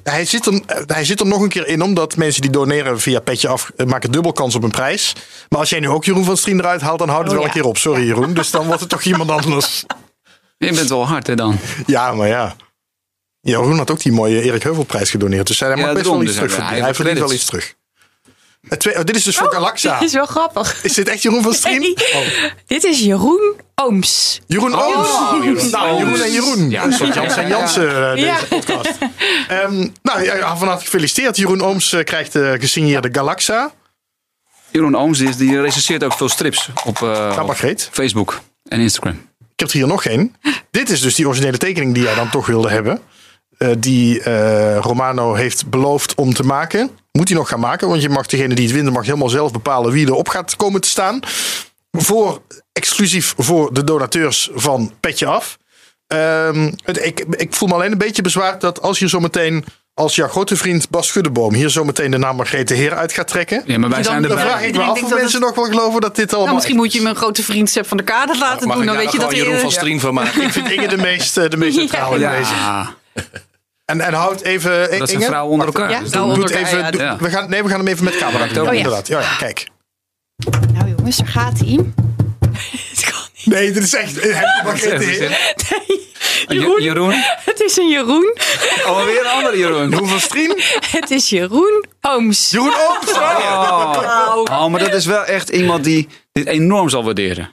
[0.03, 2.99] hij, zit er, eh, hij zit er nog een keer in, omdat mensen die doneren
[2.99, 5.13] via Petje Af maken dubbel kans op een prijs.
[5.49, 7.47] Maar als jij nu ook Jeroen van Strien eruit haalt, dan houdt het Oh, wel
[7.47, 7.61] een ja.
[7.61, 7.77] keer op.
[7.77, 8.33] Sorry, Jeroen.
[8.33, 9.83] Dus dan wordt het toch iemand anders.
[10.57, 11.57] Je bent wel hard, hè, dan?
[11.85, 12.55] Ja, maar ja.
[13.51, 15.47] Jeroen had ook die mooie Erik Heuvelprijs gedoneerd.
[15.47, 16.77] Dus hij mag Ja, best wel iets dus terug hij- verdienen.
[16.77, 17.75] Hij hij verdient heeft wel iets terug.
[18.77, 19.99] Twee- oh, dit is dus voor Galaxa.
[19.99, 20.83] Dit is wel grappig.
[20.83, 21.79] Is dit echt Jeroen van Strien?
[21.79, 21.95] Nee.
[22.65, 24.41] Dit is Jeroen Ooms.
[24.47, 25.69] Jeroen Ooms.
[25.71, 26.69] Nou, Jeroen en Jeroen.
[26.69, 28.37] Ja, een soort ja, Jans en ja, Jansen, eh, deze Ja.
[28.49, 28.91] podcast.
[29.47, 31.37] Ehm, nou, ja, van harte gefeliciteerd.
[31.37, 33.71] Jeroen Ooms eh, krijgt de gesigneerde Galaxa.
[34.71, 37.55] Jeroen Ooms die, die recenseert ook veel strips op, eh, Nou, op.
[37.91, 39.13] Facebook en Instagram.
[39.53, 40.35] Ik heb er hier nog één.
[40.71, 43.01] Dit is dus die originele tekening die jij dan toch wilde hebben.
[43.57, 46.89] Eh, die eh, Romano heeft beloofd om te maken.
[47.11, 49.51] Moet hij nog gaan maken, want je mag degene die het wint, mag helemaal zelf
[49.51, 51.19] bepalen wie erop gaat komen te staan.
[51.91, 52.41] Voor,
[52.73, 55.57] exclusief voor de donateurs van Petje Af.
[56.07, 60.15] Ehm, het- ik, ik voel me alleen een beetje bezwaard dat als je zometeen als
[60.15, 63.63] jouw grote vriend Bas Schuddeboom hier zometeen de naam Margreet de Heer uit gaat trekken.
[63.65, 64.45] Ja, maar wij Dan- zijn Dan erbij.
[64.45, 66.55] vraag ik me af denk of dat mensen nog wel geloven dat dit allemaal Nou,
[66.55, 68.85] misschien moet je mijn grote vriend Sepp van der Kade laten Mag doen.
[68.85, 69.45] ik Dan weet je gewoon dat hij...
[69.47, 69.75] Jeroen van Ja.
[69.75, 70.41] Strien van maken?
[70.41, 72.53] Ik vind Inge de meest, eh, de meest centrale in deze.
[73.87, 74.99] En, en houd even.
[74.99, 75.89] dat zijn vrouwen onder elkaar.
[75.89, 75.99] Ja.
[75.99, 77.17] Dus doe- onder elkaar, even, ja.
[77.17, 78.57] we gaan, nee, we gaan hem even met camera doen.
[78.59, 78.71] Oh, Ja.
[78.77, 79.07] Inderdaad.
[79.07, 79.67] Ja, ja, kijk.
[80.73, 81.67] Nou jongens, daar gaat hij.
[82.89, 83.45] Het kan niet.
[83.45, 84.23] Nee, dit is echt.
[84.23, 84.33] Nee.
[86.47, 86.81] Je- Jeroen.
[86.83, 87.13] Jeroen?
[87.45, 88.37] Het is een Jeroen.
[88.85, 89.89] Oh, weer een andere Jeroen.
[89.89, 90.61] Jeroen van Strien?
[90.89, 92.49] Het is Jeroen Ooms.
[92.51, 93.11] Jeroen Ooms.
[93.13, 94.43] Oh.
[94.43, 97.49] oh, maar dat is wel echt iemand die dit enorm zal waarderen.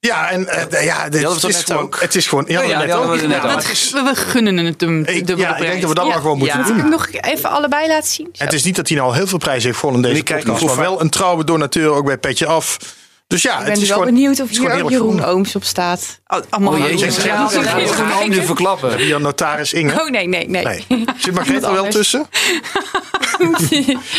[0.00, 2.00] Ja, en eh, ja, dit, het, is gewoon, ook?
[2.00, 2.44] het is gewoon...
[2.48, 3.04] Ja, net ook.
[3.20, 3.60] we net Ja, ook.
[3.62, 6.10] het is- We, we gunnen het hem ja, ik denk dat we dat Ja.
[6.10, 6.64] maar gewoon moeten Ja.
[6.66, 6.74] doen.
[6.76, 8.28] Moet ik nog even allebei laten zien?
[8.32, 8.44] Zo.
[8.44, 10.64] Het is niet dat hij nou heel veel prijzen heeft gewonnen in deze podcast.
[10.64, 12.78] Maar wel een trouwe donateur ook bij Petje Af.
[13.26, 14.12] Dus ja, ik ben het is wel gewoon...
[14.14, 15.24] benieuwd of hier ook Jeroen groen.
[15.24, 16.20] Ooms op staat.
[16.26, 16.84] Oh, Allemaal Oh, Ja,
[17.24, 18.98] ja, nu verklappen.
[18.98, 20.00] Hier notaris Inge.
[20.00, 20.64] Oh nee, nee, nee.
[20.64, 21.04] Nee.
[21.16, 22.26] Zit Margreet er wel tussen?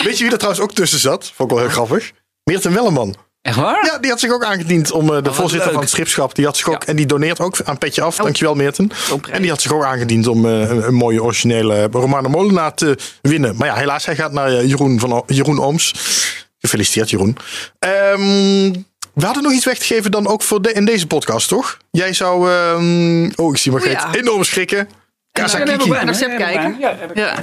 [0.04, 1.32] Weet je wie er trouwens ook tussen zat?
[1.36, 2.12] Vond ik wel heel grappig.
[2.44, 3.16] Meerten Welleman.
[3.42, 3.86] Echt waar?
[3.86, 5.74] Ja, die had zich ook aangediend om eh, de wat voorzitter leuk.
[5.74, 6.36] van het schipschap.
[6.36, 6.88] Die had zich ook, Ja.
[6.88, 8.18] En die doneert ook aan Petje Af.
[8.18, 8.24] Oh.
[8.24, 8.92] Dankjewel Meerten.
[9.32, 12.98] En die had zich ook aangediend om eh, een, een mooie originele Romano Molenaar te
[13.22, 13.56] winnen.
[13.58, 15.94] Maar ja, helaas, hij gaat naar eh, Jeroen, van, O- Jeroen Ooms.
[16.60, 17.38] Gefeliciteerd Jeroen.
[17.80, 18.72] Ehm,
[19.14, 21.78] we hadden nog iets weg te geven dan ook voor de, in deze podcast, toch?
[21.92, 22.52] Jij zou...
[22.52, 24.14] ehm, oh, ik zie Margreet Ja.
[24.16, 24.90] enorm schrikken.
[25.32, 25.90] Casa Ja, Kiki.
[25.90, 26.76] naar Sepp kijken.
[27.14, 27.36] Ja.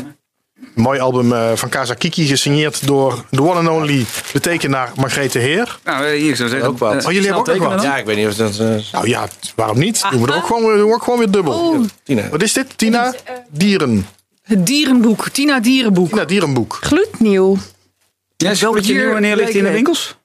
[0.74, 5.38] Mooi album eh, van Casa Kiki, gesigneerd door de one and only, de tekenaar Margrethe
[5.38, 5.78] Heer.
[5.84, 6.68] Nou, eh, hier zou zeggen.
[6.68, 6.94] Ook wat.
[6.94, 7.82] eh, Oh, jullie hebben ook nog wat?
[7.82, 8.58] Ja, ik weet niet of dat...
[8.92, 10.04] Nou ja, waarom niet?
[10.10, 11.52] Doen we er ook gewoon, weer- doen we ook gewoon weer dubbel.
[11.52, 12.28] Oh, Tina.
[12.28, 12.78] Wat is dit?
[12.78, 13.14] Tina?
[13.50, 14.06] Dieren.
[14.42, 16.08] Het dierenboek, Tina Dierenboek.
[16.08, 16.78] Tina Dierenboek.
[16.80, 17.56] gloednieuw.
[18.36, 18.70] Ja, is het
[19.10, 20.16] wanneer ligt hij in de winkels?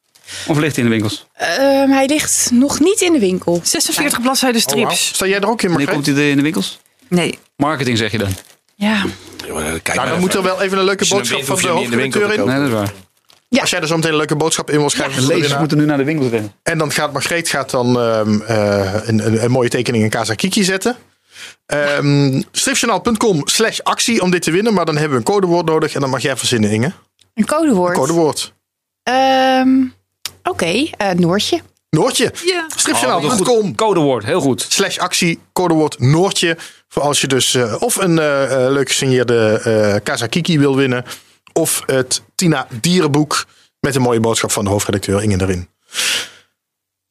[0.47, 1.25] Of ligt hij in de winkels?
[1.33, 3.59] Ehm, hij ligt nog niet in de winkel.
[3.63, 5.07] 46 bladzijden Oh, strips.
[5.07, 6.05] Sta jij er ook in, Wanneer Margreet?
[6.05, 6.79] komt hij in de winkels?
[7.07, 7.39] Nee.
[7.55, 8.29] Marketing zeg je dan.
[8.81, 9.05] Ja.
[9.47, 11.77] Joh, Kijk Nou, maar dan moet er wel even een leuke boodschap van de winkel
[11.77, 12.45] hoofdredacteur te in.
[12.45, 12.93] Nee, dat is waar.
[13.61, 15.23] Als jij er zo meteen een leuke boodschap in wil schrijven.
[15.23, 16.53] voor de Lezers moeten nu naar de winkels rennen.
[16.63, 20.33] En dan gaat Margreet gaat dan ehm, eh, een, een, een mooie tekening in Casa
[20.33, 20.95] Kiki zetten.
[21.65, 24.73] Ehm stripjournaal.com slash actie om dit te winnen.
[24.73, 25.93] Maar dan hebben we een codewoord nodig.
[25.93, 26.91] En dan mag jij verzinnen, Inge.
[27.33, 27.93] Een codewoord.
[27.95, 28.53] Codewoord.
[29.03, 29.69] Ehm,
[30.43, 31.61] Oké, eh, Noortje.
[31.89, 32.33] Noortje.
[32.45, 32.65] Ja.
[32.75, 34.65] Stripjournaal.com Codewoord, heel goed.
[34.69, 36.57] slash actie, codewoord Noortje.
[36.93, 40.75] Voor als je dus eh, of een eh eh, leuk gesigneerde eh Casa Kiki wil
[40.75, 41.03] winnen.
[41.53, 43.45] Of het Tina Dierenboek
[43.79, 45.69] met een mooie boodschap van de hoofdredacteur Inge erin.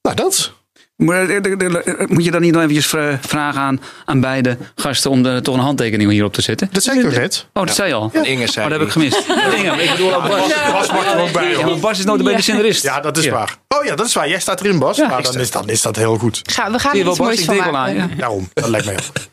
[0.03, 0.53] Nou, dat.
[0.97, 5.55] Moet je dan niet nog eventjes vra- vragen aan, aan beide gasten om er toch
[5.55, 6.69] een handtekening hierop te zetten?
[6.73, 7.47] Dat zei ik toch net?
[7.53, 8.11] Oh, dat zei je al.
[8.13, 9.17] Van Inge Oh, zei dat heb ik gemist.
[9.57, 10.53] Inge, ik bedoel ook Bas.
[10.73, 12.83] Bas mag er ook bij, Ja, Bas is nooit bij de scenarist.
[12.83, 13.33] Ja, dat is Ja.
[13.33, 13.57] waar.
[13.69, 14.29] Oh ja, dat is waar.
[14.29, 14.97] Jij staat erin, Bas.
[14.97, 16.41] Ja, dan is, dan is dat heel goed.
[16.43, 17.77] Ga, we gaan er wel, iets moois van maken.
[17.77, 18.09] aan, ja.
[18.17, 19.29] Daarom, dat lijkt mij op.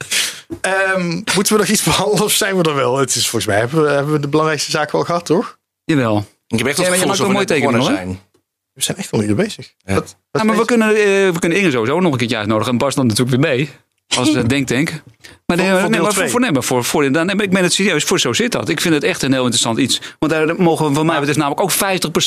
[0.62, 2.98] Ehm, moeten we nog iets behandelen of zijn we er wel?
[2.98, 5.58] Het is volgens mij hebben we, hebben we de belangrijkste zaak wel gehad, toch?
[5.84, 6.26] Jawel.
[6.48, 8.20] Ik heb echt Ja, het je gevoel wel we begonnen tekening, zijn.
[8.74, 9.74] We zijn echt een uur bezig.
[9.78, 9.94] Ja.
[9.94, 12.72] Wat, wat Ja, maar we kunnen, eh, we kunnen Inge sowieso nog een keertje uitnodigen.
[12.72, 13.70] En Bas dan natuurlijk weer mee.
[14.18, 14.90] Als uh, denktank.
[15.46, 17.36] Maar, nee, Voor- voor nee, deel maar voor, voor, nee, maar voor, voor, dan, nee,
[17.36, 18.04] maar ik ben het serieus.
[18.04, 18.70] Voor zo zit dat.
[18.70, 20.02] Ik vind het echt een heel interessant iets.
[20.20, 21.72] Want daar mogen van mij betreft namelijk ook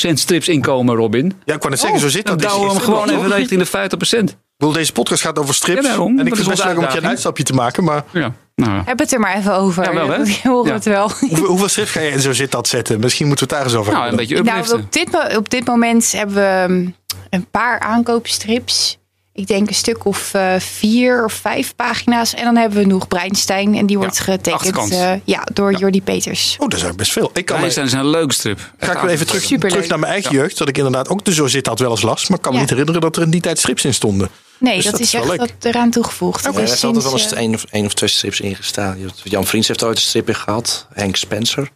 [0.09, 1.25] 50% strips inkomen, Robin.
[1.45, 2.49] Ja, ik wou net zeggen, zo zit Dan dat.
[2.49, 4.37] douwen we hem gewoon even richting de 50%.
[4.61, 5.81] Bedoel, deze podcast gaat over strips.
[5.81, 6.07] Ja, daarom.
[6.07, 7.83] en ik Dat vind het best onze leuk om een een uitstapje te maken.
[7.83, 8.33] Maar Ja.
[8.55, 9.83] Nou, Heb het er maar even over.
[9.83, 10.23] Ja, wel, hè?
[10.49, 10.73] Horen Ja.
[10.73, 11.11] het wel.
[11.19, 12.99] hoeveel, hoeveel strips ga je in zo zit dat zetten?
[12.99, 14.35] Misschien moeten we het daar eens over nou, een hebben.
[14.37, 16.95] beetje Nou, op, dit, mo- op dit moment hebben we um,
[17.29, 18.97] een paar aankoopstrips.
[19.33, 22.33] Ik denk een stuk of eh, vier of vijf pagina's.
[22.33, 23.75] En dan hebben we nog Breinstein.
[23.75, 26.55] En die wordt getekend eh, ja, door Jordi Peters.
[26.59, 27.29] Oh, dat is best veel.
[27.33, 28.59] Ik kan Ja, me- is een, een leuke strip.
[28.79, 29.71] ga ik weer even terug, Superleuk.
[29.71, 30.57] terug naar mijn eigen jeugd.
[30.57, 32.29] Dat ik inderdaad ook de zo zit had wel eens last.
[32.29, 32.63] Maar ik kan me Ja.
[32.63, 34.29] niet herinneren dat er in die tijd strips in stonden.
[34.61, 36.43] Nee, Dus dat, dat is echt wat eraan toegevoegd.
[36.43, 38.09] Ja, Het er is heeft altijd wel eens sinds, eh, één of, één of twee
[38.09, 39.11] strips ingestaan.
[39.23, 40.87] Jan Vriends heeft ooit een strip in gehad.
[40.93, 41.69] Henk Spencer.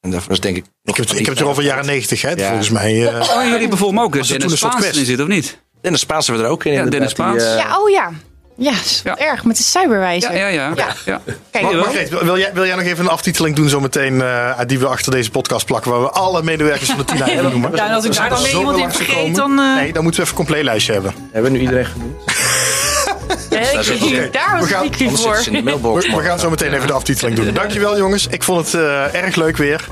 [0.00, 0.64] En daarvan is denk ik...
[0.82, 2.30] Ik heb, ik heb het er over jaren negentig, hè.
[2.30, 2.46] Ja.
[2.48, 3.08] Volgens mij.
[3.08, 4.14] eh, Oh, jullie bijvoorbeeld ook.
[4.14, 4.98] Was er Dennis toen een soort Spaans quest?
[4.98, 5.62] in zit, of niet?
[5.80, 6.72] Dennis Spaans hebben we er ook in.
[6.72, 7.42] Ja, Dennis die, Spaans.
[7.42, 8.10] eh, ja, oh ja.
[8.56, 9.18] Ja, is Ja.
[9.18, 10.32] erg met de cyberwijzer.
[10.36, 10.72] Ja, ja, ja.
[10.76, 10.86] Ja.
[11.04, 11.20] ja.
[11.50, 14.78] Kijk, Maar, Margreet, wil jij, wil jij nog even een aftiteling doen zometeen eh, die
[14.78, 17.70] we achter deze podcast plakken, waar we alle medewerkers van de Tina even noemen?
[17.76, 19.34] Ja, en als ik daar dan er weer iemand in vergeet, gekomen.
[19.34, 19.58] dan...
[19.58, 21.14] eh, Nee, dan moeten we even een compleet lijstje hebben.
[21.32, 22.16] Hebben we nu iedereen genoemd?
[24.32, 26.16] daar was We gaan- ik niet Anders voor.
[26.20, 27.54] we gaan zo meteen even de aftiteling doen.
[27.62, 29.88] Dankjewel jongens, ik vond het eh, erg leuk weer.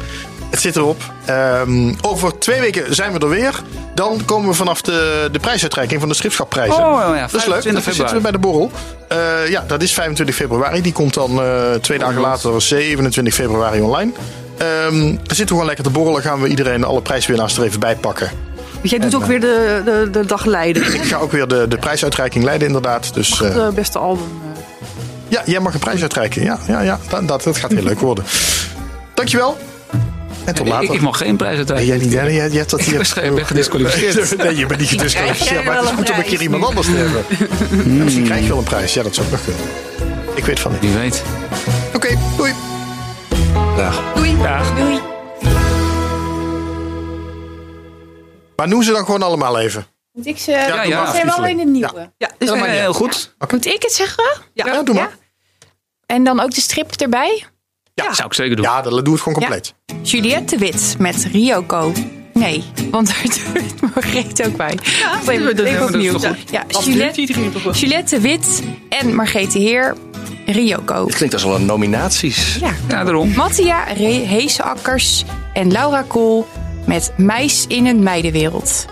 [0.52, 1.02] Het zit erop.
[1.24, 3.62] Ehm, over twee weken zijn we er weer.
[3.94, 6.86] Dan komen we vanaf de, de prijsuitreiking van de schriftschaprijzen.
[6.86, 7.62] Oh, ja, Dat is leuk.
[7.62, 8.70] 25 Dan zitten we bij de borrel.
[9.08, 10.80] Eh, ja, dat is 25 februari.
[10.80, 14.12] Die komt dan eh, twee dagen later, 27 februari online.
[14.58, 16.22] Ehm dan zitten we gewoon lekker te borrelen.
[16.22, 18.30] Gaan we iedereen, alle prijswinnaars er even bij pakken.
[18.82, 20.94] Jij doet ook weer de, de, de dag leiden.
[20.94, 23.14] Ik ga ook weer de, de prijsuitreiking leiden inderdaad.
[23.14, 24.24] Dus eh, Het beste album.
[24.54, 24.60] eh.
[25.28, 26.42] ja, jij mag een prijs uitreiken.
[26.44, 28.24] Ja, ja, ja dat, dat, dat gaat heel leuk worden.
[29.14, 29.56] Dankjewel.
[30.44, 30.94] En tot Ik, later.
[30.94, 31.88] ik mag geen prijs Nee, uitreiken.
[31.88, 33.24] jij niet, jij, jij, jij hebt dat hier.
[33.24, 34.36] Ik ben gedisqualificeerd.
[34.44, 35.64] Nee, je bent niet gedisqualificeerd.
[35.64, 37.24] Maar het is goed om een keer iemand anders te hebben.
[37.96, 38.94] Ja, misschien krijg je wel een prijs.
[38.94, 39.62] Ja, dat zou ook nog kunnen.
[40.34, 40.80] Ik weet van niet.
[40.80, 41.22] Wie weet.
[41.94, 42.52] Oké, doei.
[43.76, 44.02] Dag.
[44.14, 44.36] Doei.
[44.76, 45.00] Doei.
[48.56, 49.86] Maar noem ze dan gewoon allemaal even.
[50.12, 50.50] Moet ik ze...
[50.50, 51.92] Ja, ja, zijn wel in het nieuwe.
[51.94, 53.34] Ja, Ja, dus dat maakt niet heel goed.
[53.50, 54.24] Moet ik het zeggen?
[54.54, 55.16] Ja, doe maar.
[56.06, 57.44] En dan ook de strip erbij?
[57.94, 58.64] Ja, zou ik zeker doen.
[58.64, 59.74] Ja, dan doe het gewoon compleet.
[60.02, 61.92] Juliette de Wit met Ryoko.
[62.32, 63.22] Nee, want daar
[63.54, 64.78] doet Margreet ook bij.
[64.98, 66.34] Ja, even, dat- even dat is opnieuw.
[66.50, 67.22] Ja, Dat Juliette?
[67.72, 69.96] Juliette de Wit en Margreet de Heer,
[70.46, 71.04] Ryoko.
[71.06, 72.56] Het klinkt als wel een nominaties.
[72.60, 73.30] Ja, Ja, daarom.
[73.34, 76.46] Mattia Heeseakkers en Laura Kool
[76.86, 78.86] met Meis in een meidenwereld.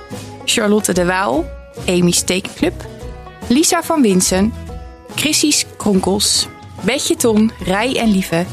[0.44, 1.44] Charlotte de Waal,
[1.88, 2.84] Amy's Tekenclub.
[3.48, 4.53] Lisa van Winsen,
[5.14, 6.46] Chrissy's Kronkels.
[6.80, 8.44] Betje Ton, Rij en Lieve.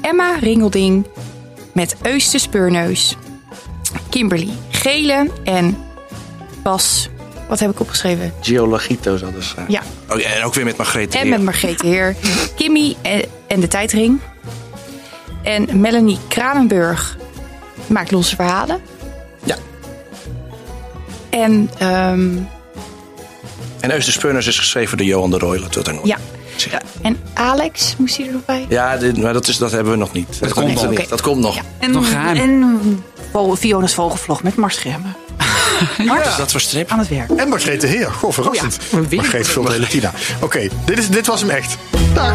[0.00, 1.06] Emma Ringelding
[1.72, 3.16] met Eus de Speurneus.
[4.10, 5.76] Kimberly Gele en
[6.62, 7.08] Bas,
[7.48, 8.32] wat heb ik opgeschreven?
[8.40, 9.66] Geologito zal dat zijn.
[9.68, 11.32] Ja, Oh, en ook weer met Margreet de en Heer.
[11.34, 12.16] met Margreet Heer,
[12.56, 12.96] Kimmy
[13.46, 14.20] en, de Tijdring.
[15.42, 17.16] En Melanie Kranenburg
[17.86, 18.80] maakt losse verhalen.
[19.44, 19.56] Ja.
[21.30, 22.36] En ehm,
[23.80, 25.60] En Eus de Speurners is geschreven door Johan de.
[25.60, 26.18] Laten we dat dan nog ja.
[27.02, 28.66] En Alex, moest hij er nog bij?
[28.68, 30.26] Ja, dit, maar dat, is, dat hebben we nog niet.
[30.40, 30.98] Dat, komt komt nog.
[30.98, 31.08] niet.
[31.08, 31.54] Dat komt nog.
[31.54, 31.62] Ja.
[31.78, 32.36] En, Nog geheim.
[32.36, 33.04] en
[33.56, 35.16] Fiona's vogelvlog met Mars Schermen.
[36.06, 36.90] Wat is dat strip?
[36.90, 37.30] Aan het werk.
[37.30, 38.10] En Margreet de Heer.
[38.10, 38.78] Goh, verrassend.
[38.94, 39.16] Oh ja.
[39.16, 40.12] Margreet vult de hele Tina.
[40.40, 41.76] Oké, dit, is- dit was hem echt.
[42.14, 42.34] Dag.